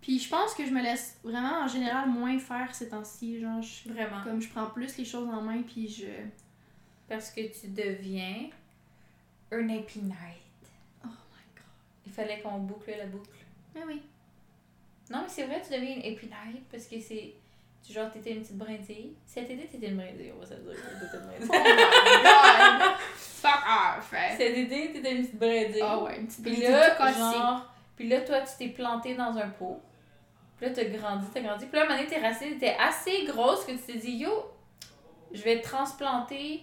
Puis, 0.00 0.18
je 0.20 0.28
pense 0.28 0.54
que 0.54 0.64
je 0.64 0.70
me 0.70 0.80
laisse 0.82 1.18
vraiment, 1.24 1.62
en 1.64 1.68
général, 1.68 2.08
moins 2.08 2.38
faire 2.38 2.72
ces 2.74 2.88
temps-ci. 2.90 3.40
Genre, 3.40 3.60
je, 3.60 3.88
Vraiment. 3.88 4.22
comme, 4.22 4.40
je 4.40 4.48
prends 4.48 4.66
plus 4.66 4.96
les 4.98 5.04
choses 5.04 5.28
en 5.28 5.40
main, 5.42 5.62
puis 5.62 5.88
je. 5.88 6.06
Parce 7.08 7.30
que 7.30 7.40
tu 7.40 7.68
deviens 7.68 8.48
un 9.52 9.68
épinette. 9.68 10.16
Oh 11.04 11.08
my 11.08 11.44
god. 11.54 11.64
Il 12.06 12.12
fallait 12.12 12.40
qu'on 12.40 12.58
boucle 12.58 12.92
la 12.96 13.06
boucle. 13.06 13.30
Mais 13.74 13.82
oui. 13.84 14.02
Non, 15.10 15.22
mais 15.22 15.28
c'est 15.28 15.46
vrai, 15.46 15.60
tu 15.62 15.72
deviens 15.72 15.96
une 15.96 16.02
épinette 16.02 16.64
parce 16.70 16.86
que 16.86 17.00
c'est. 17.00 17.34
Tu- 17.86 17.92
Genre, 17.92 18.10
t'étais 18.10 18.32
une 18.32 18.40
petite 18.42 18.56
brindille. 18.58 19.14
Cet 19.24 19.48
été, 19.50 19.66
t'étais 19.66 19.88
une 19.88 19.96
brindille, 19.96 20.32
on 20.36 20.40
va 20.40 20.46
se 20.46 20.54
le 20.54 20.60
dire. 20.60 20.74
T'étais 20.74 21.16
une 21.16 21.22
Oh 21.42 21.46
brindille. 21.46 21.48
my 21.48 22.22
god! 22.22 22.96
Fuck 23.16 23.62
off! 23.66 24.12
hein. 24.14 24.34
Cet 24.36 24.56
été, 24.56 24.92
t'étais 24.92 25.12
une 25.12 25.22
petite 25.22 25.38
brindille. 25.38 25.82
Ah 25.82 26.02
ouais, 26.02 26.18
une 26.18 26.26
petite 26.26 26.42
Puis 26.42 26.52
brindille 26.52 26.70
là, 26.72 26.90
tout 26.90 27.02
cassée. 27.02 27.18
genre, 27.20 27.74
puis 27.96 28.08
là, 28.08 28.20
toi, 28.22 28.40
tu 28.40 28.52
t'es 28.58 28.68
planté 28.68 29.14
dans 29.14 29.36
un 29.36 29.48
pot. 29.48 29.80
Puis 30.56 30.66
là, 30.66 30.72
t'as 30.74 30.84
grandi, 30.84 31.26
t'as 31.32 31.40
grandi. 31.40 31.66
Puis 31.66 31.76
là, 31.76 31.82
à 31.82 31.84
un 31.84 31.88
moment 31.88 31.98
donné, 32.02 32.10
t'es 32.10 32.20
racine 32.20 32.52
était 32.54 32.76
assez 32.78 33.24
grosse 33.26 33.64
que 33.64 33.72
tu 33.72 33.78
t'es 33.78 33.98
dit, 33.98 34.12
yo, 34.16 34.30
je 35.32 35.42
vais 35.42 35.60
te 35.60 35.68
transplanter 35.68 36.62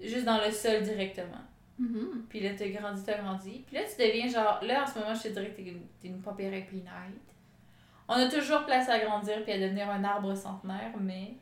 juste 0.00 0.24
dans 0.24 0.40
le 0.44 0.50
sol 0.52 0.82
directement. 0.82 1.42
Mhm. 1.78 2.24
Puis 2.28 2.40
là, 2.40 2.50
t'as 2.56 2.68
grandi, 2.68 3.02
t'as 3.04 3.18
grandi. 3.18 3.64
Puis 3.66 3.76
là, 3.76 3.82
tu 3.84 4.02
deviens 4.02 4.28
genre, 4.28 4.60
là, 4.62 4.84
en 4.84 4.86
ce 4.86 4.98
moment, 4.98 5.12
je 5.14 5.22
te 5.24 5.28
dirais 5.28 5.50
que 5.50 5.56
t'es 5.56 5.62
une, 5.68 5.86
t'es 6.00 6.08
une 6.08 6.54
épinette. 6.54 6.86
On 8.08 8.14
a 8.14 8.28
toujours 8.28 8.64
place 8.64 8.88
à 8.88 8.98
grandir 9.00 9.42
puis 9.42 9.52
à 9.52 9.58
devenir 9.58 9.90
un 9.90 10.02
arbre 10.04 10.34
centenaire, 10.36 10.92
mais, 11.00 11.34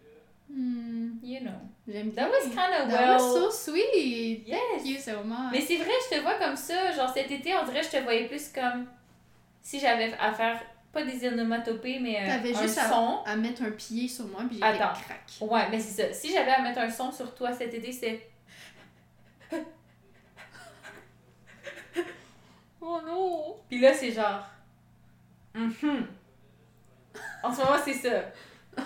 Hmm, 0.49 1.13
you 1.23 1.41
know. 1.41 1.51
J'aime 1.89 2.13
That 2.13 2.29
was 2.29 2.45
kind 2.51 2.73
of 2.83 2.89
That 2.91 3.01
well. 3.01 3.15
was 3.15 3.35
so 3.35 3.51
sweet! 3.73 4.45
Yes! 4.47 4.59
Thank 4.77 4.87
you 4.87 4.99
so 4.99 5.23
much. 5.25 5.51
Mais 5.53 5.61
c'est 5.63 5.77
vrai, 5.79 5.91
je 6.11 6.17
te 6.17 6.21
vois 6.23 6.35
comme 6.35 6.55
ça. 6.57 6.93
Genre 6.93 7.09
cet 7.13 7.31
été, 7.31 7.55
on 7.57 7.65
dirait 7.65 7.81
que 7.81 7.87
je 7.87 7.91
te 7.93 8.03
voyais 8.03 8.27
plus 8.29 8.51
comme 8.53 8.87
si 9.63 9.81
j'avais 9.81 10.13
à 10.21 10.33
faire 10.33 10.63
pas 10.93 11.03
des 11.03 11.27
onomatopées, 11.27 11.99
mais 11.99 12.23
euh, 12.23 12.27
T'avais 12.27 12.55
un 12.55 12.63
juste 12.63 12.79
à- 12.79 12.89
son. 12.91 13.21
à 13.25 13.35
mettre 13.37 13.63
un 13.63 13.71
pied 13.71 14.07
sur 14.07 14.27
moi, 14.29 14.43
puis 14.47 14.57
j'étais 14.57 14.67
Attends. 14.67 14.93
crack. 15.01 15.23
Ouais, 15.41 15.69
mais 15.71 15.81
c'est 15.81 16.03
ça. 16.09 16.13
Si 16.13 16.31
j'avais 16.33 16.53
à 16.53 16.61
mettre 16.63 16.79
un 16.79 16.91
son 16.91 17.11
sur 17.11 17.35
toi 17.35 17.53
cet 17.53 17.73
été, 17.75 17.91
c'est. 17.91 18.29
Oh 22.81 23.01
non! 23.07 23.57
Puis 23.69 23.81
là, 23.81 23.95
c'est 23.95 24.13
genre. 24.13 24.45
Mhm. 25.55 26.07
En 27.45 27.53
ce 27.53 27.61
moment, 27.61 27.79
c'est 27.85 27.95
ça. 27.95 28.11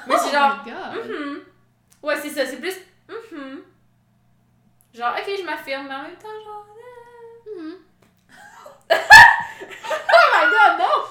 Mais 0.07 0.17
c'est 0.19 0.33
genre. 0.33 0.59
Oh 0.61 0.65
my 0.67 0.73
god! 0.73 1.11
Mhm. 1.11 1.41
Ouais, 2.03 2.17
c'est 2.21 2.31
ça. 2.31 2.45
C'est 2.47 2.59
plus. 2.61 2.75
Mhm. 3.09 3.63
Genre, 4.95 5.15
ok, 5.17 5.31
je 5.39 5.45
m'affirme, 5.45 5.87
mais 5.89 5.95
en 5.95 6.03
même 6.03 6.17
temps, 6.17 6.29
genre. 6.45 6.67
euh, 6.77 7.61
Mhm. 7.61 7.77
Oh 8.91 10.27
my 10.35 10.51
god, 10.51 10.79
non! 10.79 11.05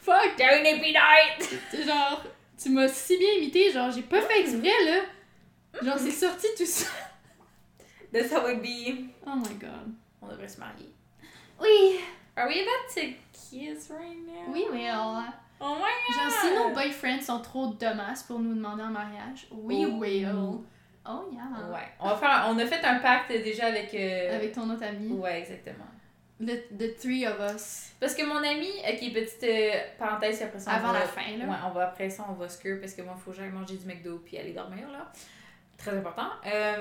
Fuck! 0.00 0.38
Une 0.38 0.66
épinette! 0.66 1.54
C'est 1.70 1.82
genre, 1.84 2.22
tu 2.60 2.70
m'as 2.70 2.88
si 2.88 3.16
bien 3.18 3.32
imité, 3.38 3.70
genre, 3.72 3.90
j'ai 3.90 4.02
pas 4.02 4.20
fait 4.22 4.40
exprès, 4.40 4.84
là. 4.84 5.00
Genre, 5.82 5.98
c'est 5.98 6.10
sorti 6.10 6.46
tout 6.56 6.66
ça. 6.66 6.86
That's 8.12 8.32
how 8.32 8.46
it 8.48 8.62
be. 8.62 9.10
Oh 9.26 9.34
my 9.34 9.54
god. 9.54 9.92
On 10.22 10.28
devrait 10.28 10.48
se 10.48 10.58
marier. 10.60 10.88
Oui! 11.60 12.00
Are 12.36 12.48
we 12.48 12.60
about 12.60 12.88
to 12.94 13.00
kiss 13.32 13.90
right 13.90 14.16
now? 14.26 14.52
Oui, 14.52 14.66
will. 14.70 15.24
Oh 15.60 15.76
my 15.76 15.80
god! 15.80 16.14
Genre, 16.32 16.40
si 16.40 16.54
nos 16.54 16.74
boyfriends 16.74 17.20
sont 17.22 17.40
trop 17.40 17.68
dumbass 17.68 18.22
pour 18.24 18.38
nous 18.40 18.54
demander 18.54 18.82
en 18.82 18.90
mariage, 18.90 19.46
we 19.52 19.86
Oh. 19.88 19.98
will. 19.98 20.58
Oh 21.06 21.28
yeah. 21.32 21.42
Ouais. 21.72 21.88
On, 22.00 22.08
va 22.08 22.16
faire 22.16 22.30
un- 22.30 22.54
on 22.54 22.58
a 22.58 22.66
fait 22.66 22.84
un 22.84 22.98
pacte 23.00 23.30
déjà 23.30 23.66
avec. 23.66 23.92
euh, 23.94 24.36
Avec 24.36 24.52
ton 24.52 24.68
autre 24.70 24.84
ami. 24.84 25.08
Ouais, 25.12 25.38
exactement. 25.40 25.84
The, 26.40 26.76
the 26.76 26.96
three 26.98 27.26
of 27.26 27.36
us. 27.54 27.92
Parce 28.00 28.14
que 28.14 28.24
mon 28.24 28.38
ami, 28.38 28.68
ok, 28.86 29.12
petite 29.12 29.44
euh, 29.44 29.70
parenthèse, 29.98 30.42
après 30.42 30.58
ça. 30.58 30.72
on 30.72 30.74
Avant 30.74 30.92
va- 30.92 30.98
la 31.00 31.06
fin, 31.06 31.36
là. 31.38 31.44
Ouais, 31.44 31.56
on 31.66 31.70
va 31.70 31.84
après 31.88 32.10
ça, 32.10 32.26
on 32.28 32.32
va 32.32 32.48
scur 32.48 32.80
parce 32.80 32.92
que 32.94 33.02
moi, 33.02 33.14
il 33.16 33.22
faut 33.22 33.30
que 33.30 33.36
j'aille 33.36 33.50
manger 33.50 33.76
du 33.76 33.86
McDo 33.86 34.18
puis 34.24 34.36
aller 34.38 34.52
dormir, 34.52 34.90
là. 34.90 35.10
Très 35.78 35.96
important. 35.96 36.26
Euh... 36.46 36.76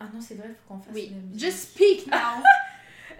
Ah 0.00 0.04
non, 0.12 0.20
c'est 0.20 0.34
vrai, 0.34 0.46
il 0.48 0.54
faut 0.54 0.74
qu'on 0.74 0.80
fasse 0.80 0.94
Oui. 0.94 1.12
Just 1.36 1.72
speak 1.74 2.06
now. 2.08 2.42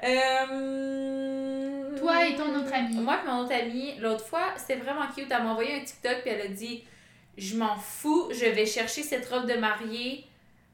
Euh... 0.05 1.97
Toi 1.97 2.27
et 2.27 2.35
ton 2.35 2.55
autre 2.55 2.73
ami. 2.73 2.97
Moi 2.97 3.19
et 3.23 3.27
mon 3.27 3.41
autre 3.41 3.55
ami, 3.55 3.95
l'autre 3.99 4.25
fois, 4.25 4.55
c'était 4.57 4.77
vraiment 4.77 5.07
cute. 5.15 5.29
Elle 5.31 5.43
m'a 5.45 5.51
envoyé 5.51 5.77
un 5.81 5.85
TikTok 5.85 6.23
puis 6.23 6.31
elle 6.31 6.41
a 6.41 6.49
dit 6.49 6.85
Je 7.39 7.57
m'en 7.57 7.77
fous, 7.77 8.29
je 8.33 8.47
vais 8.47 8.67
chercher 8.67 9.03
cette 9.03 9.29
robe 9.29 9.47
de 9.47 9.55
mariée, 9.55 10.25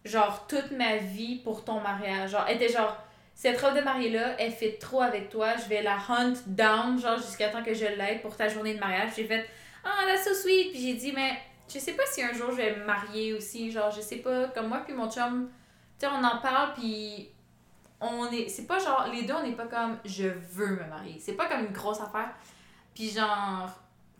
genre 0.04 0.46
toute 0.46 0.70
ma 0.70 0.96
vie 0.96 1.36
pour 1.36 1.64
ton 1.64 1.80
mariage. 1.80 2.30
Genre, 2.30 2.44
elle 2.48 2.56
était 2.56 2.72
genre 2.72 2.96
Cette 3.34 3.60
robe 3.60 3.76
de 3.76 3.82
mariée-là, 3.82 4.36
elle 4.38 4.52
fait 4.52 4.78
trop 4.78 5.02
avec 5.02 5.28
toi, 5.28 5.56
je 5.56 5.68
vais 5.68 5.82
la 5.82 5.98
hunt 6.08 6.34
down, 6.46 6.98
genre 6.98 7.18
jusqu'à 7.18 7.48
temps 7.48 7.62
que 7.62 7.74
je 7.74 7.84
l'aide 7.84 8.22
pour 8.22 8.34
ta 8.36 8.48
journée 8.48 8.74
de 8.74 8.80
mariage. 8.80 9.10
J'ai 9.16 9.24
fait 9.24 9.46
Ah, 9.84 10.06
that's 10.06 10.24
so 10.24 10.34
sweet. 10.34 10.72
Puis 10.72 10.80
j'ai 10.80 10.94
dit 10.94 11.12
Mais 11.12 11.32
je 11.72 11.78
sais 11.78 11.92
pas 11.92 12.04
si 12.06 12.22
un 12.22 12.32
jour 12.32 12.50
je 12.52 12.56
vais 12.56 12.76
me 12.76 12.84
marier 12.86 13.34
aussi. 13.34 13.70
Genre, 13.70 13.90
je 13.90 14.00
sais 14.00 14.16
pas, 14.16 14.48
comme 14.48 14.68
moi 14.68 14.82
puis 14.86 14.94
mon 14.94 15.10
chum, 15.10 15.50
tu 15.98 16.06
sais, 16.06 16.12
on 16.12 16.24
en 16.24 16.38
parle 16.38 16.72
puis 16.74 17.28
on 18.00 18.30
est 18.30 18.48
c'est 18.48 18.66
pas 18.66 18.78
genre 18.78 19.08
les 19.12 19.22
deux 19.22 19.34
on 19.34 19.42
n'est 19.42 19.52
pas 19.56 19.66
comme 19.66 19.98
je 20.04 20.28
veux 20.28 20.70
me 20.76 20.84
marier 20.86 21.18
c'est 21.20 21.32
pas 21.34 21.46
comme 21.46 21.60
une 21.66 21.72
grosse 21.72 22.00
affaire 22.00 22.30
puis 22.94 23.10
genre 23.10 23.68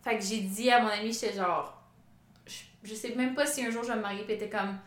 fait 0.03 0.17
que 0.17 0.23
j'ai 0.23 0.41
dit 0.41 0.69
à 0.69 0.81
mon 0.81 0.89
ami 0.89 1.11
j'étais 1.13 1.33
genre 1.33 1.81
je, 2.45 2.57
je 2.83 2.93
sais 2.93 3.15
même 3.15 3.33
pas 3.35 3.45
si 3.45 3.65
un 3.65 3.69
jour 3.71 3.83
je 3.83 3.89
vais 3.89 3.95
me 3.95 4.01
marier 4.01 4.23
puis 4.23 4.33
elle 4.33 4.43
était 4.43 4.49
comme 4.57 4.77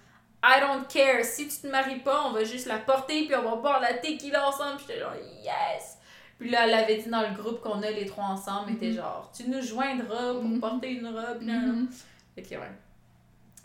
I 0.45 0.61
don't 0.61 0.86
care 0.88 1.24
si 1.24 1.47
tu 1.49 1.57
te 1.62 1.66
maries 1.68 2.01
pas 2.01 2.26
on 2.26 2.32
va 2.32 2.45
juste 2.45 2.66
la 2.66 2.78
porter 2.78 3.26
puis 3.26 3.34
on 3.36 3.43
va 3.43 3.57
boire 3.57 3.80
la 3.80 3.95
tequila 3.95 4.49
ensemble 4.49 4.76
Puis 4.76 4.86
j'étais 4.88 5.01
genre 5.01 5.14
yes 5.43 5.99
puis 6.38 6.51
là 6.51 6.66
elle 6.66 6.74
avait 6.74 6.97
dit 7.01 7.09
dans 7.09 7.22
le 7.22 7.34
groupe 7.34 7.61
qu'on 7.61 7.80
a 7.82 7.90
les 7.90 8.05
trois 8.07 8.24
ensemble 8.24 8.70
elle 8.70 8.76
était 8.76 8.88
Mhm. 8.88 8.97
genre 8.97 9.32
tu 9.34 9.49
nous 9.49 9.62
joindras 9.62 10.32
pour 10.34 10.43
Mhm. 10.45 10.61
porter 10.61 10.90
une 10.93 11.07
robe 11.07 11.40
nan, 11.43 11.66
nan. 11.66 11.76
Mhm. 11.82 11.88
Fait 12.34 12.43
que 12.43 12.55
ouais 12.57 12.72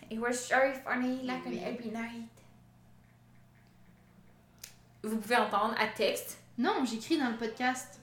It 0.10 0.20
was 0.22 0.48
very 0.50 0.74
funny 0.86 1.24
like 1.24 1.46
an 1.46 1.52
every 1.52 1.90
night. 1.90 2.30
Vous 5.08 5.18
pouvez 5.18 5.36
entendre 5.38 5.76
à 5.80 5.88
texte. 5.88 6.38
Non, 6.58 6.84
j'écris 6.90 7.18
dans 7.18 7.30
le 7.30 7.36
podcast. 7.38 8.00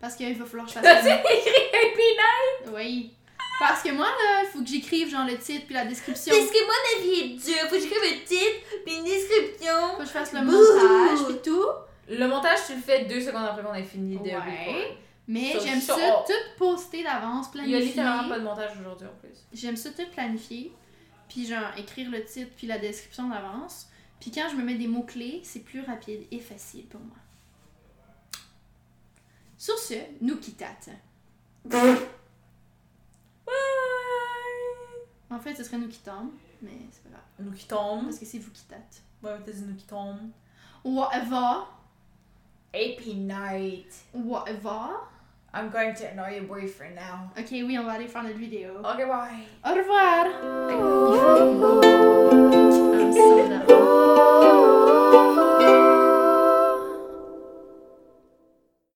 Parce 0.00 0.16
qu'il 0.16 0.34
va 0.36 0.44
falloir 0.44 0.66
que 0.66 0.72
je 0.74 0.78
fasse 0.80 1.06
écrit 1.06 1.50
happy 1.72 1.96
night? 1.98 2.74
Oui. 2.74 3.12
Parce 3.58 3.82
que 3.82 3.90
moi, 3.92 4.06
là, 4.06 4.42
il 4.42 4.48
faut 4.52 4.60
que 4.62 4.66
j'écrive 4.68 5.08
genre 5.10 5.26
le 5.26 5.38
titre 5.38 5.64
puis 5.66 5.74
la 5.74 5.84
description. 5.84 6.34
Parce 6.34 6.50
que 6.50 6.64
moi, 6.66 6.74
la 6.96 7.02
vie 7.02 7.20
est 7.20 7.28
dure. 7.36 7.68
Faut 7.68 7.76
que 7.76 7.80
j'écrive 7.80 8.02
un 8.02 8.24
titre, 8.26 8.84
puis 8.84 8.96
une 8.96 9.04
description. 9.04 9.90
Faut 9.92 9.98
que 9.98 10.04
je 10.04 10.10
fasse 10.10 10.32
le 10.32 10.40
Bouh! 10.40 10.50
montage 10.50 11.26
puis 11.28 11.50
tout. 11.50 11.66
Le 12.08 12.26
montage, 12.26 12.58
tu 12.66 12.74
le 12.74 12.80
fais 12.82 13.04
deux 13.04 13.20
secondes 13.20 13.44
après 13.48 13.62
qu'on 13.62 13.74
ait 13.74 13.82
fini 13.84 14.16
de 14.18 14.24
Ouais. 14.24 14.98
Mais 15.26 15.56
j'aime 15.64 15.80
ça 15.80 15.94
short. 15.96 16.26
tout 16.26 16.58
poster 16.58 17.02
d'avance, 17.02 17.46
Il 17.54 17.60
y 17.60 17.62
a 17.62 17.78
planifier. 17.78 17.80
littéralement 17.86 18.28
pas 18.28 18.38
de 18.38 18.44
montage 18.44 18.70
aujourd'hui 18.78 19.06
en 19.06 19.18
plus. 19.20 19.38
J'aime 19.54 19.76
ça 19.76 19.88
tout 19.90 20.04
planifier. 20.12 20.72
Puis 21.28 21.46
genre 21.46 21.70
écrire 21.78 22.10
le 22.10 22.22
titre 22.24 22.50
puis 22.56 22.66
la 22.66 22.76
description 22.78 23.28
d'avance. 23.28 23.86
Puis 24.24 24.32
quand 24.32 24.48
je 24.50 24.56
me 24.56 24.64
mets 24.64 24.76
des 24.76 24.86
mots-clés, 24.86 25.42
c'est 25.44 25.60
plus 25.60 25.82
rapide 25.82 26.22
et 26.30 26.40
facile 26.40 26.86
pour 26.86 26.98
moi. 27.02 27.18
Sur 29.58 29.76
ce, 29.76 29.96
nous 30.22 30.38
quittate. 30.38 30.88
Bye! 31.62 31.98
En 35.28 35.38
fait, 35.38 35.54
ce 35.54 35.62
serait 35.62 35.76
nous 35.76 35.88
qui 35.88 35.98
tombe, 35.98 36.30
mais 36.62 36.70
c'est 36.90 37.02
pas 37.02 37.10
grave. 37.10 37.20
Nous 37.38 37.52
qui 37.52 37.66
tombent. 37.66 38.04
Parce 38.04 38.18
que 38.18 38.24
c'est 38.24 38.38
vous 38.38 38.50
qui 38.50 38.64
tate. 38.64 39.02
Ouais, 39.22 39.36
t'as 39.44 39.52
dit 39.52 39.60
nous 39.60 39.74
qui 39.76 39.84
tombent. 39.84 40.30
Whatever. 40.82 41.66
Happy 42.72 43.16
night. 43.16 43.92
Whatever. 44.14 45.02
I'm 45.52 45.68
going 45.68 45.92
to 45.96 46.04
annoy 46.12 46.36
your 46.36 46.46
boyfriend 46.46 46.94
now. 46.94 47.30
Ok, 47.38 47.50
oui, 47.50 47.78
on 47.78 47.84
va 47.84 47.92
aller 47.92 48.08
faire 48.08 48.22
notre 48.22 48.38
vidéo. 48.38 48.78
Okay, 48.78 49.04
bye. 49.04 49.46
Au 49.62 49.74
revoir! 49.74 50.28